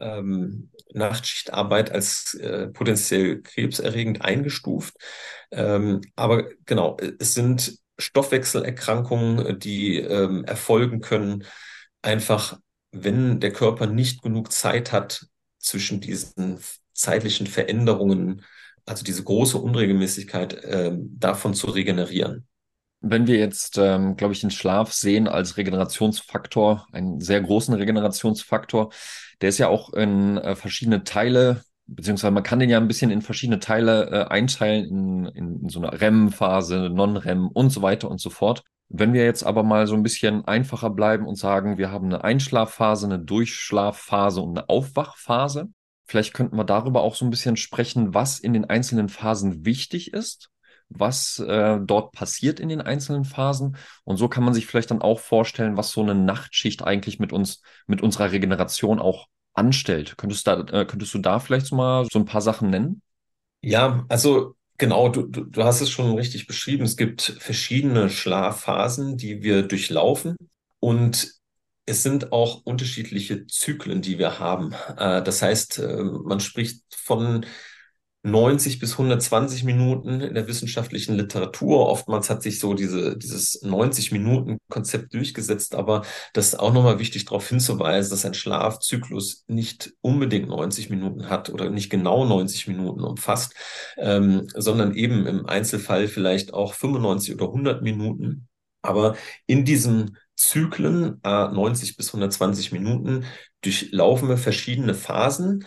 ähm, 0.00 0.70
Nachtschichtarbeit 0.92 1.90
als 1.90 2.34
äh, 2.34 2.68
potenziell 2.68 3.42
krebserregend 3.42 4.22
eingestuft. 4.22 4.96
Ähm, 5.50 6.00
aber 6.16 6.48
genau, 6.64 6.96
es 7.18 7.34
sind 7.34 7.78
Stoffwechselerkrankungen, 7.98 9.58
die 9.58 9.98
ähm, 9.98 10.44
erfolgen 10.44 11.00
können, 11.00 11.44
einfach 12.02 12.58
wenn 12.92 13.40
der 13.40 13.52
Körper 13.52 13.86
nicht 13.86 14.22
genug 14.22 14.52
Zeit 14.52 14.92
hat 14.92 15.26
zwischen 15.58 16.00
diesen 16.00 16.60
zeitlichen 16.92 17.46
Veränderungen, 17.46 18.42
also 18.86 19.04
diese 19.04 19.22
große 19.22 19.58
Unregelmäßigkeit, 19.58 20.54
äh, 20.64 20.92
davon 20.94 21.54
zu 21.54 21.68
regenerieren. 21.68 22.46
Wenn 23.10 23.26
wir 23.26 23.38
jetzt, 23.38 23.78
ähm, 23.78 24.16
glaube 24.16 24.34
ich, 24.34 24.40
den 24.40 24.50
Schlaf 24.50 24.92
sehen 24.92 25.28
als 25.28 25.56
Regenerationsfaktor, 25.56 26.86
einen 26.92 27.20
sehr 27.20 27.40
großen 27.40 27.74
Regenerationsfaktor, 27.74 28.90
der 29.40 29.48
ist 29.48 29.58
ja 29.58 29.68
auch 29.68 29.92
in 29.92 30.38
äh, 30.38 30.56
verschiedene 30.56 31.04
Teile 31.04 31.62
beziehungsweise 31.86 32.32
man 32.32 32.42
kann 32.42 32.58
den 32.58 32.70
ja 32.70 32.78
ein 32.78 32.88
bisschen 32.88 33.10
in 33.10 33.22
verschiedene 33.22 33.60
Teile 33.60 34.10
äh, 34.10 34.24
einteilen, 34.28 35.26
in, 35.34 35.60
in 35.62 35.68
so 35.68 35.80
eine 35.80 36.00
REM-Phase, 36.00 36.90
Non-REM 36.90 37.48
und 37.48 37.70
so 37.70 37.82
weiter 37.82 38.10
und 38.10 38.20
so 38.20 38.30
fort. 38.30 38.62
Wenn 38.88 39.12
wir 39.12 39.24
jetzt 39.24 39.44
aber 39.44 39.62
mal 39.62 39.86
so 39.86 39.94
ein 39.94 40.02
bisschen 40.02 40.44
einfacher 40.44 40.90
bleiben 40.90 41.26
und 41.26 41.36
sagen, 41.36 41.78
wir 41.78 41.90
haben 41.90 42.06
eine 42.06 42.22
Einschlafphase, 42.22 43.06
eine 43.06 43.18
Durchschlafphase 43.18 44.40
und 44.40 44.56
eine 44.56 44.68
Aufwachphase, 44.68 45.68
vielleicht 46.04 46.34
könnten 46.34 46.56
wir 46.56 46.64
darüber 46.64 47.02
auch 47.02 47.16
so 47.16 47.24
ein 47.24 47.30
bisschen 47.30 47.56
sprechen, 47.56 48.14
was 48.14 48.38
in 48.38 48.52
den 48.52 48.64
einzelnen 48.64 49.08
Phasen 49.08 49.64
wichtig 49.64 50.12
ist, 50.12 50.50
was 50.88 51.38
äh, 51.38 51.78
dort 51.80 52.12
passiert 52.12 52.60
in 52.60 52.68
den 52.68 52.80
einzelnen 52.80 53.24
Phasen. 53.24 53.76
Und 54.04 54.16
so 54.16 54.28
kann 54.28 54.44
man 54.44 54.54
sich 54.54 54.66
vielleicht 54.66 54.90
dann 54.90 55.02
auch 55.02 55.20
vorstellen, 55.20 55.76
was 55.76 55.90
so 55.90 56.02
eine 56.02 56.14
Nachtschicht 56.14 56.82
eigentlich 56.82 57.18
mit 57.18 57.32
uns, 57.32 57.62
mit 57.86 58.02
unserer 58.02 58.32
Regeneration 58.32 58.98
auch 58.98 59.26
anstellt. 59.54 60.16
Könntest, 60.16 60.46
da, 60.46 60.60
äh, 60.60 60.84
könntest 60.84 61.14
du 61.14 61.18
da 61.18 61.40
vielleicht 61.40 61.72
mal 61.72 62.06
so 62.10 62.18
ein 62.18 62.24
paar 62.24 62.42
Sachen 62.42 62.70
nennen? 62.70 63.02
Ja, 63.62 64.04
also 64.08 64.54
genau, 64.78 65.08
du, 65.08 65.22
du, 65.22 65.44
du 65.44 65.64
hast 65.64 65.80
es 65.80 65.90
schon 65.90 66.14
richtig 66.14 66.46
beschrieben. 66.46 66.84
Es 66.84 66.96
gibt 66.96 67.22
verschiedene 67.22 68.10
Schlafphasen, 68.10 69.16
die 69.16 69.42
wir 69.42 69.62
durchlaufen. 69.62 70.36
Und 70.78 71.32
es 71.86 72.02
sind 72.02 72.32
auch 72.32 72.62
unterschiedliche 72.64 73.46
Zyklen, 73.46 74.02
die 74.02 74.18
wir 74.18 74.38
haben. 74.38 74.72
Äh, 74.96 75.22
das 75.22 75.42
heißt, 75.42 75.78
äh, 75.78 76.02
man 76.02 76.40
spricht 76.40 76.82
von 76.94 77.46
90 78.26 78.80
bis 78.80 78.92
120 78.92 79.62
Minuten 79.62 80.20
in 80.20 80.34
der 80.34 80.48
wissenschaftlichen 80.48 81.14
Literatur. 81.14 81.88
Oftmals 81.88 82.28
hat 82.28 82.42
sich 82.42 82.58
so 82.58 82.74
diese, 82.74 83.16
dieses 83.16 83.62
90-Minuten-Konzept 83.62 85.14
durchgesetzt, 85.14 85.76
aber 85.76 86.02
das 86.32 86.48
ist 86.48 86.58
auch 86.58 86.72
nochmal 86.72 86.98
wichtig 86.98 87.24
darauf 87.26 87.48
hinzuweisen, 87.48 88.10
dass 88.10 88.24
ein 88.24 88.34
Schlafzyklus 88.34 89.44
nicht 89.46 89.92
unbedingt 90.00 90.48
90 90.48 90.90
Minuten 90.90 91.30
hat 91.30 91.50
oder 91.50 91.70
nicht 91.70 91.88
genau 91.88 92.24
90 92.24 92.66
Minuten 92.66 93.04
umfasst, 93.04 93.54
ähm, 93.96 94.48
sondern 94.54 94.94
eben 94.94 95.24
im 95.26 95.46
Einzelfall 95.46 96.08
vielleicht 96.08 96.52
auch 96.52 96.74
95 96.74 97.34
oder 97.36 97.46
100 97.46 97.82
Minuten. 97.82 98.48
Aber 98.82 99.14
in 99.46 99.64
diesen 99.64 100.18
Zyklen, 100.34 101.20
äh, 101.22 101.48
90 101.48 101.96
bis 101.96 102.08
120 102.08 102.72
Minuten, 102.72 103.24
durchlaufen 103.62 104.28
wir 104.28 104.36
verschiedene 104.36 104.94
Phasen 104.94 105.64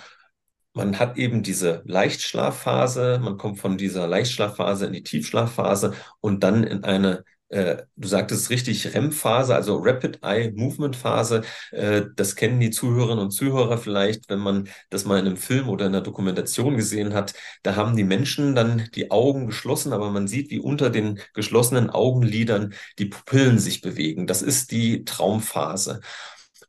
man 0.79 0.97
hat 0.97 1.17
eben 1.17 1.43
diese 1.43 1.81
Leichtschlafphase, 1.85 3.19
man 3.21 3.37
kommt 3.37 3.59
von 3.59 3.77
dieser 3.77 4.07
Leichtschlafphase 4.07 4.85
in 4.85 4.93
die 4.93 5.03
Tiefschlafphase 5.03 5.93
und 6.21 6.43
dann 6.43 6.63
in 6.63 6.85
eine 6.85 7.25
äh, 7.49 7.77
du 7.95 8.07
sagtest 8.07 8.43
es 8.43 8.49
richtig, 8.51 8.93
REM-Phase, 8.93 9.55
also 9.55 9.77
Rapid 9.77 10.19
Eye 10.23 10.51
Movement 10.55 10.95
Phase. 10.95 11.41
Äh, 11.71 12.03
das 12.15 12.35
kennen 12.35 12.59
die 12.59 12.69
Zuhörerinnen 12.69 13.23
und 13.25 13.31
Zuhörer 13.31 13.79
vielleicht, 13.79 14.29
wenn 14.29 14.37
man 14.37 14.69
das 14.91 15.05
mal 15.05 15.19
in 15.19 15.25
einem 15.25 15.37
Film 15.37 15.67
oder 15.67 15.87
in 15.87 15.95
einer 15.95 16.03
Dokumentation 16.03 16.77
gesehen 16.77 17.13
hat. 17.15 17.33
Da 17.63 17.75
haben 17.75 17.97
die 17.97 18.03
Menschen 18.03 18.53
dann 18.53 18.87
die 18.93 19.09
Augen 19.09 19.47
geschlossen, 19.47 19.93
aber 19.93 20.11
man 20.11 20.27
sieht, 20.27 20.51
wie 20.51 20.59
unter 20.59 20.91
den 20.91 21.19
geschlossenen 21.33 21.89
Augenlidern 21.89 22.73
die 22.99 23.05
Pupillen 23.05 23.57
sich 23.57 23.81
bewegen. 23.81 24.27
Das 24.27 24.43
ist 24.43 24.71
die 24.71 25.03
Traumphase. 25.03 26.01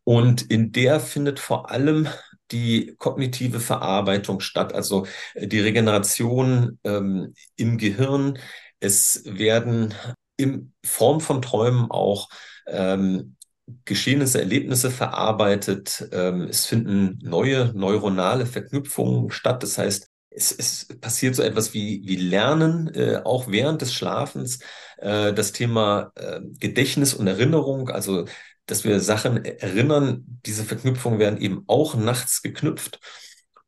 Und 0.05 0.43
in 0.51 0.73
der 0.73 0.99
findet 0.99 1.39
vor 1.41 1.71
allem 1.71 2.09
die 2.53 2.95
kognitive 2.99 3.61
Verarbeitung 3.61 4.41
statt, 4.41 4.75
also 4.75 5.07
äh, 5.35 5.47
die 5.47 5.61
Regeneration 5.61 6.79
ähm, 6.85 7.35
im 7.57 7.79
Gehirn. 7.79 8.39
Es 8.81 9.23
werden 9.27 9.95
in 10.37 10.73
Form 10.85 11.21
von 11.21 11.43
Träumen 11.43 11.91
auch 11.91 12.29
ähm, 12.67 13.37
Geschehnisse, 13.85 14.41
Erlebnisse 14.41 14.91
verarbeitet. 14.91 16.09
Ähm, 16.13 16.43
es 16.45 16.67
finden 16.67 17.19
neue 17.23 17.73
neuronale 17.75 18.47
Verknüpfungen 18.47 19.31
statt. 19.31 19.63
Das 19.63 19.79
heißt, 19.79 20.09
es, 20.31 20.53
es 20.53 20.87
passiert 21.01 21.35
so 21.35 21.43
etwas 21.43 21.75
wie, 21.75 22.03
wie 22.05 22.17
Lernen, 22.17 22.89
äh, 22.95 23.21
auch 23.25 23.49
während 23.49 23.83
des 23.83 23.93
Schlafens. 23.93 24.61
Äh, 24.99 25.33
das 25.33 25.53
Thema 25.53 26.13
äh, 26.15 26.41
Gedächtnis 26.59 27.15
und 27.15 27.27
Erinnerung, 27.27 27.91
also 27.91 28.27
dass 28.71 28.85
wir 28.85 29.01
Sachen 29.01 29.45
erinnern. 29.45 30.25
Diese 30.47 30.65
Verknüpfungen 30.65 31.19
werden 31.19 31.41
eben 31.41 31.65
auch 31.67 31.95
nachts 31.95 32.43
geknüpft. 32.43 33.01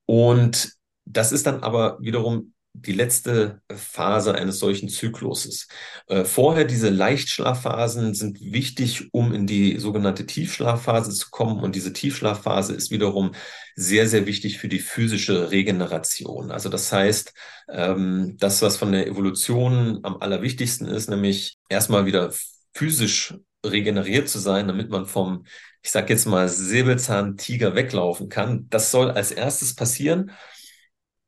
Und 0.07 0.73
das 1.05 1.33
ist 1.33 1.47
dann 1.47 1.63
aber 1.63 1.99
wiederum 2.01 2.53
die 2.75 2.93
letzte 2.93 3.61
Phase 3.71 4.35
eines 4.35 4.59
solchen 4.59 4.89
Zykluses. 4.89 5.69
Äh, 6.07 6.25
vorher 6.25 6.65
diese 6.65 6.89
Leichtschlafphasen 6.89 8.15
sind 8.15 8.41
wichtig, 8.41 9.13
um 9.13 9.35
in 9.35 9.47
die 9.47 9.79
sogenannte 9.79 10.25
Tiefschlafphase 10.25 11.13
zu 11.13 11.29
kommen. 11.31 11.61
Und 11.61 11.75
diese 11.75 11.93
Tiefschlafphase 11.93 12.75
ist 12.75 12.91
wiederum 12.91 13.33
sehr, 13.77 14.09
sehr 14.09 14.27
wichtig 14.27 14.59
für 14.59 14.69
die 14.69 14.79
physische 14.79 15.51
Regeneration. 15.51 16.51
Also 16.51 16.71
das 16.71 16.91
heißt, 16.91 17.35
ähm, 17.69 18.37
das, 18.39 18.63
was 18.63 18.79
von 18.79 18.93
der 18.93 19.07
Evolution 19.07 20.01
am 20.03 20.17
allerwichtigsten 20.17 20.87
ist, 20.87 21.11
nämlich 21.11 21.59
erstmal 21.69 22.07
wieder 22.07 22.33
physisch 22.73 23.35
regeneriert 23.65 24.29
zu 24.29 24.39
sein, 24.39 24.69
damit 24.69 24.91
man 24.91 25.07
vom, 25.07 25.45
ich 25.83 25.91
sag 25.91 26.11
jetzt 26.11 26.27
mal, 26.27 26.49
Säbelzahntiger 26.49 27.75
weglaufen 27.75 28.29
kann. 28.29 28.67
Das 28.71 28.91
soll 28.91 29.11
als 29.11 29.33
erstes 29.33 29.75
passieren. 29.75 30.33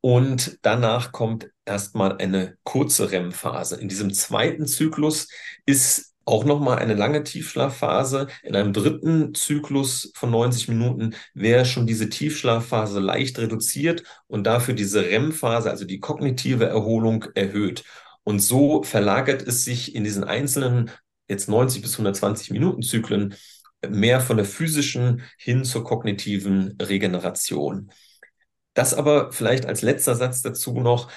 Und 0.01 0.59
danach 0.62 1.12
kommt 1.12 1.51
erstmal 1.64 2.18
eine 2.18 2.59
kurze 2.62 3.11
REM-Phase. 3.11 3.80
In 3.80 3.89
diesem 3.89 4.12
zweiten 4.12 4.66
Zyklus 4.66 5.28
ist 5.64 6.14
auch 6.26 6.45
nochmal 6.45 6.78
eine 6.78 6.95
lange 6.95 7.22
Tiefschlafphase. 7.22 8.28
In 8.43 8.57
einem 8.57 8.72
dritten 8.72 9.35
Zyklus 9.35 10.12
von 10.14 10.30
90 10.30 10.68
Minuten 10.68 11.14
wäre 11.35 11.64
schon 11.64 11.87
diese 11.87 12.09
Tiefschlafphase 12.09 13.01
leicht 13.01 13.39
reduziert 13.39 14.03
und 14.26 14.45
dafür 14.45 14.74
diese 14.74 15.03
REM-Phase, 15.03 15.70
also 15.70 15.85
die 15.85 16.01
kognitive 16.01 16.66
Erholung, 16.66 17.24
erhöht. 17.35 17.85
Und 18.24 18.41
so 18.41 18.82
verlagert 18.82 19.43
es 19.43 19.64
sich 19.64 19.95
in 19.95 20.05
diesen 20.05 20.24
einzelnen 20.24 20.91
jetzt 21.29 21.49
90 21.49 21.83
bis 21.83 21.93
120 21.93 22.51
Minuten 22.51 22.83
Zyklen 22.83 23.35
mehr 23.89 24.20
von 24.20 24.37
der 24.37 24.47
physischen 24.47 25.22
hin 25.39 25.64
zur 25.64 25.85
kognitiven 25.85 26.77
Regeneration. 26.81 27.91
Das 28.75 28.95
aber 28.95 29.33
vielleicht 29.33 29.66
als 29.66 29.83
letzter 29.83 30.14
Satz 30.16 30.43
dazu 30.43 30.81
noch 30.81 31.11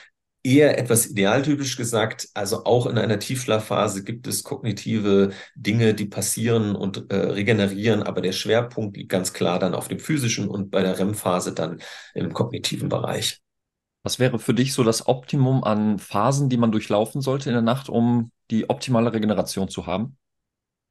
eher 0.44 0.78
etwas 0.78 1.08
idealtypisch 1.08 1.76
gesagt. 1.76 2.30
Also 2.34 2.64
auch 2.64 2.86
in 2.86 2.98
einer 2.98 3.20
Tiefschlafphase 3.20 4.04
gibt 4.04 4.28
es 4.28 4.44
kognitive 4.44 5.32
Dinge, 5.56 5.94
die 5.94 6.06
passieren 6.06 6.76
und 6.76 7.12
äh, 7.12 7.16
regenerieren, 7.16 8.04
aber 8.04 8.22
der 8.22 8.32
Schwerpunkt 8.32 8.96
liegt 8.96 9.10
ganz 9.10 9.34
klar 9.34 9.60
dann 9.60 9.74
auf 9.74 9.88
dem 9.88 10.00
physischen 10.00 10.48
und 10.48 10.72
bei 10.72 10.82
der 10.84 10.98
REM-Phase 10.98 11.54
dann 11.54 11.82
im 12.14 12.34
kognitiven 12.34 12.90
Bereich. 12.90 13.42
Was 14.04 14.20
wäre 14.20 14.40
für 14.40 14.54
dich 14.54 14.74
so 14.74 14.84
das 14.84 15.08
Optimum 15.08 15.64
an 15.64 16.00
Phasen, 16.00 16.50
die 16.50 16.58
man 16.58 16.72
durchlaufen 16.72 17.22
sollte 17.22 17.50
in 17.50 17.54
der 17.54 17.62
Nacht, 17.62 17.90
um 17.90 18.32
die 18.52 18.70
optimale 18.70 19.14
Regeneration 19.14 19.70
zu 19.70 19.86
haben? 19.86 20.18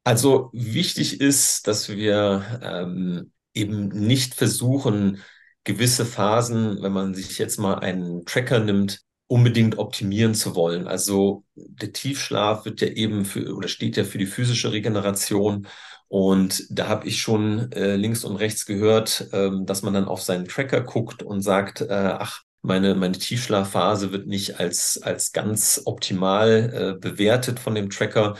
Also 0.03 0.49
wichtig 0.53 1.19
ist, 1.19 1.67
dass 1.67 1.89
wir 1.89 2.59
ähm, 2.61 3.31
eben 3.53 3.89
nicht 3.89 4.35
versuchen, 4.35 5.21
gewisse 5.63 6.05
Phasen, 6.05 6.81
wenn 6.81 6.93
man 6.93 7.13
sich 7.13 7.37
jetzt 7.37 7.59
mal 7.59 7.79
einen 7.79 8.25
Tracker 8.25 8.59
nimmt, 8.59 9.01
unbedingt 9.27 9.77
optimieren 9.77 10.33
zu 10.33 10.55
wollen. 10.55 10.87
Also 10.87 11.43
der 11.55 11.91
Tiefschlaf 11.91 12.63
wird 12.63 12.79
ja 12.79 12.87
eben 12.87 13.25
für 13.25 13.53
oder 13.53 13.67
steht 13.67 13.97
ja 13.97 14.05
für 14.05 14.17
die 14.17 14.25
physische 14.25 14.71
Regeneration. 14.71 15.67
Und 16.07 16.63
da 16.69 16.87
habe 16.87 17.05
ich 17.05 17.19
schon 17.19 17.69
äh, 17.73 17.97
links 17.97 18.23
und 18.23 18.37
rechts 18.37 18.65
gehört, 18.65 19.27
ähm, 19.33 19.65
dass 19.65 19.81
man 19.83 19.93
dann 19.93 20.05
auf 20.05 20.21
seinen 20.21 20.47
Tracker 20.47 20.79
guckt 20.81 21.21
und 21.21 21.41
sagt, 21.41 21.81
äh, 21.81 22.15
ach, 22.17 22.43
meine, 22.61 22.95
meine 22.95 23.17
Tiefschlafphase 23.17 24.11
wird 24.11 24.27
nicht 24.27 24.59
als, 24.59 25.01
als 25.01 25.31
ganz 25.31 25.81
optimal 25.85 26.95
äh, 26.97 26.99
bewertet 26.99 27.59
von 27.59 27.75
dem 27.75 27.89
Tracker. 27.89 28.35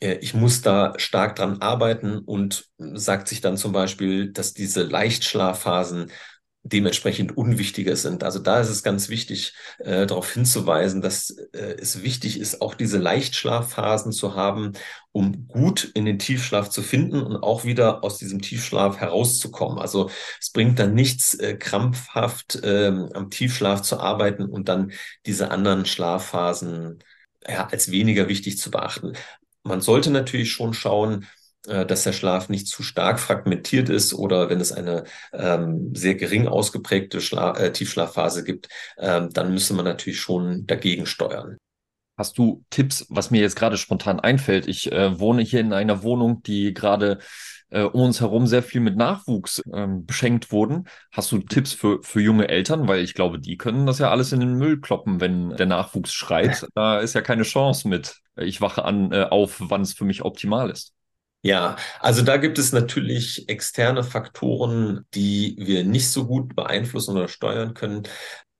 Äh, 0.00 0.14
ich 0.20 0.34
muss 0.34 0.62
da 0.62 0.94
stark 0.98 1.36
dran 1.36 1.60
arbeiten 1.60 2.18
und 2.18 2.66
sagt 2.78 3.28
sich 3.28 3.40
dann 3.40 3.56
zum 3.56 3.72
Beispiel, 3.72 4.32
dass 4.32 4.54
diese 4.54 4.82
Leichtschlafphasen 4.82 6.10
dementsprechend 6.62 7.36
unwichtiger 7.36 7.96
sind. 7.96 8.24
Also 8.24 8.38
da 8.40 8.60
ist 8.60 8.68
es 8.68 8.82
ganz 8.82 9.08
wichtig, 9.08 9.54
äh, 9.78 10.06
darauf 10.06 10.32
hinzuweisen, 10.32 11.00
dass 11.00 11.30
äh, 11.52 11.76
es 11.80 12.02
wichtig 12.02 12.38
ist, 12.38 12.60
auch 12.60 12.74
diese 12.74 12.98
Leichtschlafphasen 12.98 14.12
zu 14.12 14.34
haben, 14.34 14.72
um 15.12 15.46
gut 15.48 15.90
in 15.94 16.04
den 16.04 16.18
Tiefschlaf 16.18 16.68
zu 16.68 16.82
finden 16.82 17.22
und 17.22 17.36
auch 17.36 17.64
wieder 17.64 18.04
aus 18.04 18.18
diesem 18.18 18.42
Tiefschlaf 18.42 18.98
herauszukommen. 18.98 19.78
Also 19.78 20.10
es 20.40 20.50
bringt 20.50 20.78
dann 20.78 20.94
nichts, 20.94 21.34
äh, 21.34 21.54
krampfhaft 21.56 22.60
ähm, 22.62 23.08
am 23.14 23.30
Tiefschlaf 23.30 23.82
zu 23.82 23.98
arbeiten 23.98 24.44
und 24.44 24.68
dann 24.68 24.92
diese 25.26 25.50
anderen 25.50 25.86
Schlafphasen 25.86 26.98
ja, 27.46 27.66
als 27.68 27.90
weniger 27.90 28.28
wichtig 28.28 28.58
zu 28.58 28.70
beachten. 28.70 29.12
Man 29.62 29.80
sollte 29.80 30.10
natürlich 30.10 30.50
schon 30.50 30.74
schauen, 30.74 31.26
dass 31.64 32.04
der 32.04 32.12
Schlaf 32.12 32.48
nicht 32.48 32.68
zu 32.68 32.82
stark 32.82 33.18
fragmentiert 33.18 33.88
ist 33.88 34.14
oder 34.14 34.48
wenn 34.48 34.60
es 34.60 34.72
eine 34.72 35.04
ähm, 35.32 35.92
sehr 35.94 36.14
gering 36.14 36.46
ausgeprägte 36.46 37.20
Schla 37.20 37.56
äh, 37.56 37.72
Tiefschlafphase 37.72 38.44
gibt, 38.44 38.68
ähm, 38.98 39.30
dann 39.32 39.52
müsste 39.52 39.74
man 39.74 39.84
natürlich 39.84 40.20
schon 40.20 40.66
dagegen 40.66 41.06
steuern. 41.06 41.58
Hast 42.16 42.36
du 42.36 42.64
Tipps, 42.70 43.06
was 43.10 43.30
mir 43.30 43.40
jetzt 43.40 43.54
gerade 43.54 43.76
spontan 43.76 44.18
einfällt? 44.18 44.66
Ich 44.66 44.90
äh, 44.90 45.20
wohne 45.20 45.42
hier 45.42 45.60
in 45.60 45.72
einer 45.72 46.02
Wohnung, 46.02 46.42
die 46.42 46.74
gerade 46.74 47.18
äh, 47.70 47.82
um 47.82 48.00
uns 48.00 48.20
herum 48.20 48.46
sehr 48.46 48.64
viel 48.64 48.80
mit 48.80 48.96
Nachwuchs 48.96 49.62
ähm, 49.72 50.04
beschenkt 50.04 50.50
wurden. 50.50 50.88
Hast 51.12 51.30
du 51.30 51.38
Tipps 51.38 51.72
für, 51.72 52.02
für 52.02 52.20
junge 52.20 52.48
Eltern? 52.48 52.88
Weil 52.88 53.04
ich 53.04 53.14
glaube, 53.14 53.38
die 53.38 53.56
können 53.56 53.86
das 53.86 54.00
ja 54.00 54.10
alles 54.10 54.32
in 54.32 54.40
den 54.40 54.54
Müll 54.54 54.80
kloppen, 54.80 55.20
wenn 55.20 55.50
der 55.50 55.66
Nachwuchs 55.66 56.12
schreit. 56.12 56.66
Da 56.74 56.98
ist 56.98 57.14
ja 57.14 57.20
keine 57.20 57.42
Chance 57.42 57.88
mit. 57.88 58.16
Ich 58.36 58.60
wache 58.60 58.84
an 58.84 59.12
äh, 59.12 59.24
auf, 59.24 59.56
wann 59.58 59.82
es 59.82 59.94
für 59.94 60.04
mich 60.04 60.22
optimal 60.22 60.70
ist. 60.70 60.92
Ja, 61.42 61.76
also 62.00 62.22
da 62.22 62.36
gibt 62.36 62.58
es 62.58 62.72
natürlich 62.72 63.48
externe 63.48 64.02
Faktoren, 64.02 65.06
die 65.14 65.56
wir 65.58 65.84
nicht 65.84 66.10
so 66.10 66.26
gut 66.26 66.56
beeinflussen 66.56 67.16
oder 67.16 67.28
steuern 67.28 67.74
können. 67.74 68.02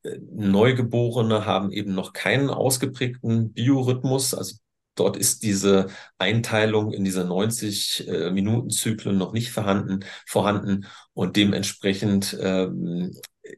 Äh, 0.04 0.18
Neugeborene 0.32 1.44
haben 1.44 1.72
eben 1.72 1.94
noch 1.94 2.12
keinen 2.12 2.50
ausgeprägten 2.50 3.52
Biorhythmus. 3.52 4.32
Also 4.34 4.56
dort 4.94 5.16
ist 5.16 5.42
diese 5.42 5.88
Einteilung 6.18 6.92
in 6.92 7.04
diese 7.04 7.24
90 7.24 8.06
äh, 8.08 8.30
noch 8.30 9.32
nicht 9.32 9.50
vorhanden, 9.50 10.04
vorhanden 10.26 10.86
und 11.14 11.36
dementsprechend 11.36 12.36
ähm, 12.40 13.12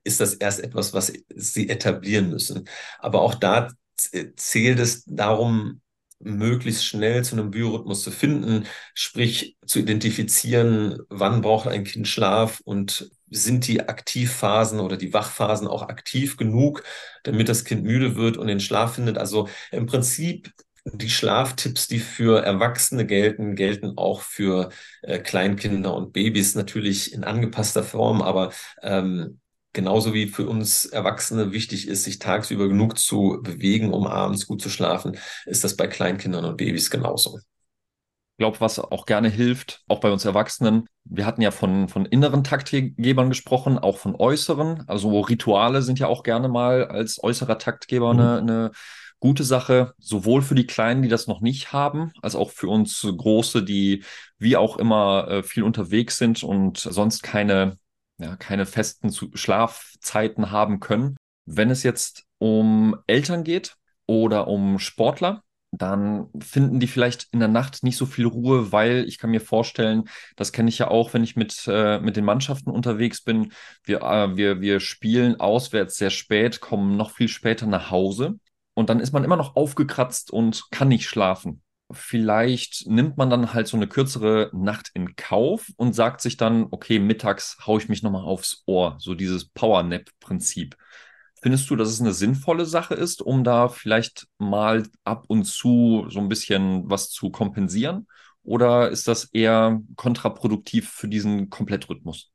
ist 0.05 0.21
das 0.21 0.35
erst 0.35 0.61
etwas, 0.61 0.95
was 0.95 1.13
sie 1.35 1.69
etablieren 1.69 2.31
müssen. 2.31 2.69
Aber 2.99 3.21
auch 3.23 3.35
da 3.35 3.69
zählt 4.37 4.79
es 4.79 5.05
darum, 5.05 5.83
möglichst 6.21 6.85
schnell 6.85 7.25
zu 7.25 7.35
einem 7.35 7.51
Biorhythmus 7.51 8.03
zu 8.03 8.11
finden, 8.11 8.67
sprich 8.95 9.57
zu 9.67 9.79
identifizieren, 9.79 10.99
wann 11.09 11.41
braucht 11.41 11.67
ein 11.69 11.85
Kind 11.85 12.07
Schlaf 12.09 12.61
und 12.65 13.11
sind 13.31 13.67
die 13.67 13.89
Aktivphasen 13.89 14.81
oder 14.81 14.97
die 14.97 15.13
Wachphasen 15.13 15.67
auch 15.67 15.83
aktiv 15.83 16.37
genug, 16.37 16.83
damit 17.23 17.49
das 17.49 17.65
Kind 17.65 17.85
müde 17.85 18.17
wird 18.17 18.37
und 18.37 18.49
den 18.49 18.61
Schlaf 18.61 18.95
findet. 18.95 19.19
Also 19.19 19.49
im 19.71 19.87
Prinzip 19.87 20.53
die 20.85 21.11
Schlaftipps, 21.11 21.89
die 21.89 21.99
für 21.99 22.43
Erwachsene 22.43 23.07
gelten, 23.07 23.55
gelten 23.55 23.97
auch 23.97 24.23
für 24.23 24.71
äh, 25.03 25.19
Kleinkinder 25.19 25.95
und 25.95 26.13
Babys 26.13 26.55
natürlich 26.55 27.13
in 27.13 27.25
angepasster 27.25 27.85
Form, 27.85 28.23
aber 28.23 28.53
ähm, 28.83 29.41
genauso 29.73 30.15
wie 30.15 30.27
für 30.27 30.49
uns 30.49 30.85
Erwachsene 30.85 31.53
wichtig 31.53 31.89
ist, 31.89 32.05
sich 32.05 32.19
tagsüber 32.19 32.69
genug 32.69 32.99
zu 32.99 33.39
bewegen, 33.43 33.93
um 33.93 34.07
abends 34.07 34.47
gut 34.47 34.61
zu 34.61 34.71
schlafen, 34.71 35.17
ist 35.47 35.65
das 35.65 35.77
bei 35.77 35.87
Kleinkindern 35.87 36.45
und 36.45 36.57
Babys 36.57 36.91
genauso. 36.91 37.39
Ich 37.39 38.43
glaube, 38.43 38.61
was 38.61 38.79
auch 38.79 39.05
gerne 39.05 39.29
hilft, 39.29 39.83
auch 39.87 40.01
bei 40.01 40.11
uns 40.11 40.25
Erwachsenen. 40.25 40.87
Wir 41.05 41.27
hatten 41.27 41.43
ja 41.43 41.51
von, 41.51 41.89
von 41.89 42.07
inneren 42.07 42.43
Taktgebern 42.43 43.29
gesprochen, 43.29 43.79
auch 43.79 43.99
von 43.99 44.15
äußeren. 44.15 44.85
Also 44.89 45.21
Rituale 45.21 45.83
sind 45.83 45.99
ja 45.99 46.07
auch 46.07 46.23
gerne 46.23 46.49
mal 46.49 46.87
als 46.87 47.23
äußerer 47.23 47.59
Taktgeber 47.59 48.15
mhm. 48.15 48.21
eine, 48.21 48.39
eine 48.39 48.71
gute 49.21 49.45
Sache, 49.45 49.93
sowohl 49.99 50.41
für 50.41 50.55
die 50.55 50.67
Kleinen, 50.67 51.03
die 51.03 51.09
das 51.09 51.27
noch 51.27 51.43
nicht 51.43 51.75
haben, 51.75 52.13
als 52.23 52.35
auch 52.35 52.51
für 52.51 52.69
uns 52.69 53.03
Große, 53.03 53.63
die 53.63 54.05
wie 54.39 54.57
auch 54.57 54.79
immer 54.79 55.29
äh, 55.29 55.43
viel 55.43 55.63
unterwegs 55.63 56.17
sind 56.17 56.43
und 56.43 56.79
sonst 56.79 57.23
keine 57.23 57.77
ja, 58.21 58.37
keine 58.37 58.67
festen 58.67 59.13
Schlafzeiten 59.35 60.51
haben 60.51 60.81
können. 60.81 61.17
Wenn 61.47 61.71
es 61.71 61.83
jetzt 61.83 62.25
um 62.39 62.97
Eltern 63.07 63.45
geht 63.45 63.77
oder 64.07 64.47
um 64.47 64.79
Sportler, 64.79 65.43
dann 65.73 66.29
finden 66.41 66.81
die 66.81 66.89
vielleicht 66.89 67.29
in 67.33 67.39
der 67.39 67.49
Nacht 67.49 67.85
nicht 67.85 67.97
so 67.97 68.05
viel 68.05 68.27
Ruhe, 68.27 68.73
weil 68.73 69.05
ich 69.07 69.19
kann 69.19 69.31
mir 69.31 69.41
vorstellen, 69.41 70.09
das 70.37 70.53
kenne 70.53 70.69
ich 70.69 70.79
ja 70.79 70.89
auch, 70.89 71.15
wenn 71.15 71.23
ich 71.23 71.37
mit, 71.37 71.65
äh, 71.69 72.01
mit 72.01 72.17
den 72.17 72.25
Mannschaften 72.25 72.71
unterwegs 72.71 73.23
bin. 73.23 73.53
Wir, 73.85 74.03
äh, 74.03 74.37
wir, 74.37 74.61
wir 74.61 74.81
spielen 74.81 75.39
auswärts 75.39 75.97
sehr 75.97 76.11
spät, 76.11 76.61
kommen 76.61 76.97
noch 76.97 77.13
viel 77.13 77.29
später 77.29 77.67
nach 77.67 77.91
Hause 77.91 78.39
und 78.75 78.91
dann 78.91 79.01
ist 79.01 79.13
man 79.13 79.25
immer 79.25 79.37
noch 79.37 79.55
aufgekratzt 79.55 80.33
und 80.33 80.71
kann 80.73 80.89
nicht 80.89 81.09
schlafen 81.09 81.63
vielleicht 81.93 82.87
nimmt 82.87 83.17
man 83.17 83.31
dann 83.31 83.53
halt 83.53 83.69
so 83.69 83.77
eine 83.77 83.89
kürzere 83.89 84.51
Nacht 84.53 84.91
in 84.95 85.17
Kauf 85.17 85.69
und 85.77 85.95
sagt 85.95 86.21
sich 86.21 86.37
dann, 86.37 86.67
okay, 86.71 86.99
mittags 86.99 87.59
haue 87.67 87.81
ich 87.81 87.89
mich 87.89 88.03
nochmal 88.03 88.25
aufs 88.25 88.63
Ohr, 88.67 88.97
so 88.99 89.15
dieses 89.15 89.49
Power-Nap-Prinzip. 89.49 90.77
Findest 91.43 91.71
du, 91.71 91.77
dass 91.77 91.89
es 91.89 92.01
eine 92.01 92.13
sinnvolle 92.13 92.67
Sache 92.67 92.95
ist, 92.95 93.23
um 93.23 93.45
da 93.45 93.69
vielleicht 93.69 94.27
mal 94.39 94.83
ab 95.05 95.25
und 95.29 95.45
zu 95.45 96.07
so 96.09 96.21
ein 96.21 96.29
bisschen 96.29 96.91
was 96.91 97.11
zu 97.11 97.31
kompensieren? 97.31 98.07
Oder 98.43 98.91
ist 98.91 99.09
das 99.09 99.25
eher 99.25 99.81
kontraproduktiv 99.97 100.91
für 100.91 101.09
diesen 101.09 101.51
Komplettrhythmus? 101.51 102.31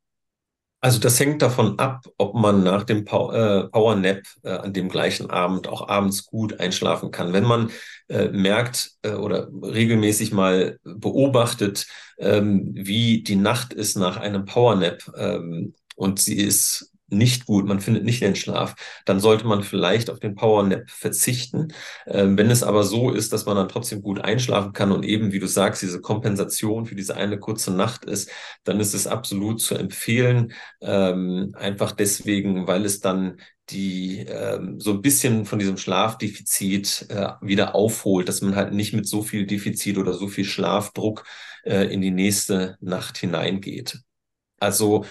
Also 0.86 1.00
das 1.00 1.18
hängt 1.18 1.42
davon 1.42 1.80
ab, 1.80 2.06
ob 2.16 2.36
man 2.36 2.62
nach 2.62 2.84
dem 2.84 3.04
Power, 3.04 3.34
äh, 3.74 3.96
Nap 3.96 4.22
äh, 4.44 4.50
an 4.50 4.72
dem 4.72 4.88
gleichen 4.88 5.28
Abend 5.30 5.66
auch 5.66 5.88
abends 5.88 6.26
gut 6.26 6.60
einschlafen 6.60 7.10
kann. 7.10 7.32
Wenn 7.32 7.42
man 7.42 7.72
äh, 8.06 8.28
merkt 8.28 8.92
oder 9.02 9.48
regelmäßig 9.50 10.30
mal 10.30 10.78
beobachtet, 10.84 11.88
ähm, 12.20 12.70
wie 12.72 13.24
die 13.24 13.34
Nacht 13.34 13.72
ist 13.72 13.96
nach 13.96 14.16
einem 14.16 14.44
Power 14.44 14.76
Nap 14.76 15.02
ähm, 15.16 15.74
und 15.96 16.20
sie 16.20 16.36
ist 16.36 16.92
nicht 17.08 17.46
gut, 17.46 17.66
man 17.66 17.80
findet 17.80 18.04
nicht 18.04 18.22
den 18.22 18.36
Schlaf, 18.36 18.74
dann 19.04 19.20
sollte 19.20 19.46
man 19.46 19.62
vielleicht 19.62 20.10
auf 20.10 20.18
den 20.18 20.34
Power 20.34 20.62
Nap 20.64 20.90
verzichten. 20.90 21.68
Ähm, 22.06 22.36
wenn 22.36 22.50
es 22.50 22.62
aber 22.62 22.82
so 22.84 23.10
ist, 23.10 23.32
dass 23.32 23.46
man 23.46 23.56
dann 23.56 23.68
trotzdem 23.68 24.02
gut 24.02 24.20
einschlafen 24.20 24.72
kann 24.72 24.92
und 24.92 25.04
eben, 25.04 25.32
wie 25.32 25.38
du 25.38 25.46
sagst, 25.46 25.82
diese 25.82 26.00
Kompensation 26.00 26.86
für 26.86 26.94
diese 26.94 27.16
eine 27.16 27.38
kurze 27.38 27.72
Nacht 27.72 28.04
ist, 28.04 28.30
dann 28.64 28.80
ist 28.80 28.94
es 28.94 29.06
absolut 29.06 29.60
zu 29.60 29.74
empfehlen. 29.76 30.52
Ähm, 30.80 31.52
einfach 31.56 31.92
deswegen, 31.92 32.66
weil 32.66 32.84
es 32.84 33.00
dann 33.00 33.38
die 33.70 34.20
ähm, 34.20 34.80
so 34.80 34.92
ein 34.92 35.02
bisschen 35.02 35.44
von 35.44 35.58
diesem 35.58 35.76
Schlafdefizit 35.76 37.06
äh, 37.08 37.32
wieder 37.40 37.74
aufholt, 37.74 38.28
dass 38.28 38.40
man 38.40 38.54
halt 38.54 38.72
nicht 38.72 38.92
mit 38.92 39.08
so 39.08 39.22
viel 39.22 39.46
Defizit 39.46 39.98
oder 39.98 40.12
so 40.12 40.28
viel 40.28 40.44
Schlafdruck 40.44 41.24
äh, 41.64 41.92
in 41.92 42.00
die 42.00 42.12
nächste 42.12 42.76
Nacht 42.80 43.18
hineingeht. 43.18 44.00
Also 44.58 45.04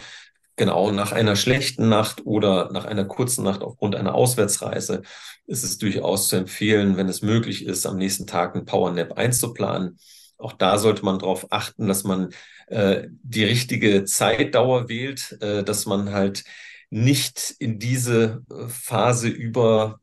Genau, 0.58 0.92
nach 0.92 1.12
einer 1.12 1.36
schlechten 1.36 1.90
Nacht 1.90 2.26
oder 2.26 2.72
nach 2.72 2.86
einer 2.86 3.04
kurzen 3.06 3.44
Nacht 3.44 3.62
aufgrund 3.62 3.94
einer 3.96 4.16
Auswärtsreise 4.16 5.02
ist 5.48 5.64
es 5.64 5.78
durchaus 5.78 6.30
zu 6.30 6.38
empfehlen, 6.38 6.96
wenn 6.96 7.10
es 7.10 7.22
möglich 7.22 7.66
ist, 7.66 7.86
am 7.86 7.98
nächsten 7.98 8.26
Tag 8.26 8.56
einen 8.56 8.66
Power 8.66 8.92
Nap 8.92 9.14
einzuplanen. 9.18 10.00
Auch 10.38 10.54
da 10.54 10.78
sollte 10.78 11.04
man 11.04 11.20
darauf 11.20 11.48
achten, 11.52 11.88
dass 11.88 12.06
man 12.06 12.30
äh, 12.68 13.08
die 13.22 13.44
richtige 13.44 14.06
Zeitdauer 14.06 14.88
wählt, 14.88 15.38
äh, 15.42 15.64
dass 15.64 15.86
man 15.86 16.12
halt 16.14 16.46
nicht 16.90 17.56
in 17.60 17.78
diese 17.78 18.44
äh, 18.50 18.68
Phase 18.70 19.28
über 19.28 20.00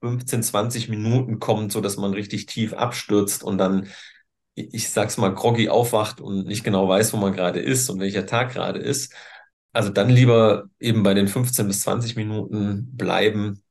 15, 0.00 0.42
20 0.42 0.88
Minuten 0.88 1.38
kommt, 1.38 1.70
so 1.72 1.80
dass 1.80 1.96
man 1.96 2.14
richtig 2.14 2.46
tief 2.46 2.72
abstürzt 2.72 3.44
und 3.44 3.58
dann 3.58 3.88
ich 4.54 4.90
sag's 4.90 5.16
mal, 5.18 5.32
groggy 5.34 5.68
aufwacht 5.68 6.20
und 6.20 6.46
nicht 6.46 6.64
genau 6.64 6.88
weiß, 6.88 7.12
wo 7.12 7.16
man 7.16 7.32
gerade 7.32 7.60
ist 7.60 7.88
und 7.90 8.00
welcher 8.00 8.26
Tag 8.26 8.52
gerade 8.52 8.80
ist, 8.80 9.14
also 9.78 9.90
dann 9.90 10.10
lieber 10.10 10.64
eben 10.80 11.04
bei 11.04 11.14
den 11.14 11.28
15 11.28 11.68
bis 11.68 11.82
20 11.82 12.16
Minuten 12.16 12.96
bleiben 12.96 13.62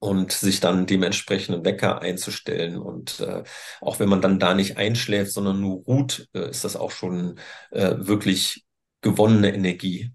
und 0.00 0.32
sich 0.32 0.58
dann 0.58 0.86
dementsprechend 0.86 1.64
Wecker 1.64 2.02
einzustellen. 2.02 2.78
Und 2.78 3.20
äh, 3.20 3.44
auch 3.80 4.00
wenn 4.00 4.08
man 4.08 4.20
dann 4.20 4.40
da 4.40 4.54
nicht 4.54 4.76
einschläft, 4.76 5.30
sondern 5.30 5.60
nur 5.60 5.84
ruht, 5.84 6.28
äh, 6.34 6.50
ist 6.50 6.64
das 6.64 6.74
auch 6.74 6.90
schon 6.90 7.38
äh, 7.70 7.94
wirklich 7.96 8.64
gewonnene 9.02 9.54
Energie. 9.54 10.10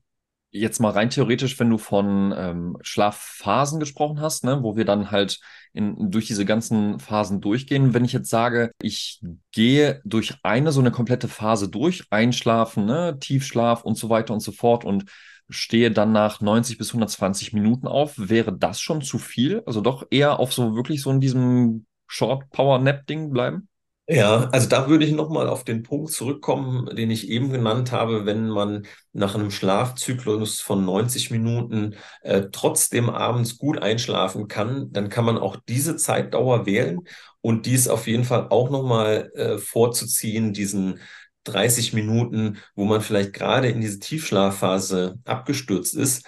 Jetzt 0.51 0.81
mal 0.81 0.89
rein 0.89 1.09
theoretisch, 1.09 1.57
wenn 1.61 1.69
du 1.69 1.77
von 1.77 2.33
ähm, 2.35 2.77
Schlafphasen 2.81 3.79
gesprochen 3.79 4.19
hast, 4.19 4.43
ne, 4.43 4.63
wo 4.63 4.75
wir 4.75 4.83
dann 4.83 5.11
halt 5.11 5.39
in, 5.71 6.11
durch 6.11 6.27
diese 6.27 6.43
ganzen 6.43 6.99
Phasen 6.99 7.39
durchgehen. 7.39 7.93
Wenn 7.93 8.03
ich 8.03 8.11
jetzt 8.11 8.29
sage, 8.29 8.71
ich 8.81 9.21
gehe 9.53 10.01
durch 10.03 10.35
eine 10.43 10.73
so 10.73 10.81
eine 10.81 10.91
komplette 10.91 11.29
Phase 11.29 11.69
durch, 11.69 12.03
Einschlafen, 12.09 12.85
ne, 12.85 13.17
Tiefschlaf 13.21 13.85
und 13.85 13.97
so 13.97 14.09
weiter 14.09 14.33
und 14.33 14.41
so 14.41 14.51
fort 14.51 14.83
und 14.83 15.05
stehe 15.49 15.91
dann 15.91 16.11
nach 16.11 16.41
90 16.41 16.77
bis 16.77 16.89
120 16.89 17.53
Minuten 17.53 17.87
auf. 17.87 18.13
Wäre 18.17 18.53
das 18.55 18.79
schon 18.79 19.01
zu 19.01 19.17
viel? 19.17 19.63
Also 19.65 19.81
doch 19.81 20.05
eher 20.09 20.39
auf 20.39 20.53
so 20.53 20.75
wirklich 20.75 21.01
so 21.01 21.11
in 21.11 21.21
diesem 21.21 21.85
Short 22.07 22.49
Power 22.49 22.79
Nap 22.79 23.07
Ding 23.07 23.31
bleiben? 23.31 23.67
Ja, 24.09 24.47
also 24.51 24.69
da 24.69 24.87
würde 24.87 25.03
ich 25.03 25.11
nochmal 25.11 25.49
auf 25.49 25.65
den 25.65 25.83
Punkt 25.83 26.11
zurückkommen, 26.13 26.95
den 26.95 27.11
ich 27.11 27.27
eben 27.27 27.51
genannt 27.51 27.91
habe, 27.91 28.25
wenn 28.25 28.47
man 28.47 28.85
nach 29.11 29.35
einem 29.35 29.51
Schlafzyklus 29.51 30.61
von 30.61 30.85
90 30.85 31.29
Minuten 31.29 31.95
äh, 32.21 32.43
trotzdem 32.49 33.09
abends 33.09 33.57
gut 33.57 33.81
einschlafen 33.81 34.47
kann, 34.47 34.93
dann 34.93 35.09
kann 35.09 35.25
man 35.25 35.37
auch 35.37 35.57
diese 35.67 35.97
Zeitdauer 35.97 36.65
wählen 36.65 37.01
und 37.41 37.65
dies 37.65 37.89
auf 37.89 38.07
jeden 38.07 38.23
Fall 38.23 38.47
auch 38.49 38.69
nochmal 38.69 39.29
äh, 39.35 39.57
vorzuziehen, 39.57 40.53
diesen 40.53 41.01
30 41.47 41.93
Minuten, 41.93 42.57
wo 42.75 42.85
man 42.85 43.01
vielleicht 43.01 43.33
gerade 43.33 43.69
in 43.69 43.81
diese 43.81 43.99
Tiefschlafphase 43.99 45.19
abgestürzt 45.25 45.95
ist, 45.95 46.25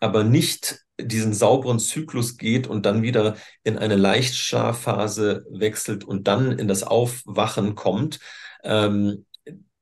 aber 0.00 0.24
nicht 0.24 0.80
diesen 1.00 1.32
sauberen 1.32 1.78
Zyklus 1.78 2.36
geht 2.36 2.66
und 2.66 2.86
dann 2.86 3.02
wieder 3.02 3.36
in 3.64 3.78
eine 3.78 3.96
Leichtschlafphase 3.96 5.44
wechselt 5.50 6.04
und 6.04 6.28
dann 6.28 6.52
in 6.58 6.68
das 6.68 6.82
Aufwachen 6.82 7.74
kommt, 7.74 8.20
ähm, 8.64 9.26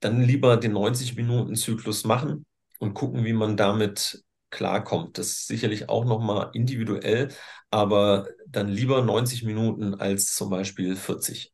dann 0.00 0.22
lieber 0.22 0.56
den 0.56 0.72
90-Minuten-Zyklus 0.72 2.04
machen 2.04 2.46
und 2.78 2.94
gucken, 2.94 3.24
wie 3.24 3.32
man 3.32 3.56
damit 3.56 4.24
klarkommt. 4.50 5.18
Das 5.18 5.28
ist 5.28 5.46
sicherlich 5.46 5.88
auch 5.88 6.04
nochmal 6.04 6.50
individuell, 6.54 7.28
aber 7.70 8.28
dann 8.48 8.68
lieber 8.68 9.02
90 9.02 9.44
Minuten 9.44 9.94
als 9.94 10.34
zum 10.34 10.50
Beispiel 10.50 10.96
40. 10.96 11.52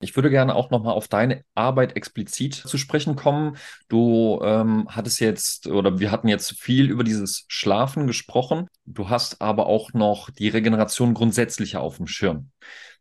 Ich 0.00 0.14
würde 0.14 0.30
gerne 0.30 0.54
auch 0.54 0.70
nochmal 0.70 0.94
auf 0.94 1.08
deine 1.08 1.44
Arbeit 1.56 1.96
explizit 1.96 2.54
zu 2.54 2.78
sprechen 2.78 3.16
kommen. 3.16 3.56
Du 3.88 4.40
ähm, 4.42 4.86
hattest 4.88 5.18
jetzt 5.18 5.66
oder 5.66 5.98
wir 5.98 6.12
hatten 6.12 6.28
jetzt 6.28 6.52
viel 6.52 6.88
über 6.88 7.02
dieses 7.02 7.44
Schlafen 7.48 8.06
gesprochen. 8.06 8.68
Du 8.84 9.08
hast 9.08 9.40
aber 9.40 9.66
auch 9.66 9.92
noch 9.94 10.30
die 10.30 10.48
Regeneration 10.48 11.14
grundsätzlicher 11.14 11.80
auf 11.80 11.96
dem 11.96 12.06
Schirm. 12.06 12.50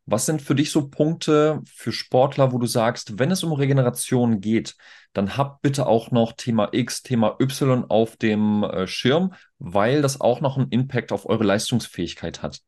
Was 0.07 0.25
sind 0.25 0.41
für 0.41 0.55
dich 0.55 0.71
so 0.71 0.87
Punkte 0.87 1.61
für 1.65 1.91
Sportler, 1.91 2.51
wo 2.51 2.57
du 2.57 2.65
sagst, 2.65 3.19
wenn 3.19 3.29
es 3.29 3.43
um 3.43 3.51
Regeneration 3.51 4.39
geht, 4.39 4.75
dann 5.13 5.37
hab 5.37 5.61
bitte 5.61 5.85
auch 5.85 6.11
noch 6.11 6.31
Thema 6.31 6.69
X, 6.71 7.03
Thema 7.03 7.35
Y 7.39 7.83
auf 7.89 8.15
dem 8.15 8.63
äh, 8.63 8.87
Schirm, 8.87 9.33
weil 9.59 10.01
das 10.01 10.21
auch 10.21 10.41
noch 10.41 10.57
einen 10.57 10.69
Impact 10.69 11.11
auf 11.11 11.27
eure 11.27 11.43
Leistungsfähigkeit 11.43 12.41
hat. 12.41 12.61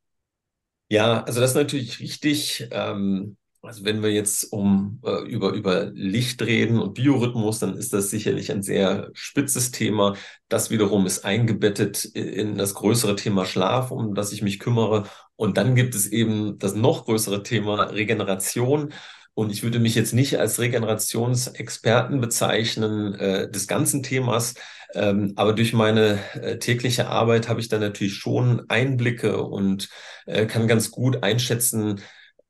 Ja, 0.90 1.24
also 1.24 1.40
das 1.40 1.52
ist 1.52 1.56
natürlich 1.56 2.00
richtig. 2.00 2.68
Ähm, 2.72 3.38
also 3.62 3.84
wenn 3.84 4.02
wir 4.02 4.12
jetzt 4.12 4.52
um 4.54 5.02
äh, 5.06 5.24
über, 5.24 5.52
über 5.52 5.86
Licht 5.86 6.42
reden 6.42 6.80
und 6.80 6.94
Biorhythmus, 6.94 7.60
dann 7.60 7.76
ist 7.76 7.94
das 7.94 8.10
sicherlich 8.10 8.52
ein 8.52 8.64
sehr 8.64 9.10
spitzes 9.14 9.72
Thema. 9.72 10.16
Das 10.48 10.70
wiederum 10.70 11.06
ist 11.06 11.26
eingebettet 11.26 12.06
in 12.06 12.58
das 12.58 12.74
größere 12.74 13.16
Thema 13.16 13.46
Schlaf, 13.46 13.92
um 13.92 14.16
das 14.16 14.32
ich 14.32 14.42
mich 14.42 14.60
kümmere. 14.60 15.04
Und 15.36 15.58
dann 15.58 15.76
gibt 15.76 15.94
es 15.96 16.08
eben 16.08 16.58
das 16.58 16.74
noch 16.74 17.06
größere 17.06 17.44
Thema 17.44 17.84
Regeneration. 17.84 18.94
Und 19.34 19.52
ich 19.52 19.64
würde 19.64 19.80
mich 19.80 19.96
jetzt 19.96 20.14
nicht 20.14 20.40
als 20.40 20.60
Regenerationsexperten 20.60 22.20
bezeichnen 22.22 23.14
äh, 23.16 23.50
des 23.50 23.68
ganzen 23.68 24.04
Themas, 24.04 24.56
ähm, 24.96 25.34
aber 25.36 25.54
durch 25.54 25.74
meine 25.74 26.20
äh, 26.34 26.58
tägliche 26.60 27.08
Arbeit 27.08 27.48
habe 27.48 27.60
ich 27.60 27.70
da 27.70 27.78
natürlich 27.78 28.16
schon 28.16 28.66
Einblicke 28.70 29.44
und 29.44 29.90
äh, 30.26 30.46
kann 30.46 30.68
ganz 30.68 30.92
gut 30.92 31.24
einschätzen, 31.24 32.02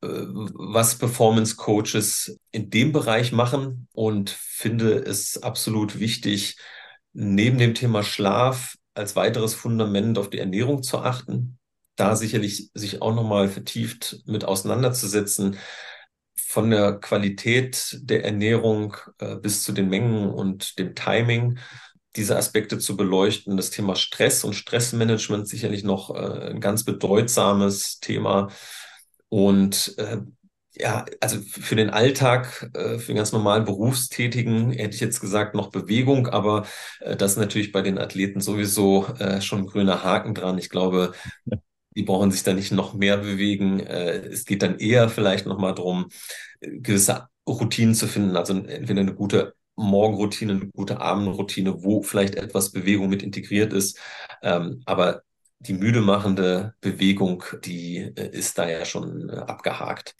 was 0.01 0.97
Performance 0.97 1.55
Coaches 1.55 2.39
in 2.51 2.69
dem 2.69 2.91
Bereich 2.91 3.31
machen 3.31 3.87
und 3.93 4.29
finde 4.29 4.93
es 4.93 5.41
absolut 5.41 5.99
wichtig, 5.99 6.57
neben 7.13 7.57
dem 7.57 7.73
Thema 7.73 8.03
Schlaf 8.03 8.75
als 8.93 9.15
weiteres 9.15 9.53
Fundament 9.53 10.17
auf 10.17 10.29
die 10.29 10.39
Ernährung 10.39 10.83
zu 10.83 10.99
achten, 10.99 11.57
da 11.95 12.15
sicherlich 12.15 12.71
sich 12.73 13.01
auch 13.01 13.13
nochmal 13.13 13.49
vertieft 13.49 14.21
mit 14.25 14.45
auseinanderzusetzen, 14.45 15.57
von 16.35 16.71
der 16.71 16.93
Qualität 16.93 17.99
der 18.01 18.25
Ernährung 18.25 18.97
äh, 19.19 19.35
bis 19.35 19.63
zu 19.63 19.71
den 19.71 19.87
Mengen 19.87 20.29
und 20.29 20.79
dem 20.79 20.95
Timing 20.95 21.59
diese 22.15 22.37
Aspekte 22.37 22.79
zu 22.79 22.97
beleuchten. 22.97 23.55
Das 23.55 23.69
Thema 23.69 23.95
Stress 23.95 24.43
und 24.43 24.55
Stressmanagement 24.55 25.47
sicherlich 25.47 25.83
noch 25.83 26.09
äh, 26.09 26.49
ein 26.49 26.59
ganz 26.59 26.83
bedeutsames 26.83 27.99
Thema 27.99 28.49
und 29.29 29.95
äh, 29.97 30.17
ja, 30.73 31.05
also 31.19 31.39
für 31.41 31.75
den 31.75 31.89
Alltag, 31.89 32.69
äh, 32.73 32.99
für 32.99 33.07
den 33.07 33.17
ganz 33.17 33.31
normalen 33.31 33.65
Berufstätigen 33.65 34.71
hätte 34.71 34.95
ich 34.95 35.01
jetzt 35.01 35.19
gesagt 35.19 35.55
noch 35.55 35.71
Bewegung, 35.71 36.27
aber 36.27 36.65
äh, 37.01 37.15
das 37.15 37.33
ist 37.33 37.37
natürlich 37.37 37.71
bei 37.71 37.81
den 37.81 37.97
Athleten 37.97 38.39
sowieso 38.41 39.07
äh, 39.19 39.41
schon 39.41 39.59
ein 39.59 39.67
grüner 39.67 40.03
Haken 40.03 40.33
dran. 40.35 40.57
Ich 40.57 40.69
glaube, 40.69 41.13
die 41.95 42.03
brauchen 42.03 42.31
sich 42.31 42.43
da 42.43 42.53
nicht 42.53 42.71
noch 42.71 42.93
mehr 42.93 43.17
bewegen. 43.17 43.79
Äh, 43.79 44.27
es 44.27 44.45
geht 44.45 44.61
dann 44.63 44.77
eher 44.79 45.09
vielleicht 45.09 45.45
nochmal 45.45 45.75
darum, 45.75 46.09
gewisse 46.61 47.27
Routinen 47.47 47.95
zu 47.95 48.07
finden, 48.07 48.37
also 48.37 48.53
entweder 48.53 49.01
eine 49.01 49.15
gute 49.15 49.55
Morgenroutine, 49.75 50.53
eine 50.53 50.67
gute 50.67 50.99
Abendroutine, 51.01 51.83
wo 51.83 52.03
vielleicht 52.03 52.35
etwas 52.35 52.71
Bewegung 52.71 53.09
mit 53.09 53.23
integriert 53.23 53.73
ist. 53.73 53.97
Ähm, 54.43 54.81
aber 54.85 55.23
die 55.59 55.73
müde 55.73 56.01
machende 56.01 56.73
Bewegung, 56.81 57.43
die 57.63 57.97
äh, 57.97 58.29
ist 58.31 58.57
da 58.57 58.69
ja 58.69 58.85
schon 58.85 59.29
äh, 59.29 59.33
abgehakt. 59.33 60.15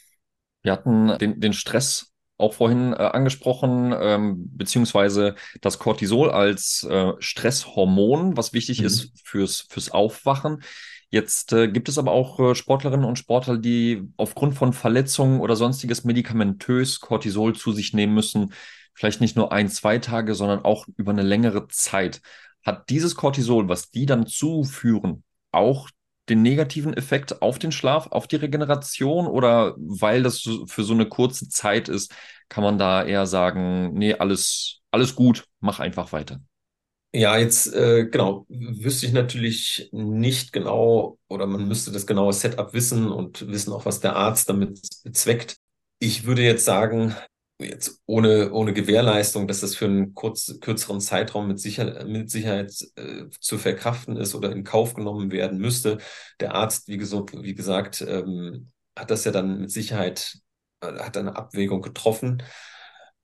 Wir 0.61 0.73
hatten 0.73 1.17
den, 1.17 1.39
den 1.39 1.53
Stress 1.53 2.13
auch 2.37 2.53
vorhin 2.53 2.93
äh, 2.93 2.95
angesprochen, 2.95 3.93
ähm, 3.97 4.49
beziehungsweise 4.55 5.35
das 5.61 5.79
Cortisol 5.79 6.29
als 6.31 6.83
äh, 6.89 7.13
Stresshormon, 7.19 8.37
was 8.37 8.53
wichtig 8.53 8.79
mhm. 8.79 8.85
ist 8.85 9.11
fürs, 9.23 9.67
fürs 9.69 9.91
Aufwachen. 9.91 10.63
Jetzt 11.09 11.53
äh, 11.53 11.67
gibt 11.69 11.89
es 11.89 11.97
aber 11.97 12.11
auch 12.11 12.39
äh, 12.39 12.55
Sportlerinnen 12.55 13.05
und 13.05 13.17
Sportler, 13.17 13.57
die 13.57 14.03
aufgrund 14.15 14.55
von 14.55 14.73
Verletzungen 14.73 15.41
oder 15.41 15.55
sonstiges 15.55 16.03
medikamentös 16.03 16.99
Cortisol 16.99 17.55
zu 17.55 17.71
sich 17.71 17.93
nehmen 17.93 18.13
müssen. 18.13 18.53
Vielleicht 18.93 19.21
nicht 19.21 19.35
nur 19.35 19.51
ein, 19.51 19.69
zwei 19.69 19.97
Tage, 19.97 20.35
sondern 20.35 20.63
auch 20.63 20.85
über 20.97 21.11
eine 21.11 21.23
längere 21.23 21.67
Zeit. 21.67 22.21
Hat 22.63 22.89
dieses 22.89 23.15
Cortisol, 23.15 23.69
was 23.69 23.89
die 23.89 24.05
dann 24.05 24.27
zuführen, 24.27 25.23
auch 25.51 25.89
den 26.29 26.41
negativen 26.41 26.93
Effekt 26.93 27.41
auf 27.41 27.59
den 27.59 27.71
Schlaf, 27.71 28.07
auf 28.07 28.27
die 28.27 28.35
Regeneration 28.35 29.27
oder 29.27 29.75
weil 29.77 30.23
das 30.23 30.47
für 30.67 30.83
so 30.83 30.93
eine 30.93 31.07
kurze 31.07 31.49
Zeit 31.49 31.89
ist, 31.89 32.13
kann 32.49 32.63
man 32.63 32.77
da 32.77 33.03
eher 33.03 33.25
sagen, 33.25 33.93
nee, 33.93 34.13
alles, 34.13 34.81
alles 34.91 35.15
gut, 35.15 35.45
mach 35.59 35.79
einfach 35.79 36.11
weiter. 36.13 36.39
Ja, 37.11 37.37
jetzt 37.39 37.73
äh, 37.73 38.05
genau, 38.05 38.45
wüsste 38.49 39.07
ich 39.07 39.13
natürlich 39.13 39.89
nicht 39.91 40.53
genau 40.53 41.17
oder 41.27 41.47
man 41.47 41.67
müsste 41.67 41.91
das 41.91 42.05
genaue 42.05 42.33
Setup 42.33 42.71
wissen 42.73 43.11
und 43.11 43.47
wissen 43.47 43.73
auch, 43.73 43.85
was 43.85 43.99
der 43.99 44.15
Arzt 44.15 44.47
damit 44.47 44.79
bezweckt. 45.03 45.57
Ich 45.97 46.25
würde 46.25 46.43
jetzt 46.43 46.65
sagen, 46.65 47.15
jetzt 47.59 48.01
ohne, 48.05 48.51
ohne 48.53 48.73
Gewährleistung, 48.73 49.47
dass 49.47 49.61
das 49.61 49.75
für 49.75 49.85
einen 49.85 50.13
kurz, 50.13 50.59
kürzeren 50.61 51.01
Zeitraum 51.01 51.47
mit, 51.47 51.59
Sicher 51.59 52.05
mit 52.05 52.31
Sicherheit 52.31 52.73
äh, 52.95 53.25
zu 53.39 53.57
verkraften 53.57 54.17
ist 54.17 54.33
oder 54.33 54.51
in 54.51 54.63
Kauf 54.63 54.93
genommen 54.93 55.31
werden 55.31 55.59
müsste. 55.59 55.97
Der 56.39 56.55
Arzt, 56.55 56.87
wie, 56.87 56.97
gesagt, 56.97 57.33
wie 57.33 57.55
gesagt 57.55 58.01
ähm, 58.01 58.71
hat 58.97 59.11
das 59.11 59.25
ja 59.25 59.31
dann 59.31 59.61
mit 59.61 59.71
Sicherheit, 59.71 60.37
äh, 60.81 60.93
hat 60.99 61.17
eine 61.17 61.35
Abwägung 61.35 61.81
getroffen. 61.81 62.43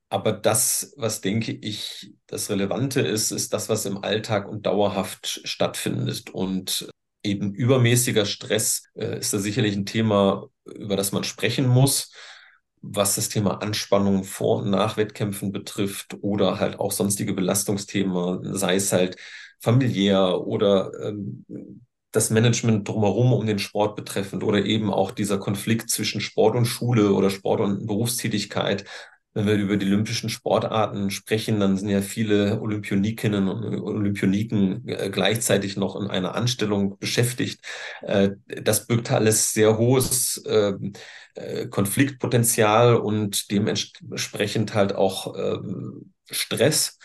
Aber 0.08 0.32
das, 0.32 0.92
was 0.96 1.20
denke 1.20 1.52
ich, 1.52 2.14
das 2.26 2.50
Relevante 2.50 3.00
ist, 3.00 3.32
ist 3.32 3.52
das, 3.52 3.68
was 3.68 3.86
im 3.86 4.04
Alltag 4.04 4.48
und 4.48 4.66
dauerhaft 4.66 5.40
stattfindet. 5.44 6.30
Und 6.30 6.88
eben 7.24 7.54
übermäßiger 7.54 8.26
Stress 8.26 8.84
äh, 8.94 9.18
ist 9.18 9.32
da 9.32 9.38
sicherlich 9.38 9.74
ein 9.74 9.86
Thema, 9.86 10.48
über 10.64 10.96
das 10.96 11.12
man 11.12 11.24
sprechen 11.24 11.66
muss 11.66 12.12
was 12.82 13.16
das 13.16 13.28
Thema 13.28 13.62
Anspannung 13.62 14.24
vor 14.24 14.62
und 14.62 14.70
nach 14.70 14.96
Wettkämpfen 14.96 15.52
betrifft 15.52 16.16
oder 16.20 16.60
halt 16.60 16.78
auch 16.78 16.92
sonstige 16.92 17.34
Belastungsthemen, 17.34 18.54
sei 18.54 18.76
es 18.76 18.92
halt 18.92 19.16
familiär 19.60 20.40
oder 20.46 20.92
ähm, 21.02 21.44
das 22.12 22.30
Management 22.30 22.88
drumherum 22.88 23.32
um 23.32 23.46
den 23.46 23.58
Sport 23.58 23.94
betreffend 23.96 24.42
oder 24.42 24.64
eben 24.64 24.90
auch 24.92 25.10
dieser 25.10 25.38
Konflikt 25.38 25.90
zwischen 25.90 26.20
Sport 26.20 26.56
und 26.56 26.64
Schule 26.64 27.12
oder 27.12 27.30
Sport 27.30 27.60
und 27.60 27.86
Berufstätigkeit. 27.86 28.84
wenn 29.34 29.46
wir 29.46 29.54
über 29.56 29.76
die 29.76 29.84
olympischen 29.86 30.30
Sportarten 30.30 31.10
sprechen, 31.10 31.60
dann 31.60 31.76
sind 31.76 31.90
ja 31.90 32.00
viele 32.00 32.58
Olympionikinnen 32.62 33.48
und 33.48 33.64
Olympioniken 33.82 34.88
äh, 34.88 35.10
gleichzeitig 35.10 35.76
noch 35.76 35.94
in 36.00 36.06
einer 36.08 36.34
Anstellung 36.34 36.98
beschäftigt. 36.98 37.60
Äh, 38.00 38.30
das 38.46 38.86
birgt 38.86 39.12
alles 39.12 39.52
sehr 39.52 39.76
hohes 39.76 40.42
ähm, 40.48 40.94
äh, 41.36 41.66
Konfliktpotenzial 41.66 42.96
und 42.96 43.50
dementsprechend 43.50 44.74
halt 44.74 44.94
auch 44.94 45.34
ähm, 45.36 46.12
Stress. 46.30 46.98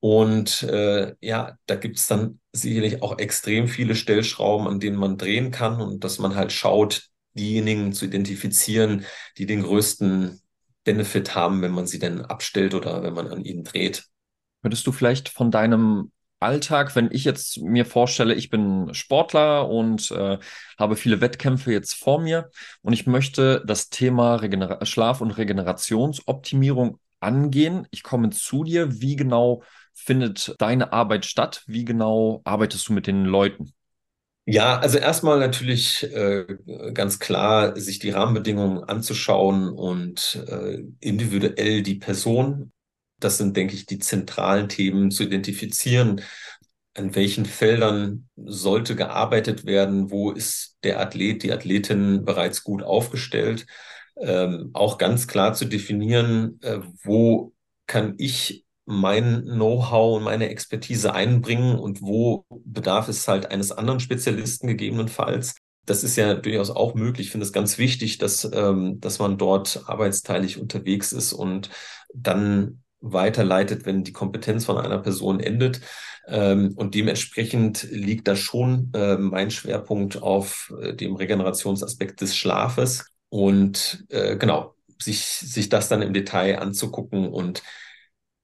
Und 0.00 0.62
äh, 0.64 1.14
ja, 1.20 1.56
da 1.66 1.76
gibt 1.76 1.98
es 1.98 2.06
dann 2.06 2.40
sicherlich 2.52 3.02
auch 3.02 3.18
extrem 3.18 3.68
viele 3.68 3.94
Stellschrauben, 3.94 4.68
an 4.68 4.80
denen 4.80 4.96
man 4.96 5.16
drehen 5.18 5.50
kann 5.50 5.80
und 5.80 6.04
dass 6.04 6.18
man 6.18 6.34
halt 6.34 6.52
schaut, 6.52 7.08
diejenigen 7.32 7.92
zu 7.92 8.04
identifizieren, 8.04 9.06
die 9.38 9.46
den 9.46 9.62
größten 9.62 10.40
Benefit 10.84 11.34
haben, 11.34 11.62
wenn 11.62 11.72
man 11.72 11.86
sie 11.86 11.98
denn 11.98 12.20
abstellt 12.20 12.74
oder 12.74 13.02
wenn 13.02 13.14
man 13.14 13.28
an 13.28 13.44
ihnen 13.44 13.64
dreht. 13.64 14.04
Könntest 14.62 14.86
du 14.86 14.92
vielleicht 14.92 15.30
von 15.30 15.50
deinem 15.50 16.12
Alltag, 16.44 16.94
wenn 16.94 17.10
ich 17.10 17.24
jetzt 17.24 17.58
mir 17.62 17.86
vorstelle, 17.86 18.34
ich 18.34 18.50
bin 18.50 18.92
Sportler 18.94 19.68
und 19.68 20.10
äh, 20.12 20.38
habe 20.78 20.96
viele 20.96 21.20
Wettkämpfe 21.20 21.72
jetzt 21.72 21.94
vor 21.94 22.20
mir 22.20 22.50
und 22.82 22.92
ich 22.92 23.06
möchte 23.06 23.62
das 23.66 23.88
Thema 23.90 24.36
Regener 24.36 24.84
Schlaf- 24.84 25.20
und 25.20 25.32
Regenerationsoptimierung 25.32 26.98
angehen. 27.20 27.86
Ich 27.90 28.02
komme 28.02 28.30
zu 28.30 28.64
dir. 28.64 29.00
Wie 29.00 29.16
genau 29.16 29.62
findet 29.94 30.54
deine 30.58 30.92
Arbeit 30.92 31.24
statt? 31.24 31.62
Wie 31.66 31.84
genau 31.84 32.42
arbeitest 32.44 32.88
du 32.88 32.92
mit 32.92 33.06
den 33.06 33.24
Leuten? 33.24 33.72
Ja, 34.46 34.78
also 34.78 34.98
erstmal 34.98 35.38
natürlich 35.38 36.02
äh, 36.12 36.44
ganz 36.92 37.18
klar, 37.18 37.80
sich 37.80 37.98
die 37.98 38.10
Rahmenbedingungen 38.10 38.84
anzuschauen 38.84 39.70
und 39.70 40.44
äh, 40.46 40.82
individuell 41.00 41.82
die 41.82 41.94
Person. 41.94 42.73
Das 43.24 43.38
sind, 43.38 43.56
denke 43.56 43.74
ich, 43.74 43.86
die 43.86 43.98
zentralen 43.98 44.68
Themen 44.68 45.10
zu 45.10 45.22
identifizieren. 45.22 46.20
An 46.92 47.14
welchen 47.14 47.46
Feldern 47.46 48.28
sollte 48.36 48.94
gearbeitet 48.96 49.64
werden? 49.64 50.10
Wo 50.10 50.30
ist 50.30 50.76
der 50.84 51.00
Athlet, 51.00 51.42
die 51.42 51.52
Athletin 51.52 52.26
bereits 52.26 52.62
gut 52.62 52.82
aufgestellt? 52.82 53.66
Ähm, 54.20 54.70
auch 54.74 54.98
ganz 54.98 55.26
klar 55.26 55.54
zu 55.54 55.64
definieren, 55.64 56.60
äh, 56.62 56.80
wo 57.02 57.54
kann 57.86 58.14
ich 58.18 58.64
mein 58.84 59.44
Know-how 59.44 60.18
und 60.18 60.24
meine 60.24 60.50
Expertise 60.50 61.14
einbringen 61.14 61.78
und 61.78 62.02
wo 62.02 62.44
bedarf 62.50 63.08
es 63.08 63.26
halt 63.26 63.50
eines 63.50 63.72
anderen 63.72 64.00
Spezialisten 64.00 64.66
gegebenenfalls. 64.68 65.54
Das 65.86 66.04
ist 66.04 66.16
ja 66.16 66.34
durchaus 66.34 66.70
auch 66.70 66.94
möglich. 66.94 67.28
Ich 67.28 67.32
finde 67.32 67.46
es 67.46 67.52
ganz 67.52 67.78
wichtig, 67.78 68.18
dass, 68.18 68.48
ähm, 68.52 69.00
dass 69.00 69.18
man 69.18 69.38
dort 69.38 69.84
arbeitsteilig 69.86 70.60
unterwegs 70.60 71.12
ist 71.12 71.32
und 71.32 71.70
dann 72.12 72.83
weiterleitet, 73.12 73.86
wenn 73.86 74.04
die 74.04 74.12
Kompetenz 74.12 74.64
von 74.64 74.78
einer 74.78 74.98
Person 74.98 75.40
endet. 75.40 75.80
Ähm, 76.26 76.72
und 76.76 76.94
dementsprechend 76.94 77.86
liegt 77.90 78.28
da 78.28 78.36
schon 78.36 78.90
äh, 78.94 79.16
mein 79.18 79.50
Schwerpunkt 79.50 80.22
auf 80.22 80.72
äh, 80.80 80.94
dem 80.94 81.16
Regenerationsaspekt 81.16 82.20
des 82.20 82.36
Schlafes 82.36 83.06
und 83.28 84.04
äh, 84.08 84.36
genau, 84.36 84.74
sich, 85.02 85.24
sich 85.24 85.68
das 85.68 85.88
dann 85.88 86.02
im 86.02 86.14
Detail 86.14 86.60
anzugucken 86.60 87.28
und 87.28 87.62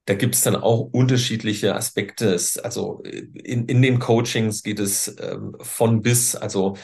da 0.07 0.15
gibt 0.15 0.35
es 0.35 0.43
dann 0.43 0.57
auch 0.57 0.81
unterschiedliche 0.93 1.77
Aspekte. 1.77 2.37
Also 2.65 3.03
in, 3.05 3.67
in 3.67 3.81
den 3.81 4.01
Coachings 4.01 4.63
geht 4.63 4.81
es 4.81 5.15
ähm, 5.21 5.57
von 5.61 6.03
bis, 6.03 6.35
also 6.35 6.77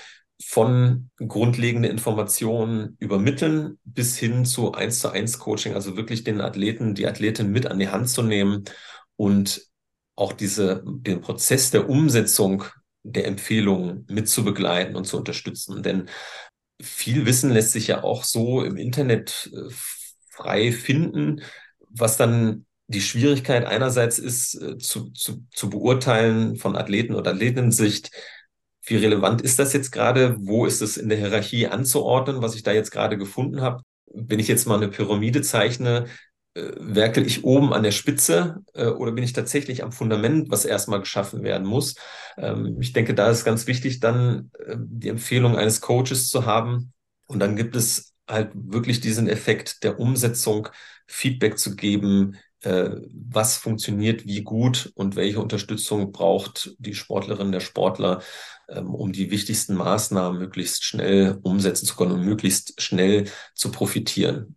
von 0.43 1.11
grundlegende 1.16 1.89
Informationen 1.89 2.97
übermitteln 2.99 3.78
bis 3.84 4.16
hin 4.18 4.45
zu 4.45 4.72
eins 4.72 5.01
zu 5.01 5.11
eins 5.11 5.39
Coaching, 5.39 5.74
also 5.74 5.97
wirklich 5.97 6.24
den 6.24 6.41
Athleten, 6.41 6.95
die 6.95 7.07
Athletin 7.07 7.51
mit 7.51 7.66
an 7.66 7.78
die 7.78 7.89
Hand 7.89 8.11
zu 8.11 8.22
nehmen 8.22 8.64
und 9.16 9.66
auch 10.14 10.32
diese, 10.32 10.82
den 10.87 11.20
Prozess 11.20 11.70
der 11.70 11.89
Umsetzung 11.89 12.64
der 13.03 13.26
Empfehlungen 13.26 14.05
mit 14.09 14.28
zu 14.28 14.45
begleiten 14.45 14.97
und 14.97 15.07
zu 15.07 15.16
unterstützen. 15.16 15.82
Denn 15.82 16.09
viel 16.80 17.24
Wissen 17.24 17.51
lässt 17.51 17.72
sich 17.72 17.87
ja 17.87 18.03
auch 18.03 18.24
so 18.24 18.62
im 18.62 18.76
Internet 18.76 19.51
äh, 19.55 19.72
frei 20.30 20.72
finden, 20.72 21.43
was 21.89 22.16
dann 22.16 22.66
die 22.89 23.01
Schwierigkeit 23.01 23.64
einerseits 23.64 24.18
ist, 24.18 24.55
äh, 24.61 24.78
zu, 24.78 25.11
zu, 25.12 25.45
zu 25.51 25.70
beurteilen 25.70 26.57
von 26.57 26.76
Athleten 26.76 27.14
oder 27.14 27.32
Athletinnen-Sicht, 27.32 28.11
wie 28.87 28.97
relevant 28.97 29.43
ist 29.43 29.59
das 29.59 29.72
jetzt 29.72 29.91
gerade? 29.91 30.37
Wo 30.39 30.66
ist 30.66 30.80
es 30.82 30.97
in 30.97 31.09
der 31.09 31.18
Hierarchie 31.18 31.66
anzuordnen, 31.66 32.43
was 32.43 32.55
ich 32.55 32.62
da 32.62 32.72
jetzt 32.72 32.91
gerade 32.91 33.18
gefunden 33.18 33.61
habe? 33.61 33.82
Wenn 34.07 34.39
ich 34.39 34.49
jetzt 34.49 34.66
mal 34.66 34.76
eine 34.76 34.89
Pyramide 34.89 35.43
zeichne, 35.43 36.07
äh, 36.55 36.72
werkel 36.78 37.26
ich 37.26 37.45
oben 37.45 37.72
an 37.72 37.82
der 37.82 37.91
Spitze 37.91 38.62
äh, 38.74 38.87
oder 38.87 39.12
bin 39.12 39.24
ich 39.24 39.32
tatsächlich 39.32 39.82
am 39.82 39.93
Fundament, 39.93 40.51
was 40.51 40.64
erstmal 40.64 41.01
geschaffen 41.01 41.43
werden 41.43 41.66
muss? 41.66 41.97
Ähm, 42.39 42.78
ich 42.80 42.93
denke, 42.93 43.14
da 43.14 43.28
ist 43.30 43.45
ganz 43.45 43.66
wichtig, 43.66 44.01
dann 44.01 44.51
äh, 44.64 44.76
die 44.78 45.09
Empfehlung 45.09 45.57
eines 45.57 45.80
Coaches 45.80 46.28
zu 46.28 46.47
haben. 46.47 46.93
Und 47.26 47.41
dann 47.41 47.57
gibt 47.57 47.76
es 47.76 48.14
halt 48.28 48.51
wirklich 48.55 49.01
diesen 49.01 49.28
Effekt 49.28 49.82
der 49.84 49.99
Umsetzung, 49.99 50.68
Feedback 51.07 51.59
zu 51.59 51.76
geben, 51.76 52.37
was 52.66 53.56
funktioniert 53.56 54.26
wie 54.26 54.42
gut 54.42 54.92
und 54.94 55.16
welche 55.16 55.40
Unterstützung 55.40 56.12
braucht 56.12 56.74
die 56.78 56.94
Sportlerin, 56.94 57.52
der 57.52 57.60
Sportler, 57.60 58.22
ähm, 58.68 58.94
um 58.94 59.12
die 59.12 59.30
wichtigsten 59.30 59.74
Maßnahmen 59.74 60.38
möglichst 60.38 60.84
schnell 60.84 61.38
umsetzen 61.42 61.86
zu 61.86 61.96
können 61.96 62.12
und 62.12 62.24
möglichst 62.24 62.80
schnell 62.80 63.30
zu 63.54 63.70
profitieren. 63.70 64.56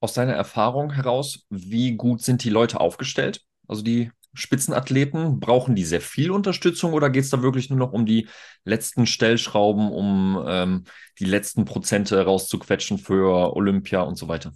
Aus 0.00 0.14
deiner 0.14 0.34
Erfahrung 0.34 0.92
heraus, 0.92 1.46
wie 1.50 1.96
gut 1.96 2.22
sind 2.22 2.44
die 2.44 2.50
Leute 2.50 2.80
aufgestellt? 2.80 3.42
Also 3.66 3.82
die 3.82 4.10
Spitzenathleten, 4.34 5.40
brauchen 5.40 5.74
die 5.74 5.84
sehr 5.84 6.00
viel 6.00 6.30
Unterstützung 6.30 6.92
oder 6.92 7.10
geht 7.10 7.24
es 7.24 7.30
da 7.30 7.42
wirklich 7.42 7.68
nur 7.68 7.78
noch 7.78 7.92
um 7.92 8.06
die 8.06 8.28
letzten 8.64 9.06
Stellschrauben, 9.06 9.90
um 9.90 10.42
ähm, 10.46 10.84
die 11.18 11.26
letzten 11.26 11.64
Prozente 11.64 12.24
rauszuquetschen 12.24 12.98
für 12.98 13.54
Olympia 13.54 14.02
und 14.02 14.16
so 14.16 14.28
weiter? 14.28 14.52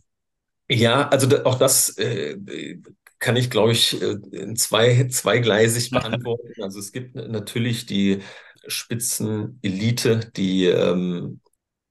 Ja, 0.69 1.09
also 1.09 1.27
da, 1.27 1.45
auch 1.45 1.59
das 1.59 1.97
äh, 1.99 2.37
kann 3.19 3.37
ich, 3.37 3.51
glaube 3.51 3.73
ich, 3.73 4.01
äh, 4.03 4.17
in 4.33 4.57
zwei, 4.57 5.07
zweigleisig 5.09 5.91
beantworten. 5.91 6.61
Also 6.63 6.81
es 6.81 6.93
gibt 6.93 7.15
natürlich 7.15 7.87
die 7.87 8.23
Spitzenelite, 8.67 10.31
die 10.37 10.65
ähm, 10.67 11.41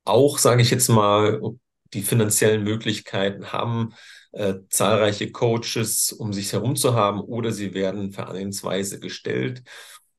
auch, 0.06 0.38
sage 0.40 0.62
ich 0.62 0.72
jetzt 0.72 0.90
mal, 0.90 1.42
die 1.94 2.02
finanziellen 2.04 2.64
Möglichkeiten 2.64 3.54
haben, 3.54 3.94
äh, 4.34 4.56
zahlreiche 4.70 5.32
Coaches 5.32 6.12
um 6.14 6.34
sich 6.34 6.54
herum 6.54 6.76
zu 6.76 6.96
haben 6.96 7.22
oder 7.22 7.52
sie 7.54 7.74
werden 7.74 8.12
vereinsweise 8.12 9.00
gestellt. 9.00 9.64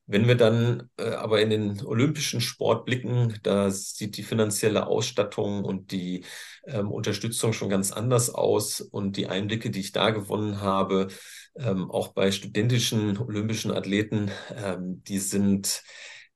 Wenn 0.09 0.29
wir 0.29 0.37
dann 0.37 0.89
äh, 0.99 1.11
aber 1.11 1.41
in 1.43 1.51
den 1.51 1.85
olympischen 1.85 2.41
Sport 2.41 2.85
blicken, 2.85 3.39
da 3.43 3.71
sieht 3.71 4.17
die 4.17 4.23
finanzielle 4.23 4.87
Ausstattung 4.87 5.65
und 5.65 5.91
die 5.91 6.25
ähm, 6.65 6.93
Unterstützung 6.93 7.53
schon 7.53 7.69
ganz 7.69 7.91
anders 7.91 8.31
aus. 8.31 8.81
Und 8.81 9.17
die 9.17 9.27
Einblicke, 9.27 9.71
die 9.71 9.81
ich 9.81 9.91
da 9.91 10.11
gewonnen 10.11 10.61
habe, 10.61 11.09
ähm, 11.57 11.91
auch 11.91 12.09
bei 12.09 12.31
studentischen 12.31 13.19
olympischen 13.19 13.73
Athleten, 13.73 14.31
ähm, 14.55 15.03
die 15.05 15.19
sind 15.19 15.83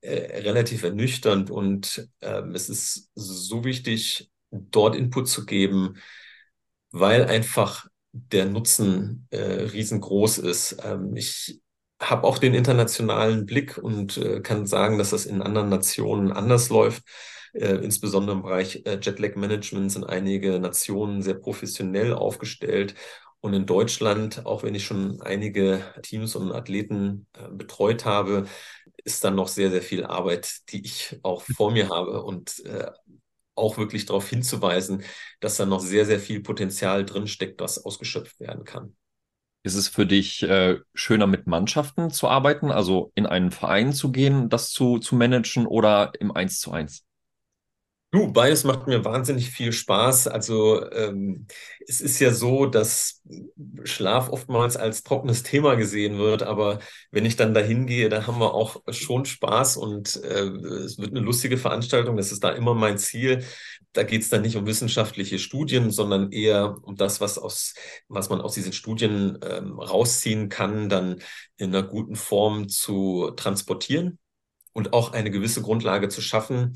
äh, 0.01 0.41
relativ 0.41 0.83
ernüchternd. 0.83 1.51
Und 1.51 2.09
ähm, 2.23 2.55
es 2.57 2.69
ist 2.69 3.11
so 3.15 3.63
wichtig, 3.65 4.31
dort 4.51 4.97
Input 4.97 5.29
zu 5.29 5.47
geben, 5.47 5.95
weil 6.91 7.25
einfach 7.27 7.87
der 8.13 8.47
Nutzen 8.47 9.29
äh, 9.31 9.39
riesengroß 9.39 10.39
ist. 10.39 10.79
Ähm, 10.83 11.15
ich 11.15 11.61
habe 12.01 12.27
auch 12.27 12.39
den 12.39 12.55
internationalen 12.55 13.47
Blick 13.47 13.79
und 13.79 14.17
äh, 14.17 14.41
kann 14.41 14.67
sagen, 14.67 14.99
dass 14.99 15.11
das 15.11 15.27
in 15.27 15.43
anderen 15.43 15.69
Nationen 15.69 16.33
anders 16.33 16.69
läuft. 16.71 17.03
Äh, 17.53 17.75
insbesondere 17.85 18.37
im 18.37 18.43
Bereich 18.43 18.83
äh, 18.87 18.99
Jetlag-Management 19.01 19.93
sind 19.93 20.05
einige 20.05 20.59
Nationen 20.61 21.23
sehr 21.23 21.35
professionell 21.35 22.15
aufgestellt. 22.15 22.95
Und 23.41 23.55
in 23.55 23.67
Deutschland, 23.67 24.45
auch 24.47 24.63
wenn 24.63 24.75
ich 24.75 24.85
schon 24.85 25.21
einige 25.23 25.83
Teams 26.03 26.37
und 26.37 26.53
Athleten 26.53 27.27
äh, 27.39 27.49
betreut 27.51 28.05
habe, 28.05 28.47
ist 29.05 29.25
dann 29.25 29.35
noch 29.35 29.49
sehr, 29.49 29.71
sehr 29.71 29.83
viel 29.83 30.05
Arbeit, 30.05 30.71
die 30.71 30.85
ich 30.85 31.19
auch 31.23 31.43
vor 31.43 31.71
mir 31.73 31.89
habe 31.89 32.23
und 32.23 32.65
äh, 32.67 32.91
auch 33.55 33.79
wirklich 33.79 34.07
darauf 34.07 34.29
hinzuweisen, 34.29 35.03
dass 35.41 35.57
da 35.57 35.67
noch 35.67 35.81
sehr, 35.81 36.07
sehr 36.07 36.21
viel 36.21 36.41
Potenzial 36.43 37.05
drinsteckt, 37.05 37.61
das 37.61 37.85
ausgeschöpft 37.85 38.41
werden 38.41 38.65
kann. 38.65 38.97
Ist 39.63 39.75
es 39.75 39.89
für 39.89 40.07
dich 40.07 40.43
äh, 40.43 40.79
schöner 40.95 41.27
mit 41.27 41.47
Mannschaften 41.47 42.11
zu 42.11 42.29
arbeiten, 42.29 42.71
also 42.71 43.13
in 43.15 43.27
einen 43.27 43.51
Verein 43.51 43.93
zu 43.93 44.11
gehen, 44.11 44.49
das 44.49 44.71
zu, 44.71 44.99
zu 44.99 45.15
managen 45.17 45.67
oder 45.67 46.13
im 46.19 46.33
Eins 46.33 46.61
zu 46.61 46.73
eins? 46.73 47.05
Du, 48.13 48.33
beides 48.33 48.65
macht 48.65 48.89
mir 48.89 49.05
wahnsinnig 49.05 49.51
viel 49.51 49.73
Spaß. 49.73 50.27
Also 50.27 50.91
ähm, 50.91 51.47
es 51.87 52.01
ist 52.01 52.19
ja 52.19 52.33
so, 52.33 52.67
dass 52.67 53.23
Schlaf 53.85 54.31
oftmals 54.31 54.77
als 54.77 55.05
trockenes 55.05 55.45
Thema 55.45 55.77
gesehen 55.77 56.19
wird, 56.19 56.43
aber 56.43 56.81
wenn 57.13 57.25
ich 57.25 57.37
dann 57.37 57.55
dahin 57.55 57.87
gehe, 57.87 58.09
dann 58.09 58.27
haben 58.27 58.41
wir 58.41 58.53
auch 58.53 58.83
schon 58.89 59.27
Spaß 59.27 59.77
und 59.77 60.17
äh, 60.25 60.49
es 60.85 60.99
wird 60.99 61.11
eine 61.11 61.21
lustige 61.21 61.57
Veranstaltung. 61.57 62.17
Das 62.17 62.33
ist 62.33 62.43
da 62.43 62.51
immer 62.51 62.75
mein 62.75 62.99
Ziel. 62.99 63.45
Da 63.93 64.05
geht 64.05 64.23
es 64.23 64.29
dann 64.29 64.43
nicht 64.43 64.57
um 64.57 64.67
wissenschaftliche 64.67 65.39
Studien, 65.39 65.91
sondern 65.91 66.31
eher 66.31 66.79
um 66.83 66.95
das, 66.97 67.21
was 67.21 67.39
aus, 67.39 67.75
was 68.09 68.29
man 68.29 68.41
aus 68.41 68.55
diesen 68.55 68.73
Studien 68.73 69.39
ähm, 69.43 69.81
rausziehen 69.81 70.49
kann, 70.49 70.89
dann 70.89 71.21
in 71.57 71.75
einer 71.75 71.83
guten 71.83 72.15
Form 72.15 72.69
zu 72.69 73.33
transportieren 73.37 74.19
und 74.73 74.93
auch 74.93 75.13
eine 75.13 75.31
gewisse 75.31 75.63
Grundlage 75.63 76.09
zu 76.09 76.21
schaffen 76.21 76.75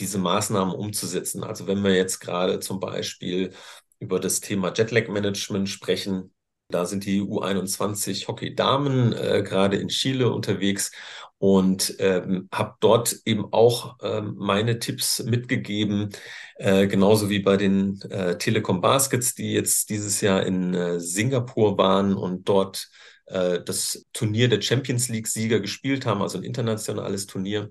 diese 0.00 0.18
Maßnahmen 0.18 0.74
umzusetzen. 0.74 1.44
Also 1.44 1.66
wenn 1.66 1.84
wir 1.84 1.94
jetzt 1.94 2.20
gerade 2.20 2.60
zum 2.60 2.80
Beispiel 2.80 3.52
über 3.98 4.18
das 4.18 4.40
Thema 4.40 4.72
Jetlag-Management 4.74 5.68
sprechen, 5.68 6.32
da 6.68 6.86
sind 6.86 7.04
die 7.04 7.20
U21 7.20 8.28
Hockey-Damen 8.28 9.12
äh, 9.12 9.42
gerade 9.42 9.76
in 9.76 9.88
Chile 9.88 10.32
unterwegs 10.32 10.92
und 11.40 11.96
ähm, 12.00 12.50
habe 12.52 12.74
dort 12.80 13.16
eben 13.24 13.50
auch 13.50 13.96
ähm, 14.02 14.34
meine 14.36 14.78
Tipps 14.78 15.24
mitgegeben, 15.24 16.10
äh, 16.56 16.86
genauso 16.86 17.30
wie 17.30 17.38
bei 17.38 17.56
den 17.56 17.98
äh, 18.10 18.36
Telekom 18.36 18.82
Baskets, 18.82 19.34
die 19.34 19.54
jetzt 19.54 19.88
dieses 19.88 20.20
Jahr 20.20 20.44
in 20.44 20.74
äh, 20.74 21.00
Singapur 21.00 21.78
waren 21.78 22.12
und 22.14 22.46
dort 22.46 22.90
äh, 23.24 23.62
das 23.64 24.04
Turnier 24.12 24.50
der 24.50 24.60
Champions 24.60 25.08
League-Sieger 25.08 25.60
gespielt 25.60 26.04
haben, 26.04 26.20
also 26.20 26.36
ein 26.36 26.44
internationales 26.44 27.26
Turnier. 27.26 27.70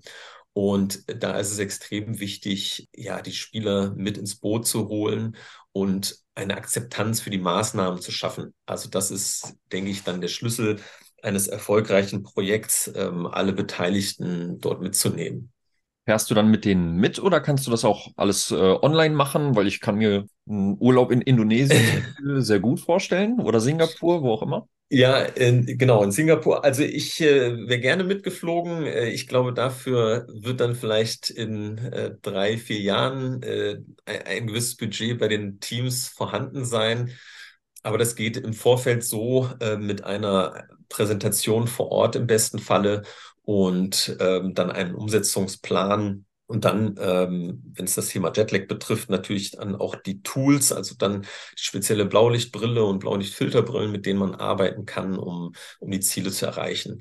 Und 0.54 1.04
da 1.22 1.38
ist 1.40 1.52
es 1.52 1.60
extrem 1.60 2.20
wichtig, 2.20 2.90
ja, 2.96 3.22
die 3.22 3.34
Spieler 3.34 3.94
mit 3.96 4.18
ins 4.18 4.38
Boot 4.38 4.66
zu 4.66 4.88
holen 4.88 5.38
und 5.74 6.18
eine 6.34 6.58
Akzeptanz 6.58 7.22
für 7.22 7.30
die 7.30 7.38
Maßnahmen 7.38 8.02
zu 8.02 8.12
schaffen. 8.12 8.56
Also 8.66 8.90
das 8.90 9.12
ist, 9.12 9.54
denke 9.72 9.92
ich, 9.92 10.04
dann 10.04 10.22
der 10.22 10.28
Schlüssel 10.28 10.80
eines 11.24 11.48
erfolgreichen 11.48 12.24
Projekts, 12.24 12.92
ähm, 12.96 13.28
alle 13.28 13.54
Beteiligten 13.54 14.60
dort 14.60 14.82
mitzunehmen. 14.82 15.52
Fährst 16.06 16.32
du 16.32 16.36
dann 16.36 16.50
mit 16.50 16.66
denen 16.66 16.98
mit 16.98 17.20
oder 17.20 17.40
kannst 17.40 17.68
du 17.68 17.72
das 17.72 17.86
auch 17.86 18.08
alles 18.16 18.50
äh, 18.52 18.56
online 18.56 19.14
machen? 19.14 19.56
Weil 19.56 19.68
ich 19.68 19.80
kann 19.80 19.96
mir 19.96 20.26
einen 20.48 20.76
Urlaub 20.80 21.12
in 21.12 21.22
Indonesien 21.22 22.06
sehr 22.38 22.60
gut 22.60 22.80
vorstellen 22.80 23.40
oder 23.40 23.60
Singapur, 23.60 24.24
wo 24.24 24.32
auch 24.32 24.42
immer. 24.42 24.68
Ja, 24.92 25.20
in, 25.22 25.78
genau, 25.78 26.04
in 26.04 26.12
Singapur. 26.12 26.64
Also 26.64 26.82
ich 26.82 27.22
äh, 27.22 27.68
wäre 27.68 27.80
gerne 27.80 28.04
mitgeflogen. 28.04 28.88
Äh, 28.88 29.10
ich 29.10 29.28
glaube, 29.28 29.54
dafür 29.54 30.26
wird 30.34 30.62
dann 30.62 30.76
vielleicht 30.76 31.30
in 31.30 31.78
äh, 31.78 32.16
drei, 32.24 32.58
vier 32.58 32.80
Jahren 32.80 33.44
äh, 33.44 33.78
ein, 34.06 34.22
ein, 34.26 34.48
gewisses 34.48 34.78
Budget 34.78 35.20
bei 35.20 35.28
den 35.28 35.60
Teams 35.60 36.08
vorhanden 36.08 36.66
sein. 36.66 37.12
Aber 37.84 37.98
das 37.98 38.16
geht 38.16 38.38
im 38.38 38.54
Vorfeld 38.54 39.04
so 39.04 39.50
äh, 39.60 39.78
mit 39.78 40.04
einer 40.04 40.66
Präsentation 40.90 41.68
vor 41.68 41.92
Ort 41.92 42.16
im 42.16 42.28
besten 42.28 42.60
Falle 42.60 43.04
und 43.44 44.16
ähm, 44.20 44.54
dann 44.54 44.72
einen 44.72 44.96
Umsetzungsplan 44.96 46.26
und 46.48 46.66
dann, 46.66 46.96
ähm, 47.00 47.62
wenn 47.76 47.86
es 47.86 47.94
das 47.94 48.08
Thema 48.08 48.32
Jetlag 48.36 48.68
betrifft, 48.68 49.10
natürlich 49.12 49.52
dann 49.52 49.76
auch 49.76 49.96
die 49.96 50.24
Tools, 50.24 50.72
also 50.72 50.96
dann 50.98 51.26
spezielle 51.56 52.06
Blaulichtbrille 52.06 52.84
und 52.84 53.00
Blaulichtfilterbrillen, 53.00 53.92
mit 53.92 54.08
denen 54.08 54.18
man 54.20 54.34
arbeiten 54.34 54.86
kann, 54.86 55.18
um, 55.18 55.54
um 55.80 55.92
die 55.92 56.00
Ziele 56.00 56.32
zu 56.32 56.48
erreichen. 56.48 57.00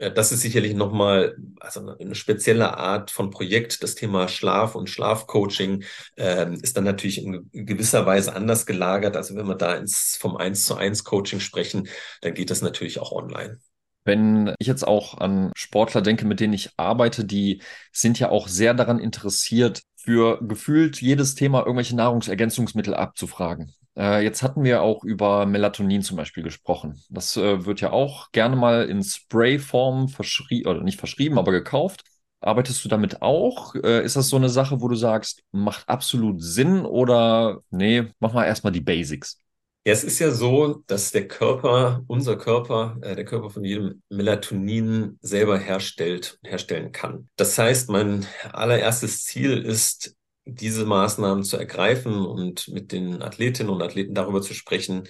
Äh, 0.00 0.12
das 0.12 0.32
ist 0.32 0.40
sicherlich 0.40 0.74
nochmal 0.74 1.36
also 1.60 1.94
eine 1.96 2.14
spezielle 2.14 2.76
Art 2.76 3.10
von 3.10 3.30
Projekt. 3.30 3.82
Das 3.82 3.94
Thema 3.94 4.26
Schlaf 4.26 4.74
und 4.74 4.90
Schlafcoaching 4.90 5.84
äh, 6.16 6.52
ist 6.62 6.76
dann 6.76 6.84
natürlich 6.84 7.24
in 7.24 7.48
gewisser 7.52 8.06
Weise 8.06 8.34
anders 8.34 8.66
gelagert. 8.66 9.16
Also 9.16 9.36
wenn 9.36 9.46
wir 9.46 9.54
da 9.54 9.74
ins, 9.74 10.16
vom 10.16 10.36
1 10.36 10.64
zu 10.64 10.74
1 10.76 11.04
Coaching 11.04 11.40
sprechen, 11.40 11.88
dann 12.22 12.34
geht 12.34 12.50
das 12.50 12.62
natürlich 12.62 12.98
auch 12.98 13.12
online. 13.12 13.58
Wenn 14.04 14.54
ich 14.58 14.66
jetzt 14.66 14.86
auch 14.86 15.18
an 15.18 15.52
Sportler 15.54 16.00
denke, 16.00 16.24
mit 16.24 16.40
denen 16.40 16.54
ich 16.54 16.70
arbeite, 16.78 17.24
die 17.24 17.62
sind 17.92 18.18
ja 18.18 18.30
auch 18.30 18.48
sehr 18.48 18.72
daran 18.72 18.98
interessiert, 18.98 19.82
für 19.96 20.40
gefühlt 20.40 21.02
jedes 21.02 21.34
Thema 21.34 21.60
irgendwelche 21.60 21.94
Nahrungsergänzungsmittel 21.94 22.94
abzufragen. 22.94 23.74
Äh, 24.00 24.22
jetzt 24.24 24.42
hatten 24.42 24.64
wir 24.64 24.82
auch 24.82 25.04
über 25.04 25.44
Melatonin 25.46 26.02
zum 26.02 26.16
Beispiel 26.16 26.42
gesprochen. 26.42 27.02
Das 27.10 27.36
äh, 27.36 27.66
wird 27.66 27.80
ja 27.80 27.90
auch 27.92 28.32
gerne 28.32 28.56
mal 28.56 28.88
in 28.88 29.02
Sprayform 29.02 30.08
verschrieben, 30.08 30.68
oder 30.70 30.82
nicht 30.82 30.98
verschrieben, 30.98 31.38
aber 31.38 31.52
gekauft. 31.52 32.04
Arbeitest 32.40 32.82
du 32.84 32.88
damit 32.88 33.20
auch? 33.20 33.74
Äh, 33.74 34.02
ist 34.04 34.16
das 34.16 34.28
so 34.28 34.36
eine 34.36 34.48
Sache, 34.48 34.80
wo 34.80 34.88
du 34.88 34.94
sagst, 34.94 35.42
macht 35.52 35.88
absolut 35.88 36.42
Sinn 36.42 36.86
oder 36.86 37.60
nee, 37.70 38.06
mach 38.18 38.32
mal 38.32 38.46
erstmal 38.46 38.72
die 38.72 38.80
Basics? 38.80 39.38
Ja, 39.86 39.94
es 39.94 40.04
ist 40.04 40.18
ja 40.18 40.30
so, 40.30 40.82
dass 40.86 41.10
der 41.10 41.26
Körper, 41.26 42.02
unser 42.06 42.36
Körper, 42.36 42.98
äh, 43.02 43.16
der 43.16 43.24
Körper 43.24 43.50
von 43.50 43.64
jedem 43.64 44.02
Melatonin 44.10 45.18
selber 45.22 45.58
herstellt, 45.58 46.38
herstellen 46.44 46.92
kann. 46.92 47.28
Das 47.36 47.58
heißt, 47.58 47.88
mein 47.90 48.26
allererstes 48.52 49.24
Ziel 49.24 49.62
ist, 49.62 50.14
diese 50.54 50.84
Maßnahmen 50.86 51.44
zu 51.44 51.56
ergreifen 51.56 52.26
und 52.26 52.68
mit 52.68 52.92
den 52.92 53.22
Athletinnen 53.22 53.70
und 53.70 53.82
Athleten 53.82 54.14
darüber 54.14 54.42
zu 54.42 54.54
sprechen, 54.54 55.08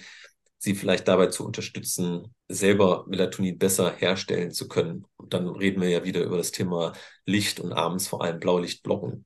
sie 0.57 0.75
vielleicht 0.75 1.07
dabei 1.07 1.27
zu 1.27 1.45
unterstützen, 1.45 2.35
selber 2.47 3.05
Melatonin 3.07 3.57
besser 3.57 3.93
herstellen 3.97 4.51
zu 4.51 4.67
können. 4.67 5.05
Und 5.17 5.33
dann 5.33 5.47
reden 5.49 5.81
wir 5.81 5.89
ja 5.89 6.03
wieder 6.03 6.23
über 6.23 6.37
das 6.37 6.51
Thema 6.51 6.93
Licht 7.25 7.59
und 7.59 7.73
abends 7.73 8.07
vor 8.07 8.23
allem 8.23 8.39
Blaulichtblocken. 8.39 9.25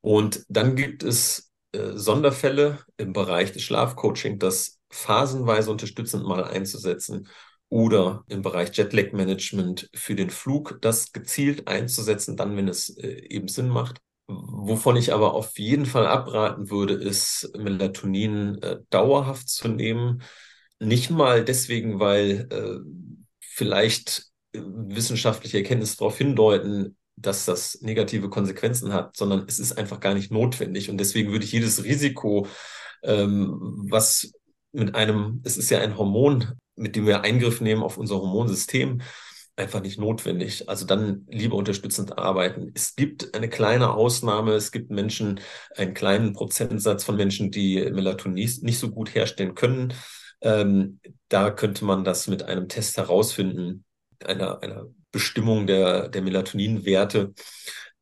Und 0.00 0.44
dann 0.48 0.74
gibt 0.74 1.04
es 1.04 1.52
äh, 1.72 1.92
Sonderfälle 1.94 2.80
im 2.96 3.12
Bereich 3.12 3.52
des 3.52 3.62
Schlafcoaching, 3.62 4.40
das 4.40 4.80
phasenweise 4.90 5.70
unterstützend 5.70 6.24
mal 6.26 6.44
einzusetzen 6.44 7.28
oder 7.68 8.24
im 8.28 8.42
Bereich 8.42 8.76
Jetlag-Management 8.76 9.88
für 9.94 10.14
den 10.14 10.28
Flug 10.28 10.78
das 10.82 11.12
gezielt 11.12 11.68
einzusetzen, 11.68 12.36
dann, 12.36 12.56
wenn 12.56 12.68
es 12.68 12.90
äh, 12.98 13.26
eben 13.28 13.48
Sinn 13.48 13.68
macht. 13.68 14.00
Wovon 14.28 14.96
ich 14.96 15.12
aber 15.12 15.34
auf 15.34 15.58
jeden 15.58 15.84
Fall 15.86 16.06
abraten 16.06 16.70
würde, 16.70 16.94
ist 16.94 17.50
Melatonin 17.58 18.62
äh, 18.62 18.78
dauerhaft 18.90 19.48
zu 19.48 19.68
nehmen. 19.68 20.22
Nicht 20.78 21.10
mal 21.10 21.44
deswegen, 21.44 22.00
weil 22.00 22.48
äh, 22.50 22.78
vielleicht 23.40 24.26
äh, 24.52 24.60
wissenschaftliche 24.64 25.58
Erkenntnisse 25.58 25.98
darauf 25.98 26.16
hindeuten, 26.18 26.96
dass 27.16 27.44
das 27.44 27.80
negative 27.82 28.30
Konsequenzen 28.30 28.92
hat, 28.92 29.16
sondern 29.16 29.44
es 29.46 29.58
ist 29.58 29.76
einfach 29.76 30.00
gar 30.00 30.14
nicht 30.14 30.30
notwendig. 30.30 30.88
Und 30.88 30.98
deswegen 30.98 31.30
würde 31.30 31.44
ich 31.44 31.52
jedes 31.52 31.84
Risiko, 31.84 32.46
ähm, 33.02 33.86
was 33.90 34.32
mit 34.72 34.94
einem, 34.94 35.42
es 35.44 35.56
ist 35.56 35.70
ja 35.70 35.80
ein 35.80 35.98
Hormon, 35.98 36.52
mit 36.76 36.96
dem 36.96 37.06
wir 37.06 37.22
Eingriff 37.22 37.60
nehmen 37.60 37.82
auf 37.82 37.98
unser 37.98 38.16
Hormonsystem, 38.16 39.02
einfach 39.62 39.80
nicht 39.80 39.98
notwendig. 39.98 40.68
Also 40.68 40.84
dann 40.86 41.26
lieber 41.30 41.56
unterstützend 41.56 42.18
arbeiten. 42.18 42.70
Es 42.74 42.96
gibt 42.96 43.34
eine 43.34 43.48
kleine 43.48 43.92
Ausnahme. 43.94 44.52
Es 44.52 44.72
gibt 44.72 44.90
Menschen, 44.90 45.40
einen 45.76 45.94
kleinen 45.94 46.32
Prozentsatz 46.32 47.04
von 47.04 47.16
Menschen, 47.16 47.50
die 47.50 47.76
Melatonin 47.90 48.50
nicht 48.62 48.78
so 48.78 48.90
gut 48.90 49.14
herstellen 49.14 49.54
können. 49.54 49.94
Ähm, 50.42 51.00
da 51.28 51.50
könnte 51.50 51.84
man 51.84 52.04
das 52.04 52.26
mit 52.26 52.42
einem 52.42 52.68
Test 52.68 52.96
herausfinden, 52.96 53.84
einer, 54.24 54.62
einer 54.62 54.86
Bestimmung 55.12 55.66
der, 55.66 56.08
der 56.08 56.22
Melatoninwerte, 56.22 57.32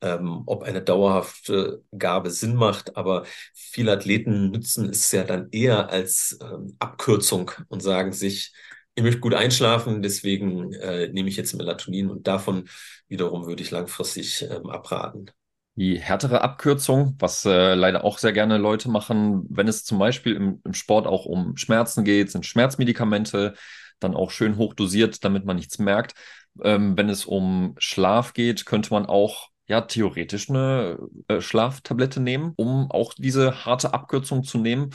ähm, 0.00 0.42
ob 0.46 0.62
eine 0.62 0.82
dauerhafte 0.82 1.82
Gabe 1.96 2.30
Sinn 2.30 2.54
macht. 2.54 2.96
Aber 2.96 3.24
viele 3.54 3.92
Athleten 3.92 4.50
nutzen 4.50 4.88
es 4.88 5.12
ja 5.12 5.24
dann 5.24 5.48
eher 5.50 5.90
als 5.90 6.38
ähm, 6.40 6.76
Abkürzung 6.78 7.50
und 7.68 7.82
sagen 7.82 8.12
sich, 8.12 8.52
ich 8.95 9.03
möchte 9.03 9.20
gut 9.20 9.34
einschlafen, 9.34 10.03
deswegen 10.03 10.72
äh, 10.74 11.09
nehme 11.09 11.28
ich 11.28 11.36
jetzt 11.36 11.55
Melatonin 11.55 12.11
und 12.11 12.26
davon 12.26 12.68
wiederum 13.09 13.47
würde 13.47 13.62
ich 13.62 13.70
langfristig 13.70 14.43
ähm, 14.43 14.68
abraten. 14.68 15.30
Die 15.76 15.99
härtere 15.99 16.43
Abkürzung, 16.43 17.14
was 17.18 17.45
äh, 17.45 17.74
leider 17.74 18.05
auch 18.05 18.18
sehr 18.18 18.32
gerne 18.32 18.59
Leute 18.59 18.91
machen, 18.91 19.47
wenn 19.49 19.68
es 19.68 19.84
zum 19.84 19.99
Beispiel 19.99 20.34
im, 20.34 20.61
im 20.64 20.74
Sport 20.74 21.07
auch 21.07 21.24
um 21.24 21.57
Schmerzen 21.57 22.05
geht, 22.05 22.30
sind 22.30 22.45
Schmerzmedikamente 22.45 23.55
dann 24.01 24.14
auch 24.14 24.30
schön 24.30 24.57
hoch 24.57 24.74
dosiert, 24.74 25.24
damit 25.24 25.45
man 25.45 25.57
nichts 25.57 25.78
merkt. 25.78 26.14
Ähm, 26.62 26.97
wenn 26.99 27.09
es 27.09 27.24
um 27.24 27.74
Schlaf 27.78 28.32
geht, 28.32 28.66
könnte 28.66 28.93
man 28.93 29.07
auch 29.07 29.49
ja 29.68 29.82
theoretisch 29.82 30.51
eine 30.51 30.99
äh, 31.28 31.41
Schlaftablette 31.41 32.20
nehmen, 32.20 32.53
um 32.57 32.91
auch 32.91 33.14
diese 33.14 33.64
harte 33.64 33.95
Abkürzung 33.95 34.43
zu 34.43 34.59
nehmen. 34.59 34.91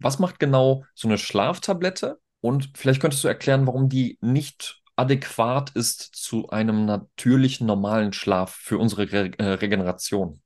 Was 0.00 0.18
macht 0.18 0.40
genau 0.40 0.84
so 0.94 1.06
eine 1.08 1.16
Schlaftablette? 1.16 2.18
Und 2.40 2.70
vielleicht 2.74 3.00
könntest 3.00 3.24
du 3.24 3.28
erklären, 3.28 3.66
warum 3.66 3.88
die 3.88 4.18
nicht 4.20 4.82
adäquat 4.96 5.70
ist 5.70 6.00
zu 6.14 6.48
einem 6.48 6.86
natürlichen, 6.86 7.66
normalen 7.66 8.12
Schlaf 8.12 8.54
für 8.54 8.78
unsere 8.78 9.12
Re 9.12 9.30
äh, 9.38 9.44
Regeneration. 9.44 10.40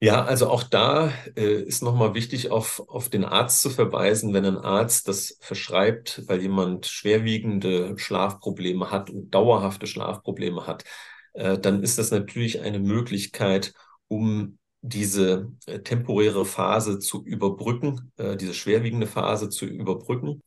Ja, 0.00 0.24
also 0.24 0.50
auch 0.50 0.64
da 0.64 1.12
äh, 1.36 1.62
ist 1.62 1.82
nochmal 1.82 2.14
wichtig, 2.14 2.50
auf, 2.50 2.82
auf 2.88 3.08
den 3.08 3.24
Arzt 3.24 3.62
zu 3.62 3.70
verweisen, 3.70 4.34
wenn 4.34 4.44
ein 4.44 4.58
Arzt 4.58 5.08
das 5.08 5.38
verschreibt, 5.40 6.22
weil 6.26 6.42
jemand 6.42 6.86
schwerwiegende 6.86 7.96
Schlafprobleme 7.96 8.90
hat 8.90 9.08
und 9.08 9.30
dauerhafte 9.30 9.86
Schlafprobleme 9.86 10.66
hat, 10.66 10.84
äh, 11.32 11.58
dann 11.58 11.82
ist 11.82 11.98
das 11.98 12.10
natürlich 12.10 12.60
eine 12.60 12.80
Möglichkeit, 12.80 13.72
um 14.08 14.58
diese 14.82 15.52
äh, 15.64 15.78
temporäre 15.78 16.44
Phase 16.44 16.98
zu 16.98 17.24
überbrücken, 17.24 18.12
äh, 18.16 18.36
diese 18.36 18.52
schwerwiegende 18.52 19.06
Phase 19.06 19.48
zu 19.48 19.64
überbrücken. 19.64 20.42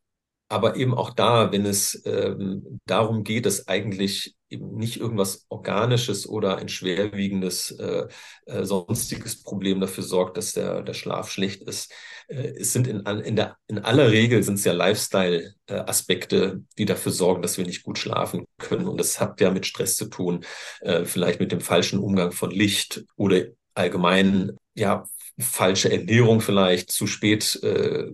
Aber 0.49 0.77
eben 0.77 0.93
auch 0.93 1.09
da, 1.09 1.51
wenn 1.51 1.65
es 1.65 2.01
ähm, 2.05 2.79
darum 2.85 3.23
geht, 3.23 3.45
dass 3.45 3.67
eigentlich 3.67 4.37
eben 4.49 4.75
nicht 4.75 4.97
irgendwas 4.97 5.45
Organisches 5.49 6.27
oder 6.27 6.57
ein 6.57 6.69
schwerwiegendes 6.69 7.71
äh, 7.71 8.07
äh, 8.45 8.63
sonstiges 8.63 9.43
Problem 9.43 9.81
dafür 9.81 10.03
sorgt, 10.03 10.37
dass 10.37 10.53
der, 10.53 10.83
der 10.83 10.93
Schlaf 10.93 11.29
schlecht 11.29 11.63
ist. 11.63 11.91
Äh, 12.27 12.53
es 12.59 12.71
sind 12.71 12.87
in, 12.87 13.01
in, 13.01 13.35
der, 13.35 13.57
in 13.67 13.79
aller 13.79 14.09
Regel 14.09 14.41
sind 14.43 14.55
es 14.55 14.63
ja 14.63 14.71
Lifestyle-Aspekte, 14.71 16.63
die 16.77 16.85
dafür 16.85 17.11
sorgen, 17.11 17.41
dass 17.41 17.57
wir 17.57 17.65
nicht 17.65 17.83
gut 17.83 17.97
schlafen 17.97 18.45
können. 18.57 18.87
Und 18.87 18.99
das 18.99 19.19
hat 19.19 19.41
ja 19.41 19.51
mit 19.51 19.65
Stress 19.65 19.97
zu 19.97 20.05
tun, 20.05 20.45
äh, 20.79 21.03
vielleicht 21.03 21.39
mit 21.41 21.51
dem 21.51 21.61
falschen 21.61 21.99
Umgang 21.99 22.31
von 22.31 22.51
Licht 22.51 23.03
oder 23.17 23.43
allgemein, 23.73 24.55
ja, 24.75 25.03
falsche 25.39 25.91
Ernährung 25.91 26.41
vielleicht, 26.41 26.89
zu 26.91 27.05
spät 27.05 27.59
äh, 27.61 28.07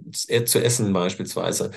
zu 0.46 0.62
essen 0.62 0.92
beispielsweise 0.92 1.72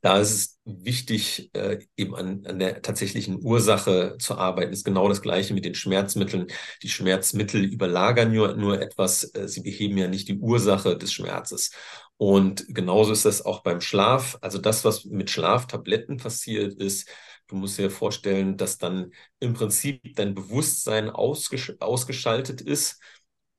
da 0.00 0.18
ist 0.18 0.30
es 0.32 0.58
wichtig, 0.64 1.50
äh, 1.54 1.78
eben 1.96 2.14
an, 2.14 2.46
an 2.46 2.58
der 2.58 2.82
tatsächlichen 2.82 3.44
Ursache 3.44 4.16
zu 4.18 4.36
arbeiten. 4.36 4.70
Das 4.70 4.80
ist 4.80 4.84
genau 4.84 5.08
das 5.08 5.22
Gleiche 5.22 5.54
mit 5.54 5.64
den 5.64 5.74
Schmerzmitteln. 5.74 6.46
Die 6.82 6.88
Schmerzmittel 6.88 7.64
überlagern 7.64 8.32
nur, 8.32 8.54
nur 8.54 8.80
etwas. 8.80 9.34
Äh, 9.34 9.48
sie 9.48 9.62
beheben 9.62 9.98
ja 9.98 10.08
nicht 10.08 10.28
die 10.28 10.38
Ursache 10.38 10.96
des 10.96 11.12
Schmerzes. 11.12 11.72
Und 12.16 12.66
genauso 12.68 13.12
ist 13.12 13.24
das 13.24 13.44
auch 13.44 13.62
beim 13.62 13.80
Schlaf. 13.80 14.38
Also 14.40 14.58
das, 14.58 14.84
was 14.84 15.04
mit 15.04 15.30
Schlaftabletten 15.30 16.16
passiert 16.18 16.74
ist, 16.74 17.08
du 17.48 17.56
musst 17.56 17.78
dir 17.78 17.90
vorstellen, 17.90 18.56
dass 18.56 18.78
dann 18.78 19.12
im 19.40 19.54
Prinzip 19.54 20.14
dein 20.16 20.34
Bewusstsein 20.34 21.10
ausgesch 21.10 21.74
ausgeschaltet 21.80 22.60
ist 22.60 23.00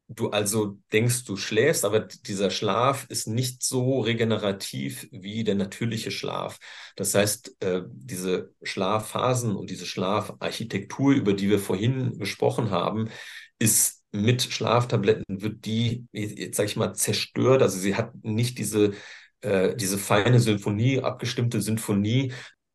du 0.10 0.32
also 0.32 0.80
denkst, 0.92 1.24
du 1.26 1.38
schläfst, 1.38 1.86
aber 1.86 2.00
dieser 2.02 2.50
Schlaf 2.50 3.06
ist 3.10 3.28
nicht 3.28 3.62
so 3.64 4.02
regenerativ 4.02 5.08
wie 5.12 5.44
der 5.44 5.56
natürliche 5.56 6.10
Schlaf. 6.12 6.60
Das 6.96 7.14
heißt, 7.14 7.62
äh, 7.62 7.84
diese 7.88 8.54
Schlafphasen 8.64 9.56
und 9.56 9.70
diese 9.70 9.86
Schlafarchitektur, 9.86 11.14
über 11.14 11.34
die 11.34 11.50
wir 11.50 11.60
vorhin 11.60 12.18
gesprochen 12.18 12.72
haben, 12.72 13.10
ist 13.60 14.04
mit 14.12 14.42
Schlaftabletten 14.42 15.42
wird 15.44 15.66
die, 15.66 16.08
jetzt 16.12 16.58
sage 16.58 16.68
ich 16.70 16.76
mal, 16.76 16.94
zerstört. 16.96 17.62
Also 17.62 17.78
sie 17.78 17.96
hat 17.96 18.14
nicht 18.24 18.58
diese, 18.58 18.94
äh, 19.42 19.76
diese 19.76 20.00
feine 20.00 20.40
Symphonie, 20.40 21.02
abgestimmte 21.02 21.62
Sinfonie, 21.62 22.34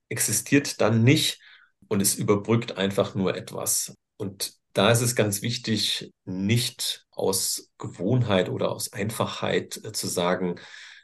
existiert 0.09 0.81
dann 0.81 1.03
nicht 1.03 1.41
und 1.89 2.01
es 2.01 2.15
überbrückt 2.15 2.79
einfach 2.79 3.17
nur 3.17 3.37
etwas. 3.37 3.97
Und 4.17 4.55
da 4.73 4.93
ist 4.93 5.01
es 5.01 5.17
ganz 5.17 5.43
wichtig, 5.43 6.13
nicht 6.25 7.04
aus 7.17 7.73
Gewohnheit 7.79 8.49
oder 8.49 8.73
aus 8.73 8.93
Einfachheit 8.93 9.81
äh, 9.85 9.93
zu 9.93 10.07
sagen, 10.07 10.57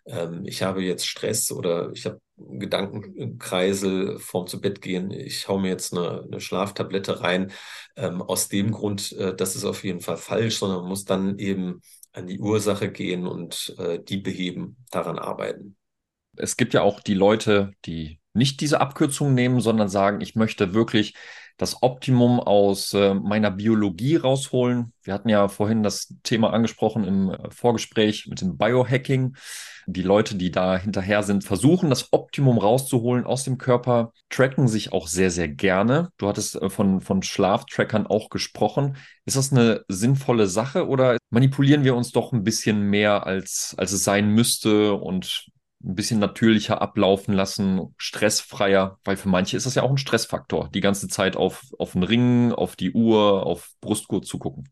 ähm, 0.06 0.44
ich 0.44 0.62
habe 0.62 0.82
jetzt 0.82 1.06
Stress 1.06 1.52
oder 1.52 1.90
ich 1.92 2.06
habe 2.06 2.20
Gedankenkreisel 2.36 4.18
vorm 4.18 4.46
zu 4.46 4.60
Bett 4.60 4.80
gehen, 4.80 5.10
ich 5.10 5.46
hau 5.48 5.58
mir 5.58 5.68
jetzt 5.68 5.92
eine, 5.92 6.22
eine 6.22 6.40
Schlaftablette 6.40 7.20
rein. 7.20 7.52
Ähm, 7.96 8.22
aus 8.22 8.48
dem 8.48 8.70
Grund, 8.72 9.12
äh, 9.12 9.34
das 9.34 9.56
ist 9.56 9.64
auf 9.64 9.84
jeden 9.84 10.00
Fall 10.00 10.16
falsch, 10.16 10.58
sondern 10.58 10.80
man 10.80 10.88
muss 10.88 11.04
dann 11.04 11.38
eben 11.38 11.80
an 12.12 12.26
die 12.26 12.40
Ursache 12.40 12.90
gehen 12.90 13.26
und 13.26 13.74
äh, 13.78 14.00
die 14.02 14.18
beheben, 14.18 14.76
daran 14.90 15.18
arbeiten. 15.18 15.76
Es 16.36 16.56
gibt 16.56 16.74
ja 16.74 16.82
auch 16.82 17.00
die 17.00 17.14
Leute, 17.14 17.72
die 17.84 18.18
nicht 18.32 18.60
diese 18.60 18.80
Abkürzung 18.80 19.34
nehmen, 19.34 19.60
sondern 19.60 19.88
sagen, 19.88 20.20
ich 20.20 20.34
möchte 20.34 20.74
wirklich 20.74 21.14
das 21.60 21.82
Optimum 21.82 22.40
aus 22.40 22.94
äh, 22.94 23.12
meiner 23.12 23.50
Biologie 23.50 24.16
rausholen. 24.16 24.94
Wir 25.02 25.12
hatten 25.12 25.28
ja 25.28 25.46
vorhin 25.48 25.82
das 25.82 26.14
Thema 26.22 26.54
angesprochen 26.54 27.04
im 27.04 27.30
äh, 27.30 27.50
Vorgespräch 27.50 28.26
mit 28.28 28.40
dem 28.40 28.56
Biohacking. 28.56 29.36
Die 29.86 30.00
Leute, 30.00 30.36
die 30.36 30.50
da 30.50 30.78
hinterher 30.78 31.22
sind, 31.22 31.44
versuchen 31.44 31.90
das 31.90 32.14
Optimum 32.14 32.56
rauszuholen 32.56 33.26
aus 33.26 33.44
dem 33.44 33.58
Körper, 33.58 34.12
tracken 34.30 34.68
sich 34.68 34.94
auch 34.94 35.06
sehr, 35.06 35.30
sehr 35.30 35.48
gerne. 35.48 36.10
Du 36.16 36.28
hattest 36.28 36.56
äh, 36.56 36.70
von, 36.70 37.02
von 37.02 37.22
Schlaftrackern 37.22 38.06
auch 38.06 38.30
gesprochen. 38.30 38.96
Ist 39.26 39.36
das 39.36 39.52
eine 39.52 39.84
sinnvolle 39.86 40.46
Sache 40.46 40.88
oder 40.88 41.18
manipulieren 41.28 41.84
wir 41.84 41.94
uns 41.94 42.10
doch 42.10 42.32
ein 42.32 42.42
bisschen 42.42 42.80
mehr, 42.80 43.26
als, 43.26 43.74
als 43.76 43.92
es 43.92 44.02
sein 44.02 44.30
müsste 44.30 44.94
und 44.94 45.50
ein 45.82 45.94
bisschen 45.94 46.20
natürlicher 46.20 46.82
ablaufen 46.82 47.34
lassen, 47.34 47.94
stressfreier, 47.96 48.98
weil 49.04 49.16
für 49.16 49.28
manche 49.28 49.56
ist 49.56 49.66
das 49.66 49.74
ja 49.74 49.82
auch 49.82 49.90
ein 49.90 49.98
Stressfaktor, 49.98 50.68
die 50.74 50.80
ganze 50.80 51.08
Zeit 51.08 51.36
auf, 51.36 51.64
auf 51.78 51.92
den 51.92 52.02
Ring, 52.02 52.52
auf 52.52 52.76
die 52.76 52.92
Uhr, 52.92 53.46
auf 53.46 53.72
Brustgurt 53.80 54.26
zu 54.26 54.38
gucken. 54.38 54.68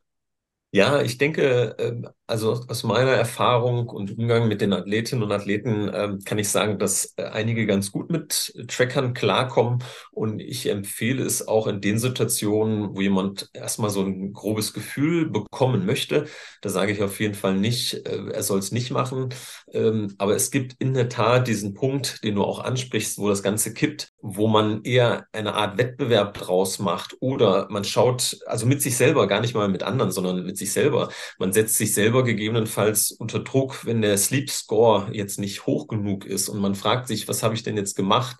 Ja, 0.71 1.01
ich 1.01 1.17
denke, 1.17 1.77
ähm, 1.79 2.09
also 2.29 2.61
aus 2.69 2.85
meiner 2.85 3.13
Erfahrung 3.13 3.89
und 3.89 4.19
Umgang 4.19 4.49
mit 4.49 4.61
den 4.61 4.75
Athletinnen 4.75 5.25
und 5.25 5.33
Athleten 5.33 5.91
ähm, 5.93 6.19
kann 6.25 6.39
ich 6.39 6.51
sagen, 6.51 6.79
dass 6.79 7.15
äh, 7.17 7.25
einige 7.25 7.67
ganz 7.67 7.91
gut 7.91 8.11
mit 8.11 8.53
Trackern 8.69 9.15
klarkommen. 9.15 9.83
Und 10.13 10.41
ich 10.41 10.69
empfehle 10.69 11.25
es 11.25 11.49
auch 11.49 11.67
in 11.67 11.81
den 11.81 11.99
Situationen, 11.99 12.95
wo 12.95 13.01
jemand 13.01 13.49
erstmal 13.55 13.89
so 13.89 14.03
ein 14.03 14.35
grobes 14.35 14.75
Gefühl 14.75 15.31
bekommen 15.31 15.87
möchte. 15.87 16.27
Da 16.61 16.69
sage 16.69 16.93
ich 16.93 17.03
auf 17.03 17.19
jeden 17.19 17.35
Fall 17.35 17.55
nicht, 17.55 18.07
äh, 18.07 18.31
er 18.31 18.43
soll 18.43 18.59
es 18.59 18.73
nicht 18.73 18.91
machen. 18.91 19.31
Ähm, 19.73 20.15
aber 20.19 20.37
es 20.37 20.51
gibt 20.51 20.75
in 20.79 20.93
der 20.93 21.09
Tat 21.09 21.49
diesen 21.49 21.73
Punkt, 21.73 22.23
den 22.25 22.35
du 22.35 22.45
auch 22.45 22.61
ansprichst, 22.61 23.19
wo 23.19 23.29
das 23.29 23.43
Ganze 23.43 23.73
kippt, 23.73 24.13
wo 24.21 24.49
man 24.49 24.83
eher 24.85 25.27
eine 25.33 25.55
Art 25.55 25.79
Wettbewerb 25.79 26.35
draus 26.35 26.79
macht 26.79 27.17
oder 27.21 27.69
man 27.71 27.85
schaut, 27.85 28.39
also 28.47 28.67
mit 28.67 28.83
sich 28.83 28.99
selber, 28.99 29.27
gar 29.27 29.41
nicht 29.41 29.55
mal 29.55 29.69
mit 29.69 29.83
anderen, 29.83 30.13
sondern 30.13 30.45
mit 30.45 30.59
sich 30.59 30.73
selber. 30.73 31.09
Man 31.39 31.55
setzt 31.55 31.77
sich 31.77 31.95
selber 31.95 32.18
gegebenenfalls 32.25 33.11
unter 33.11 33.41
Druck, 33.41 33.85
wenn 33.85 34.03
der 34.03 34.17
Sleep 34.19 34.51
Score 34.51 35.09
jetzt 35.13 35.39
nicht 35.39 35.67
hoch 35.67 35.89
genug 35.89 36.25
ist 36.25 36.49
und 36.49 36.61
man 36.61 36.75
fragt 36.75 37.09
sich, 37.09 37.29
was 37.29 37.43
habe 37.43 37.55
ich 37.55 37.63
denn 37.63 37.77
jetzt 37.77 37.97
gemacht? 37.97 38.37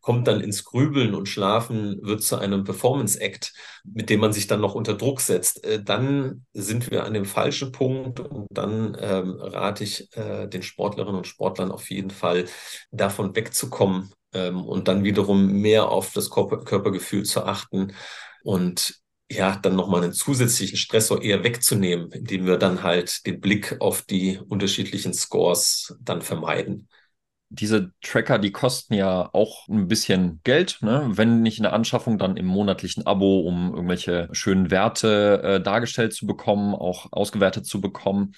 kommt 0.00 0.26
dann 0.28 0.40
ins 0.40 0.64
Grübeln 0.64 1.14
und 1.14 1.28
Schlafen 1.28 2.00
wird 2.02 2.22
zu 2.22 2.36
einem 2.38 2.64
Performance-Act, 2.64 3.52
mit 3.84 4.08
dem 4.10 4.20
man 4.20 4.32
sich 4.32 4.46
dann 4.46 4.60
noch 4.60 4.74
unter 4.74 4.94
Druck 4.94 5.20
setzt, 5.20 5.64
äh, 5.64 5.82
dann 5.82 6.46
sind 6.52 6.90
wir 6.90 7.04
an 7.04 7.14
dem 7.14 7.26
falschen 7.26 7.72
Punkt 7.72 8.20
und 8.20 8.46
dann 8.50 8.96
ähm, 8.98 9.36
rate 9.38 9.84
ich 9.84 10.14
äh, 10.16 10.46
den 10.46 10.62
Sportlerinnen 10.62 11.18
und 11.18 11.26
Sportlern 11.26 11.70
auf 11.70 11.90
jeden 11.90 12.10
Fall 12.10 12.46
davon 12.90 13.36
wegzukommen 13.36 14.10
ähm, 14.32 14.64
und 14.64 14.88
dann 14.88 15.04
wiederum 15.04 15.52
mehr 15.52 15.90
auf 15.90 16.12
das 16.12 16.30
Körper 16.30 16.64
Körpergefühl 16.64 17.24
zu 17.24 17.44
achten 17.44 17.92
und 18.42 18.99
ja, 19.30 19.56
dann 19.62 19.76
nochmal 19.76 20.02
einen 20.02 20.12
zusätzlichen 20.12 20.76
Stressor 20.76 21.22
eher 21.22 21.44
wegzunehmen, 21.44 22.10
indem 22.10 22.46
wir 22.46 22.56
dann 22.56 22.82
halt 22.82 23.24
den 23.26 23.40
Blick 23.40 23.76
auf 23.80 24.02
die 24.02 24.40
unterschiedlichen 24.48 25.14
Scores 25.14 25.96
dann 26.00 26.20
vermeiden. 26.20 26.88
Diese 27.48 27.92
Tracker, 28.02 28.38
die 28.38 28.52
kosten 28.52 28.94
ja 28.94 29.28
auch 29.32 29.68
ein 29.68 29.88
bisschen 29.88 30.40
Geld, 30.44 30.78
ne? 30.82 31.10
wenn 31.12 31.42
nicht 31.42 31.58
in 31.58 31.64
der 31.64 31.72
Anschaffung, 31.72 32.18
dann 32.18 32.36
im 32.36 32.46
monatlichen 32.46 33.06
Abo, 33.06 33.40
um 33.40 33.72
irgendwelche 33.74 34.28
schönen 34.32 34.70
Werte 34.70 35.42
äh, 35.42 35.60
dargestellt 35.60 36.12
zu 36.12 36.26
bekommen, 36.26 36.74
auch 36.74 37.06
ausgewertet 37.12 37.66
zu 37.66 37.80
bekommen. 37.80 38.32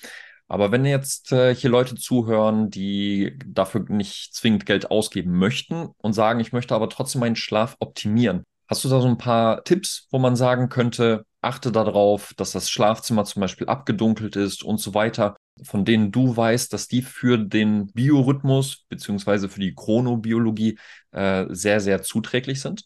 Aber 0.48 0.72
wenn 0.72 0.84
jetzt 0.84 1.32
äh, 1.32 1.54
hier 1.54 1.70
Leute 1.70 1.94
zuhören, 1.94 2.68
die 2.70 3.38
dafür 3.46 3.86
nicht 3.88 4.34
zwingend 4.34 4.66
Geld 4.66 4.90
ausgeben 4.90 5.38
möchten 5.38 5.88
und 5.98 6.12
sagen, 6.12 6.40
ich 6.40 6.52
möchte 6.52 6.74
aber 6.74 6.90
trotzdem 6.90 7.20
meinen 7.20 7.36
Schlaf 7.36 7.76
optimieren, 7.80 8.44
Hast 8.68 8.84
du 8.84 8.88
da 8.88 9.00
so 9.00 9.08
ein 9.08 9.18
paar 9.18 9.64
Tipps, 9.64 10.08
wo 10.10 10.18
man 10.18 10.36
sagen 10.36 10.68
könnte, 10.68 11.26
achte 11.40 11.72
darauf, 11.72 12.32
dass 12.36 12.52
das 12.52 12.70
Schlafzimmer 12.70 13.24
zum 13.24 13.40
Beispiel 13.40 13.66
abgedunkelt 13.66 14.36
ist 14.36 14.62
und 14.62 14.78
so 14.78 14.94
weiter, 14.94 15.36
von 15.64 15.84
denen 15.84 16.12
du 16.12 16.36
weißt, 16.36 16.72
dass 16.72 16.88
die 16.88 17.02
für 17.02 17.36
den 17.36 17.88
Biorhythmus 17.92 18.86
beziehungsweise 18.88 19.48
für 19.48 19.60
die 19.60 19.74
Chronobiologie 19.74 20.78
äh, 21.10 21.46
sehr, 21.50 21.80
sehr 21.80 22.02
zuträglich 22.02 22.60
sind? 22.60 22.84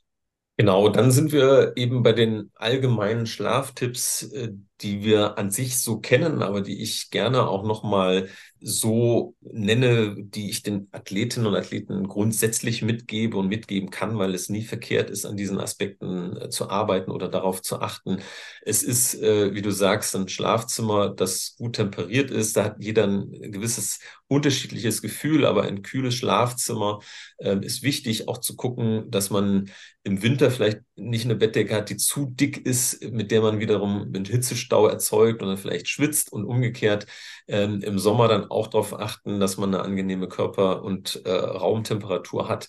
Genau, 0.57 0.89
dann 0.89 1.11
sind 1.11 1.33
wir 1.33 1.75
eben 1.77 2.03
bei 2.03 2.13
den 2.13 2.51
allgemeinen 2.55 3.27
Schlaftipps, 3.27 4.23
äh, 4.33 4.53
die 4.83 5.03
wir 5.05 5.39
an 5.39 5.51
sich 5.51 5.81
so 5.83 5.99
kennen, 6.01 6.43
aber 6.43 6.61
die 6.61 6.83
ich 6.83 7.11
gerne 7.11 7.49
auch 7.49 7.65
nochmal 7.65 8.29
so 8.61 9.35
nenne, 9.41 10.17
die 10.19 10.51
ich 10.51 10.63
den 10.63 10.89
Athletinnen 10.93 11.47
und 11.47 11.55
Athleten 11.55 12.09
grundsätzlich 12.09 12.83
mitgebe 12.83 13.37
und 13.37 13.49
mitgeben 13.49 13.91
kann, 13.91 14.19
weil 14.19 14.35
es 14.35 14.49
nie 14.49 14.63
verkehrt 14.63 15.11
ist, 15.11 15.25
an 15.25 15.37
diesen 15.37 15.61
Aspekten 15.61 16.37
äh, 16.37 16.51
zu 16.51 16.69
arbeiten 16.69 17.11
oder 17.11 17.29
darauf 17.29 17.63
zu 17.63 17.81
achten. 17.81 18.19
Es 18.63 18.83
ist, 18.83 19.15
äh, 19.23 19.55
wie 19.55 19.63
du 19.63 19.71
sagst, 19.71 20.17
ein 20.17 20.29
Schlafzimmer, 20.29 21.11
das 21.11 21.55
gut 21.59 21.77
temperiert 21.77 22.31
ist. 22.31 22.57
Da 22.57 22.65
hat 22.65 22.77
jeder 22.81 23.05
ein 23.05 23.31
gewisses 23.53 24.01
unterschiedliches 24.29 25.03
Gefühl, 25.03 25.47
aber 25.47 25.63
ein 25.63 25.83
kühles 25.83 26.15
Schlafzimmer 26.15 27.01
äh, 27.39 27.59
ist 27.65 27.83
wichtig, 27.83 28.29
auch 28.29 28.39
zu 28.39 28.57
gucken, 28.57 29.11
dass 29.11 29.31
man 29.31 29.71
im 30.03 30.23
Winter 30.23 30.51
vielleicht 30.51 30.81
nicht 30.95 31.25
eine 31.25 31.35
Bettdecke 31.35 31.75
hat, 31.75 31.91
die 31.91 31.97
zu 31.97 32.27
dick 32.27 32.65
ist, 32.65 33.03
mit 33.11 33.31
der 33.31 33.43
man 33.43 33.59
wiederum 33.59 34.11
mit 34.11 34.29
Hitzestau 34.67 34.89
erzeugt 34.89 35.43
und 35.43 35.49
dann 35.49 35.57
vielleicht 35.57 35.89
schwitzt 35.89 36.33
und 36.33 36.45
umgekehrt 36.45 37.07
ähm, 37.49 37.81
im 37.83 37.99
Sommer 37.99 38.29
dann 38.29 38.51
auch 38.51 38.67
darauf 38.69 38.99
achten, 38.99 39.41
dass 39.41 39.57
man 39.57 39.75
eine 39.75 39.83
angenehme 39.85 40.29
Körper- 40.29 40.83
und 40.83 41.23
äh, 41.25 41.31
Raumtemperatur 41.31 42.49
hat. 42.49 42.69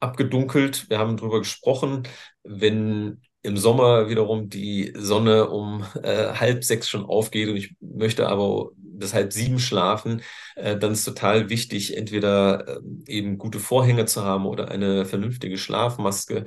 Abgedunkelt, 0.00 0.88
wir 0.90 0.98
haben 0.98 1.16
darüber 1.16 1.38
gesprochen, 1.40 2.02
wenn 2.42 3.22
im 3.42 3.56
Sommer 3.58 4.08
wiederum 4.08 4.48
die 4.48 4.94
Sonne 4.96 5.50
um 5.50 5.84
äh, 6.02 6.32
halb 6.34 6.64
sechs 6.64 6.88
schon 6.88 7.04
aufgeht 7.04 7.48
und 7.48 7.56
ich 7.56 7.74
möchte 7.80 8.26
aber 8.28 8.70
bis 8.76 9.12
halb 9.12 9.32
sieben 9.34 9.58
schlafen, 9.58 10.22
äh, 10.56 10.78
dann 10.78 10.92
ist 10.92 11.04
total 11.04 11.50
wichtig, 11.50 11.96
entweder 11.96 12.78
äh, 12.78 12.80
eben 13.06 13.36
gute 13.36 13.60
Vorhänge 13.60 14.06
zu 14.06 14.24
haben 14.24 14.46
oder 14.46 14.70
eine 14.70 15.04
vernünftige 15.04 15.58
Schlafmaske. 15.58 16.44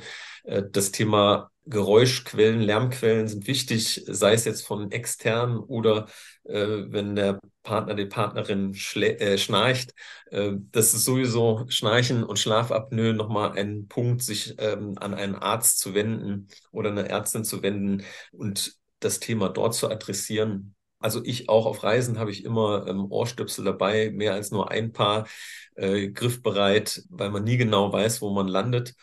Äh, 0.47 0.63
das 0.71 0.91
Thema 0.91 1.51
Geräuschquellen, 1.69 2.61
Lärmquellen 2.61 3.27
sind 3.27 3.47
wichtig, 3.47 4.03
sei 4.07 4.33
es 4.33 4.45
jetzt 4.45 4.65
von 4.65 4.91
extern 4.91 5.57
oder 5.59 6.07
äh, 6.45 6.65
wenn 6.87 7.15
der 7.15 7.39
Partner, 7.63 7.93
die 7.93 8.05
Partnerin 8.05 8.73
äh, 8.95 9.37
schnarcht. 9.37 9.93
Äh, 10.31 10.53
das 10.71 10.93
ist 10.93 11.03
sowieso 11.05 11.65
Schnarchen 11.69 12.23
und 12.23 12.39
Schlafapnoe 12.39 13.13
nochmal 13.13 13.51
ein 13.57 13.87
Punkt, 13.89 14.23
sich 14.23 14.55
ähm, 14.59 14.93
an 14.97 15.13
einen 15.13 15.35
Arzt 15.35 15.79
zu 15.79 15.93
wenden 15.93 16.47
oder 16.71 16.89
eine 16.91 17.09
Ärztin 17.09 17.43
zu 17.43 17.61
wenden 17.63 18.03
und 18.31 18.73
das 19.01 19.19
Thema 19.19 19.49
dort 19.49 19.75
zu 19.75 19.89
adressieren. 19.91 20.73
Also 20.99 21.21
ich 21.23 21.49
auch 21.49 21.65
auf 21.67 21.83
Reisen 21.83 22.17
habe 22.17 22.31
ich 22.31 22.43
immer 22.43 22.87
ähm, 22.87 23.11
Ohrstöpsel 23.11 23.63
dabei, 23.65 24.09
mehr 24.11 24.33
als 24.33 24.51
nur 24.51 24.71
ein 24.71 24.93
Paar, 24.93 25.27
äh, 25.75 26.09
griffbereit, 26.09 27.03
weil 27.09 27.29
man 27.29 27.43
nie 27.43 27.57
genau 27.57 27.91
weiß, 27.93 28.21
wo 28.21 28.31
man 28.33 28.47
landet. 28.47 28.95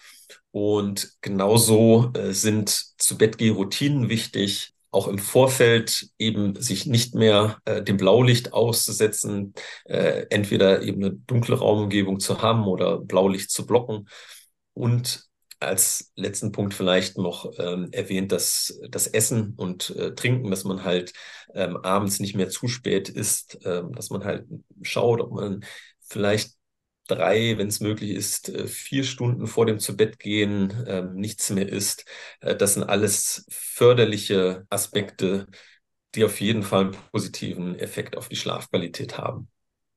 Und 0.54 1.14
genauso 1.20 2.12
äh, 2.14 2.32
sind 2.32 2.68
zu 2.70 3.18
Bettgeh-Routinen 3.18 4.08
wichtig, 4.08 4.72
auch 4.92 5.08
im 5.08 5.18
Vorfeld 5.18 6.10
eben 6.16 6.54
sich 6.62 6.86
nicht 6.86 7.16
mehr 7.16 7.58
äh, 7.64 7.82
dem 7.82 7.96
Blaulicht 7.96 8.52
auszusetzen, 8.52 9.54
äh, 9.84 10.26
entweder 10.30 10.82
eben 10.82 11.02
eine 11.02 11.14
dunkle 11.26 11.58
Raumumgebung 11.58 12.20
zu 12.20 12.40
haben 12.40 12.68
oder 12.68 13.00
Blaulicht 13.00 13.50
zu 13.50 13.66
blocken. 13.66 14.08
Und 14.74 15.24
als 15.58 16.12
letzten 16.14 16.52
Punkt 16.52 16.72
vielleicht 16.72 17.18
noch 17.18 17.50
ähm, 17.58 17.88
erwähnt, 17.90 18.30
dass 18.30 18.78
das 18.88 19.08
Essen 19.08 19.54
und 19.56 19.90
äh, 19.96 20.14
Trinken, 20.14 20.52
dass 20.52 20.62
man 20.62 20.84
halt 20.84 21.14
ähm, 21.52 21.78
abends 21.78 22.20
nicht 22.20 22.36
mehr 22.36 22.48
zu 22.48 22.68
spät 22.68 23.08
isst, 23.08 23.58
ähm, 23.64 23.90
dass 23.92 24.10
man 24.10 24.22
halt 24.22 24.46
schaut, 24.82 25.20
ob 25.20 25.32
man 25.32 25.64
vielleicht 25.98 26.53
drei, 27.06 27.58
wenn 27.58 27.68
es 27.68 27.80
möglich 27.80 28.10
ist, 28.10 28.48
äh, 28.48 28.66
vier 28.66 29.04
Stunden 29.04 29.46
vor 29.46 29.66
dem 29.66 29.78
Zubettgehen 29.78 30.70
äh, 30.86 31.02
nichts 31.02 31.50
mehr 31.50 31.68
isst. 31.68 32.04
Äh, 32.40 32.56
das 32.56 32.74
sind 32.74 32.84
alles 32.84 33.46
förderliche 33.50 34.66
Aspekte, 34.70 35.46
die 36.14 36.24
auf 36.24 36.40
jeden 36.40 36.62
Fall 36.62 36.84
einen 36.84 36.96
positiven 37.12 37.78
Effekt 37.78 38.16
auf 38.16 38.28
die 38.28 38.36
Schlafqualität 38.36 39.18
haben. 39.18 39.48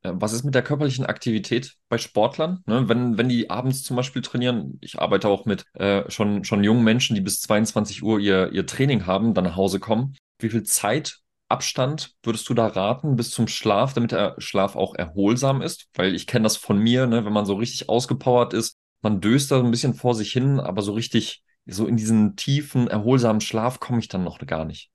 Äh, 0.03 0.11
was 0.15 0.33
ist 0.33 0.43
mit 0.43 0.55
der 0.55 0.63
körperlichen 0.63 1.05
Aktivität 1.05 1.75
bei 1.89 1.97
Sportlern? 1.97 2.63
Ne, 2.65 2.87
wenn, 2.89 3.17
wenn 3.17 3.29
die 3.29 3.49
abends 3.49 3.83
zum 3.83 3.95
Beispiel 3.95 4.21
trainieren, 4.21 4.77
ich 4.81 4.99
arbeite 4.99 5.27
auch 5.27 5.45
mit 5.45 5.65
äh, 5.73 6.09
schon, 6.09 6.43
schon 6.43 6.63
jungen 6.63 6.83
Menschen, 6.83 7.15
die 7.15 7.21
bis 7.21 7.41
22 7.41 8.03
Uhr 8.03 8.19
ihr, 8.19 8.51
ihr 8.51 8.65
Training 8.65 9.05
haben, 9.05 9.33
dann 9.33 9.45
nach 9.45 9.55
Hause 9.55 9.79
kommen. 9.79 10.15
Wie 10.39 10.49
viel 10.49 10.63
Zeit 10.63 11.19
Abstand 11.49 12.15
würdest 12.23 12.47
du 12.49 12.53
da 12.53 12.67
raten 12.67 13.15
bis 13.15 13.31
zum 13.31 13.47
Schlaf, 13.47 13.93
damit 13.93 14.11
der 14.11 14.35
Schlaf 14.37 14.75
auch 14.75 14.95
erholsam 14.95 15.61
ist? 15.61 15.87
Weil 15.93 16.13
ich 16.13 16.27
kenne 16.27 16.43
das 16.43 16.57
von 16.57 16.77
mir, 16.77 17.07
ne, 17.07 17.25
wenn 17.25 17.33
man 17.33 17.45
so 17.45 17.55
richtig 17.55 17.89
ausgepowert 17.89 18.53
ist, 18.53 18.77
man 19.01 19.21
döst 19.21 19.51
da 19.51 19.59
ein 19.59 19.71
bisschen 19.71 19.93
vor 19.93 20.15
sich 20.15 20.31
hin, 20.31 20.59
aber 20.59 20.81
so 20.81 20.93
richtig, 20.93 21.43
so 21.65 21.87
in 21.87 21.97
diesen 21.97 22.35
tiefen, 22.35 22.87
erholsamen 22.87 23.41
Schlaf 23.41 23.79
komme 23.79 23.99
ich 23.99 24.07
dann 24.07 24.23
noch 24.23 24.39
gar 24.45 24.65
nicht. 24.65 24.89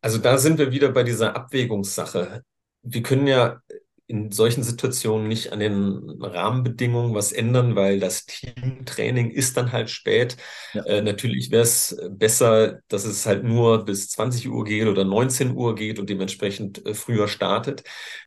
Also 0.00 0.18
da 0.18 0.38
sind 0.38 0.58
wir 0.58 0.70
wieder 0.70 0.90
bei 0.90 1.02
dieser 1.02 1.34
Abwägungssache. 1.34 2.42
Wir 2.82 3.02
können 3.02 3.26
ja 3.26 3.60
in 4.08 4.32
solchen 4.32 4.62
Situationen 4.62 5.28
nicht 5.28 5.52
an 5.52 5.60
den 5.60 6.10
Rahmenbedingungen 6.20 7.14
was 7.14 7.30
ändern, 7.30 7.76
weil 7.76 8.00
das 8.00 8.24
Teamtraining 8.24 9.30
ist 9.30 9.56
dann 9.58 9.70
halt 9.70 9.90
spät. 9.90 10.38
Ja. 10.72 10.82
Äh, 10.86 11.02
natürlich 11.02 11.50
wäre 11.50 11.62
es 11.62 11.94
besser, 12.10 12.80
dass 12.88 13.04
es 13.04 13.26
halt 13.26 13.44
nur 13.44 13.84
bis 13.84 14.08
20 14.08 14.48
Uhr 14.48 14.64
geht 14.64 14.86
oder 14.88 15.04
19 15.04 15.54
Uhr 15.54 15.74
geht 15.74 15.98
und 15.98 16.08
dementsprechend 16.08 16.84
äh, 16.86 16.94
früher 16.94 17.28
startet. 17.28 17.84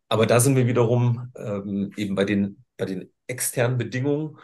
Aber 0.08 0.28
da 0.28 0.40
sind 0.40 0.56
wir 0.56 0.68
wiederum 0.68 1.32
ähm, 1.36 1.92
eben 1.98 2.14
bei 2.14 2.26
den, 2.26 2.64
bei 2.78 2.86
den 2.86 3.12
externen 3.26 3.80
Bedingungen. 3.80 4.38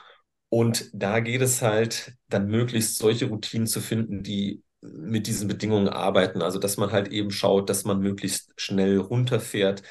Und 0.49 0.89
da 0.93 1.19
geht 1.19 1.41
es 1.41 1.61
halt 1.61 2.13
dann 2.29 2.47
möglichst 2.47 2.97
solche 2.97 3.25
Routinen 3.27 3.67
zu 3.67 3.79
finden, 3.79 4.23
die 4.23 4.63
mit 4.81 5.27
diesen 5.27 5.47
Bedingungen 5.47 5.87
arbeiten. 5.89 6.41
Also 6.41 6.57
dass 6.57 6.77
man 6.77 6.91
halt 6.91 7.09
eben 7.09 7.29
schaut, 7.29 7.69
dass 7.69 7.85
man 7.85 7.99
möglichst 7.99 8.53
schnell 8.59 8.97
runterfährt, 8.97 9.81
äh, 9.81 9.85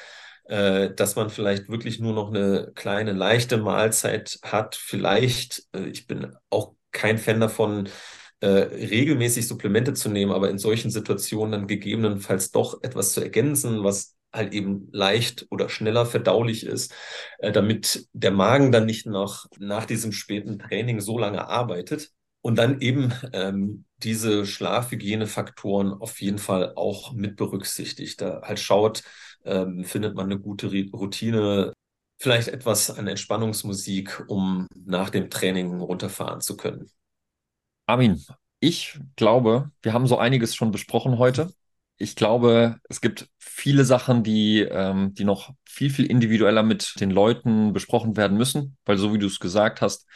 dass 0.49 1.15
man 1.15 1.29
vielleicht 1.29 1.69
wirklich 1.69 1.99
nur 1.99 2.13
noch 2.13 2.29
eine 2.29 2.71
kleine, 2.75 3.13
leichte 3.13 3.57
Mahlzeit 3.57 4.39
hat. 4.43 4.75
Vielleicht, 4.75 5.63
äh, 5.73 5.85
ich 5.87 6.07
bin 6.07 6.35
auch 6.49 6.73
kein 6.91 7.17
Fan 7.17 7.39
davon, 7.39 7.89
äh, 8.39 8.47
regelmäßig 8.47 9.47
Supplemente 9.47 9.93
zu 9.93 10.09
nehmen, 10.09 10.31
aber 10.31 10.49
in 10.49 10.59
solchen 10.59 10.91
Situationen 10.91 11.51
dann 11.51 11.67
gegebenenfalls 11.67 12.51
doch 12.51 12.81
etwas 12.83 13.13
zu 13.13 13.21
ergänzen, 13.21 13.83
was 13.83 14.15
halt 14.33 14.53
eben 14.53 14.89
leicht 14.91 15.47
oder 15.49 15.69
schneller 15.69 16.05
verdaulich 16.05 16.65
ist, 16.65 16.93
äh, 17.39 17.51
damit 17.51 18.07
der 18.13 18.31
Magen 18.31 18.71
dann 18.71 18.85
nicht 18.85 19.05
noch 19.05 19.45
nach 19.57 19.85
diesem 19.85 20.11
späten 20.11 20.59
Training 20.59 20.99
so 21.01 21.17
lange 21.17 21.47
arbeitet. 21.47 22.11
Und 22.41 22.57
dann 22.57 22.79
eben 22.81 23.11
ähm, 23.33 23.85
diese 23.97 24.45
Schlafhygienefaktoren 24.45 25.91
auf 25.93 26.21
jeden 26.21 26.37
Fall 26.37 26.73
auch 26.75 27.11
mit 27.13 27.35
berücksichtigt. 27.35 28.21
Da 28.21 28.41
halt 28.43 28.59
schaut, 28.59 29.03
ähm, 29.47 29.83
findet 29.83 30.15
man 30.15 30.25
eine 30.25 30.39
gute 30.39 30.67
Routine, 30.93 31.73
vielleicht 32.19 32.47
etwas 32.49 32.91
an 32.91 33.07
Entspannungsmusik, 33.07 34.23
um 34.27 34.67
nach 34.85 35.09
dem 35.09 35.29
Training 35.29 35.79
runterfahren 35.79 36.41
zu 36.41 36.57
können. 36.57 36.89
Armin, 37.85 38.23
ich 38.59 38.99
glaube, 39.15 39.71
wir 39.81 39.93
haben 39.93 40.07
so 40.07 40.17
einiges 40.17 40.55
schon 40.55 40.71
besprochen 40.71 41.17
heute. 41.17 41.51
Ich 41.97 42.15
glaube, 42.15 42.77
es 42.89 43.01
gibt 43.01 43.29
viele 43.37 43.85
Sachen, 43.85 44.23
die, 44.23 44.59
ähm, 44.61 45.13
die 45.13 45.23
noch 45.23 45.53
viel, 45.65 45.89
viel 45.89 46.05
individueller 46.05 46.63
mit 46.63 46.99
den 46.99 47.11
Leuten 47.11 47.73
besprochen 47.73 48.17
werden 48.17 48.37
müssen, 48.37 48.77
weil 48.85 48.97
so 48.97 49.13
wie 49.13 49.19
du 49.19 49.27
es 49.27 49.39
gesagt 49.39 49.81
hast, 49.81 50.07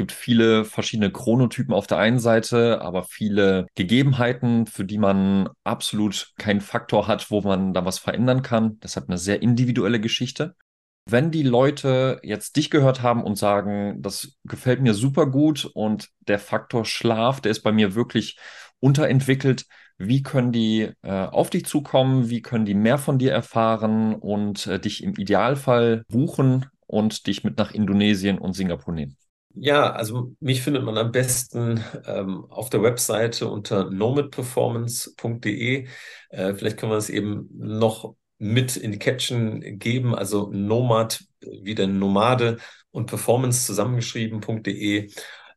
gibt 0.00 0.12
viele 0.12 0.64
verschiedene 0.64 1.12
Chronotypen 1.12 1.74
auf 1.74 1.86
der 1.86 1.98
einen 1.98 2.20
Seite, 2.20 2.80
aber 2.80 3.04
viele 3.04 3.66
Gegebenheiten, 3.74 4.66
für 4.66 4.86
die 4.86 4.96
man 4.96 5.50
absolut 5.62 6.32
keinen 6.38 6.62
Faktor 6.62 7.06
hat, 7.06 7.30
wo 7.30 7.42
man 7.42 7.74
da 7.74 7.84
was 7.84 7.98
verändern 7.98 8.40
kann. 8.40 8.80
Deshalb 8.82 9.10
eine 9.10 9.18
sehr 9.18 9.42
individuelle 9.42 10.00
Geschichte. 10.00 10.56
Wenn 11.04 11.30
die 11.30 11.42
Leute 11.42 12.18
jetzt 12.22 12.56
dich 12.56 12.70
gehört 12.70 13.02
haben 13.02 13.22
und 13.22 13.36
sagen, 13.36 14.00
das 14.00 14.38
gefällt 14.44 14.80
mir 14.80 14.94
super 14.94 15.26
gut 15.26 15.66
und 15.74 16.08
der 16.20 16.38
Faktor 16.38 16.86
Schlaf, 16.86 17.42
der 17.42 17.50
ist 17.50 17.60
bei 17.60 17.72
mir 17.72 17.94
wirklich 17.94 18.38
unterentwickelt, 18.78 19.66
wie 19.98 20.22
können 20.22 20.50
die 20.50 20.92
äh, 21.02 21.10
auf 21.10 21.50
dich 21.50 21.66
zukommen? 21.66 22.30
Wie 22.30 22.40
können 22.40 22.64
die 22.64 22.72
mehr 22.72 22.96
von 22.96 23.18
dir 23.18 23.32
erfahren 23.32 24.14
und 24.14 24.66
äh, 24.66 24.80
dich 24.80 25.04
im 25.04 25.12
Idealfall 25.18 26.04
buchen 26.08 26.64
und 26.86 27.26
dich 27.26 27.44
mit 27.44 27.58
nach 27.58 27.72
Indonesien 27.72 28.38
und 28.38 28.54
Singapur 28.54 28.94
nehmen? 28.94 29.18
Ja, 29.62 29.92
also 29.92 30.34
mich 30.40 30.62
findet 30.62 30.84
man 30.84 30.96
am 30.96 31.12
besten 31.12 31.84
ähm, 32.06 32.46
auf 32.48 32.70
der 32.70 32.82
Webseite 32.82 33.46
unter 33.46 33.90
nomadperformance.de. 33.90 35.86
Äh, 36.30 36.54
vielleicht 36.54 36.78
können 36.78 36.92
wir 36.92 36.96
es 36.96 37.10
eben 37.10 37.46
noch 37.52 38.14
mit 38.38 38.76
in 38.78 38.90
die 38.90 38.98
Caption 38.98 39.60
geben, 39.78 40.14
also 40.14 40.48
Nomad 40.50 41.22
wie 41.42 41.74
der 41.74 41.88
Nomade 41.88 42.56
und 42.90 43.04
Performance 43.06 43.66
zusammengeschrieben.de. 43.66 45.10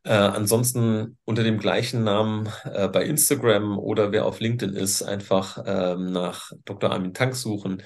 Äh, 0.04 0.12
ansonsten 0.12 1.16
unter 1.24 1.42
dem 1.42 1.58
gleichen 1.58 2.04
Namen 2.04 2.50
äh, 2.64 2.88
bei 2.88 3.04
Instagram 3.06 3.78
oder 3.78 4.12
wer 4.12 4.26
auf 4.26 4.38
LinkedIn 4.38 4.76
ist, 4.76 5.00
einfach 5.02 5.58
ähm, 5.64 6.12
nach 6.12 6.52
Dr. 6.66 6.90
Armin 6.92 7.14
Tank 7.14 7.34
suchen. 7.34 7.82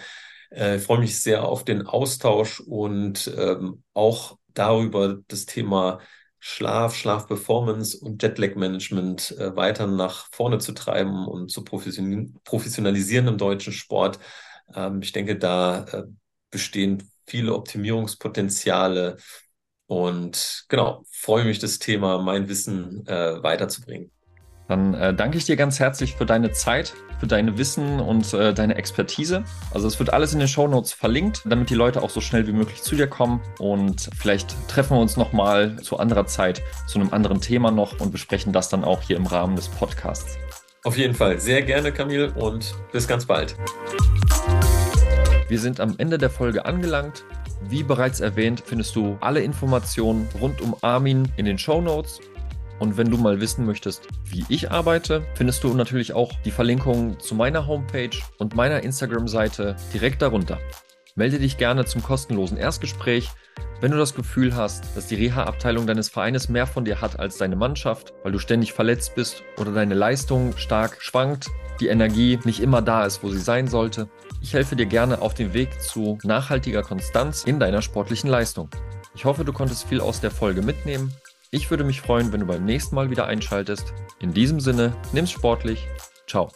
Äh, 0.51 0.77
ich 0.79 0.83
freue 0.83 0.99
mich 0.99 1.21
sehr 1.21 1.45
auf 1.45 1.65
den 1.65 1.87
Austausch 1.87 2.59
und 2.61 3.33
ähm, 3.39 3.85
auch 3.95 4.38
darüber 4.59 5.19
das 5.29 5.47
Thema 5.47 6.01
Schlaf, 6.41 6.95
Schlafperformance 6.95 7.99
und 7.99 8.23
Jetlag-Management 8.23 9.33
äh, 9.39 9.57
weiter 9.57 9.87
nach 9.87 10.29
vorne 10.33 10.59
zu 10.59 10.73
treiben 10.73 11.27
und 11.27 11.51
zu 11.51 11.65
professionalisieren 11.65 13.27
im 13.29 13.39
deutschen 13.39 13.73
Sport. 13.73 14.19
Ähm, 14.75 15.01
ich 15.03 15.13
denke, 15.13 15.37
da 15.37 15.85
äh, 15.85 16.05
bestehen 16.51 17.11
viele 17.27 17.55
Optimierungspotenziale 17.55 19.17
und 19.87 20.65
genau, 20.69 21.05
freue 21.11 21.45
mich, 21.45 21.59
das 21.59 21.79
Thema, 21.79 22.19
mein 22.19 22.49
Wissen 22.49 23.07
äh, 23.07 23.43
weiterzubringen. 23.43 24.13
Dann 24.69 24.93
äh, 24.95 25.15
danke 25.15 25.39
ich 25.39 25.47
dir 25.47 25.57
ganz 25.57 25.81
herzlich 25.81 26.15
für 26.15 26.27
deine 26.27 26.53
Zeit, 26.53 26.93
für 27.19 27.27
deine 27.27 27.57
Wissen 27.57 28.01
und 28.01 28.33
äh, 28.35 28.53
deine 28.53 28.77
Expertise. 28.77 29.43
Also 29.73 29.89
es 29.89 29.99
wird 29.99 30.13
alles 30.13 30.35
in 30.35 30.39
den 30.39 30.49
Show 30.49 30.69
Notes 30.69 30.93
verlinkt, 30.93 31.43
damit 31.47 31.71
die 31.71 31.75
Leute 31.75 32.03
auch 32.03 32.11
so 32.11 32.21
schnell 32.21 32.47
wie 32.47 32.53
möglich 32.53 32.83
zu 32.83 32.95
dir 32.95 33.07
kommen. 33.07 33.41
Und 33.59 34.11
vielleicht 34.17 34.55
treffen 34.69 34.97
wir 34.97 35.01
uns 35.01 35.17
nochmal 35.17 35.77
zu 35.83 35.99
anderer 35.99 36.27
Zeit 36.27 36.63
zu 36.87 37.01
einem 37.01 37.13
anderen 37.13 37.41
Thema 37.41 37.71
noch 37.71 37.99
und 37.99 38.13
besprechen 38.13 38.53
das 38.53 38.69
dann 38.69 38.85
auch 38.85 39.01
hier 39.01 39.17
im 39.17 39.27
Rahmen 39.27 39.57
des 39.57 39.69
Podcasts. 39.69 40.37
Auf 40.85 40.97
jeden 40.97 41.15
Fall 41.15 41.41
sehr 41.41 41.63
gerne, 41.63 41.91
Camille, 41.91 42.33
und 42.35 42.75
bis 42.93 43.09
ganz 43.09 43.25
bald. 43.27 43.57
Wir 45.49 45.59
sind 45.59 45.81
am 45.81 45.95
Ende 45.97 46.19
der 46.19 46.31
Folge 46.31 46.67
angelangt. 46.67 47.25
Wie 47.69 47.83
bereits 47.83 48.21
erwähnt, 48.21 48.63
findest 48.65 48.95
du 48.95 49.17
alle 49.21 49.41
Informationen 49.41 50.29
rund 50.41 50.61
um 50.61 50.77
Armin 50.83 51.33
in 51.37 51.47
den 51.47 51.59
Show 51.59 51.81
Notes. 51.81 52.21
Und 52.79 52.97
wenn 52.97 53.11
du 53.11 53.17
mal 53.17 53.41
wissen 53.41 53.67
möchtest, 53.67 54.07
wie 54.25 54.45
ich 54.49 54.71
arbeite, 54.71 55.27
findest 55.35 55.65
du 55.65 55.75
natürlich 55.75 56.13
auch 56.13 56.33
die 56.45 56.51
Verlinkung 56.51 57.19
zu 57.19 57.35
meiner 57.35 57.67
Homepage 57.67 58.17
und 58.39 58.55
meiner 58.55 58.83
Instagram-Seite 58.83 59.77
direkt 59.93 60.23
darunter. 60.23 60.59
Melde 61.17 61.41
dich 61.41 61.59
gerne 61.59 61.85
zum 61.85 62.03
kostenlosen 62.03 62.57
Erstgespräch, 62.57 63.31
wenn 63.81 63.91
du 63.91 63.99
das 63.99 64.15
Gefühl 64.15 64.55
hast, 64.55 64.97
dass 64.97 65.09
die 65.09 65.17
Reha-Abteilung 65.17 65.87
deines 65.87 66.09
Vereines 66.09 66.49
mehr 66.49 66.67
von 66.67 66.85
dir 66.85 67.01
hat 67.01 67.19
als 67.19 67.39
deine 67.39 67.57
Mannschaft, 67.57 68.13
weil 68.23 68.33
du 68.33 68.39
ständig 68.39 68.73
verletzt 68.73 69.17
bist 69.17 69.43
oder 69.57 69.73
deine 69.73 69.95
Leistung 69.95 70.57
stark 70.57 70.99
schwankt, 71.01 71.49
die 71.81 71.89
Energie 71.89 72.39
nicht 72.45 72.61
immer 72.61 72.83
da 72.83 73.05
ist, 73.05 73.23
wo 73.23 73.31
sie 73.31 73.41
sein 73.41 73.67
sollte. 73.67 74.09
Ich 74.41 74.55
helfe 74.55 74.77
dir 74.77 74.87
gerne 74.87 75.21
auf 75.21 75.35
dem 75.35 75.53
Weg 75.55 75.81
zu 75.81 76.19
nachhaltiger 76.23 76.83
Konstanz 76.83 77.43
in 77.45 77.59
deiner 77.59 77.83
sportlichen 77.83 78.31
Leistung. 78.31 78.69
Ich 79.15 79.25
hoffe, 79.25 79.45
du 79.45 79.53
konntest 79.53 79.89
viel 79.89 80.01
aus 80.01 80.21
der 80.21 80.31
Folge 80.31 80.63
mitnehmen 80.63 81.13
ich 81.51 81.71
würde 81.71 81.85
mich 81.85 82.01
freuen, 82.01 82.33
wenn 82.33 82.41
du 82.41 82.47
beim 82.47 82.65
nächsten 82.65 82.95
Mal 82.95 83.11
wieder 83.11 83.27
einschaltest. 83.27 83.95
In 84.21 84.33
diesem 84.33 84.61
Sinne, 84.61 84.95
nimm's 85.13 85.31
sportlich. 85.31 85.87
Ciao. 86.27 86.51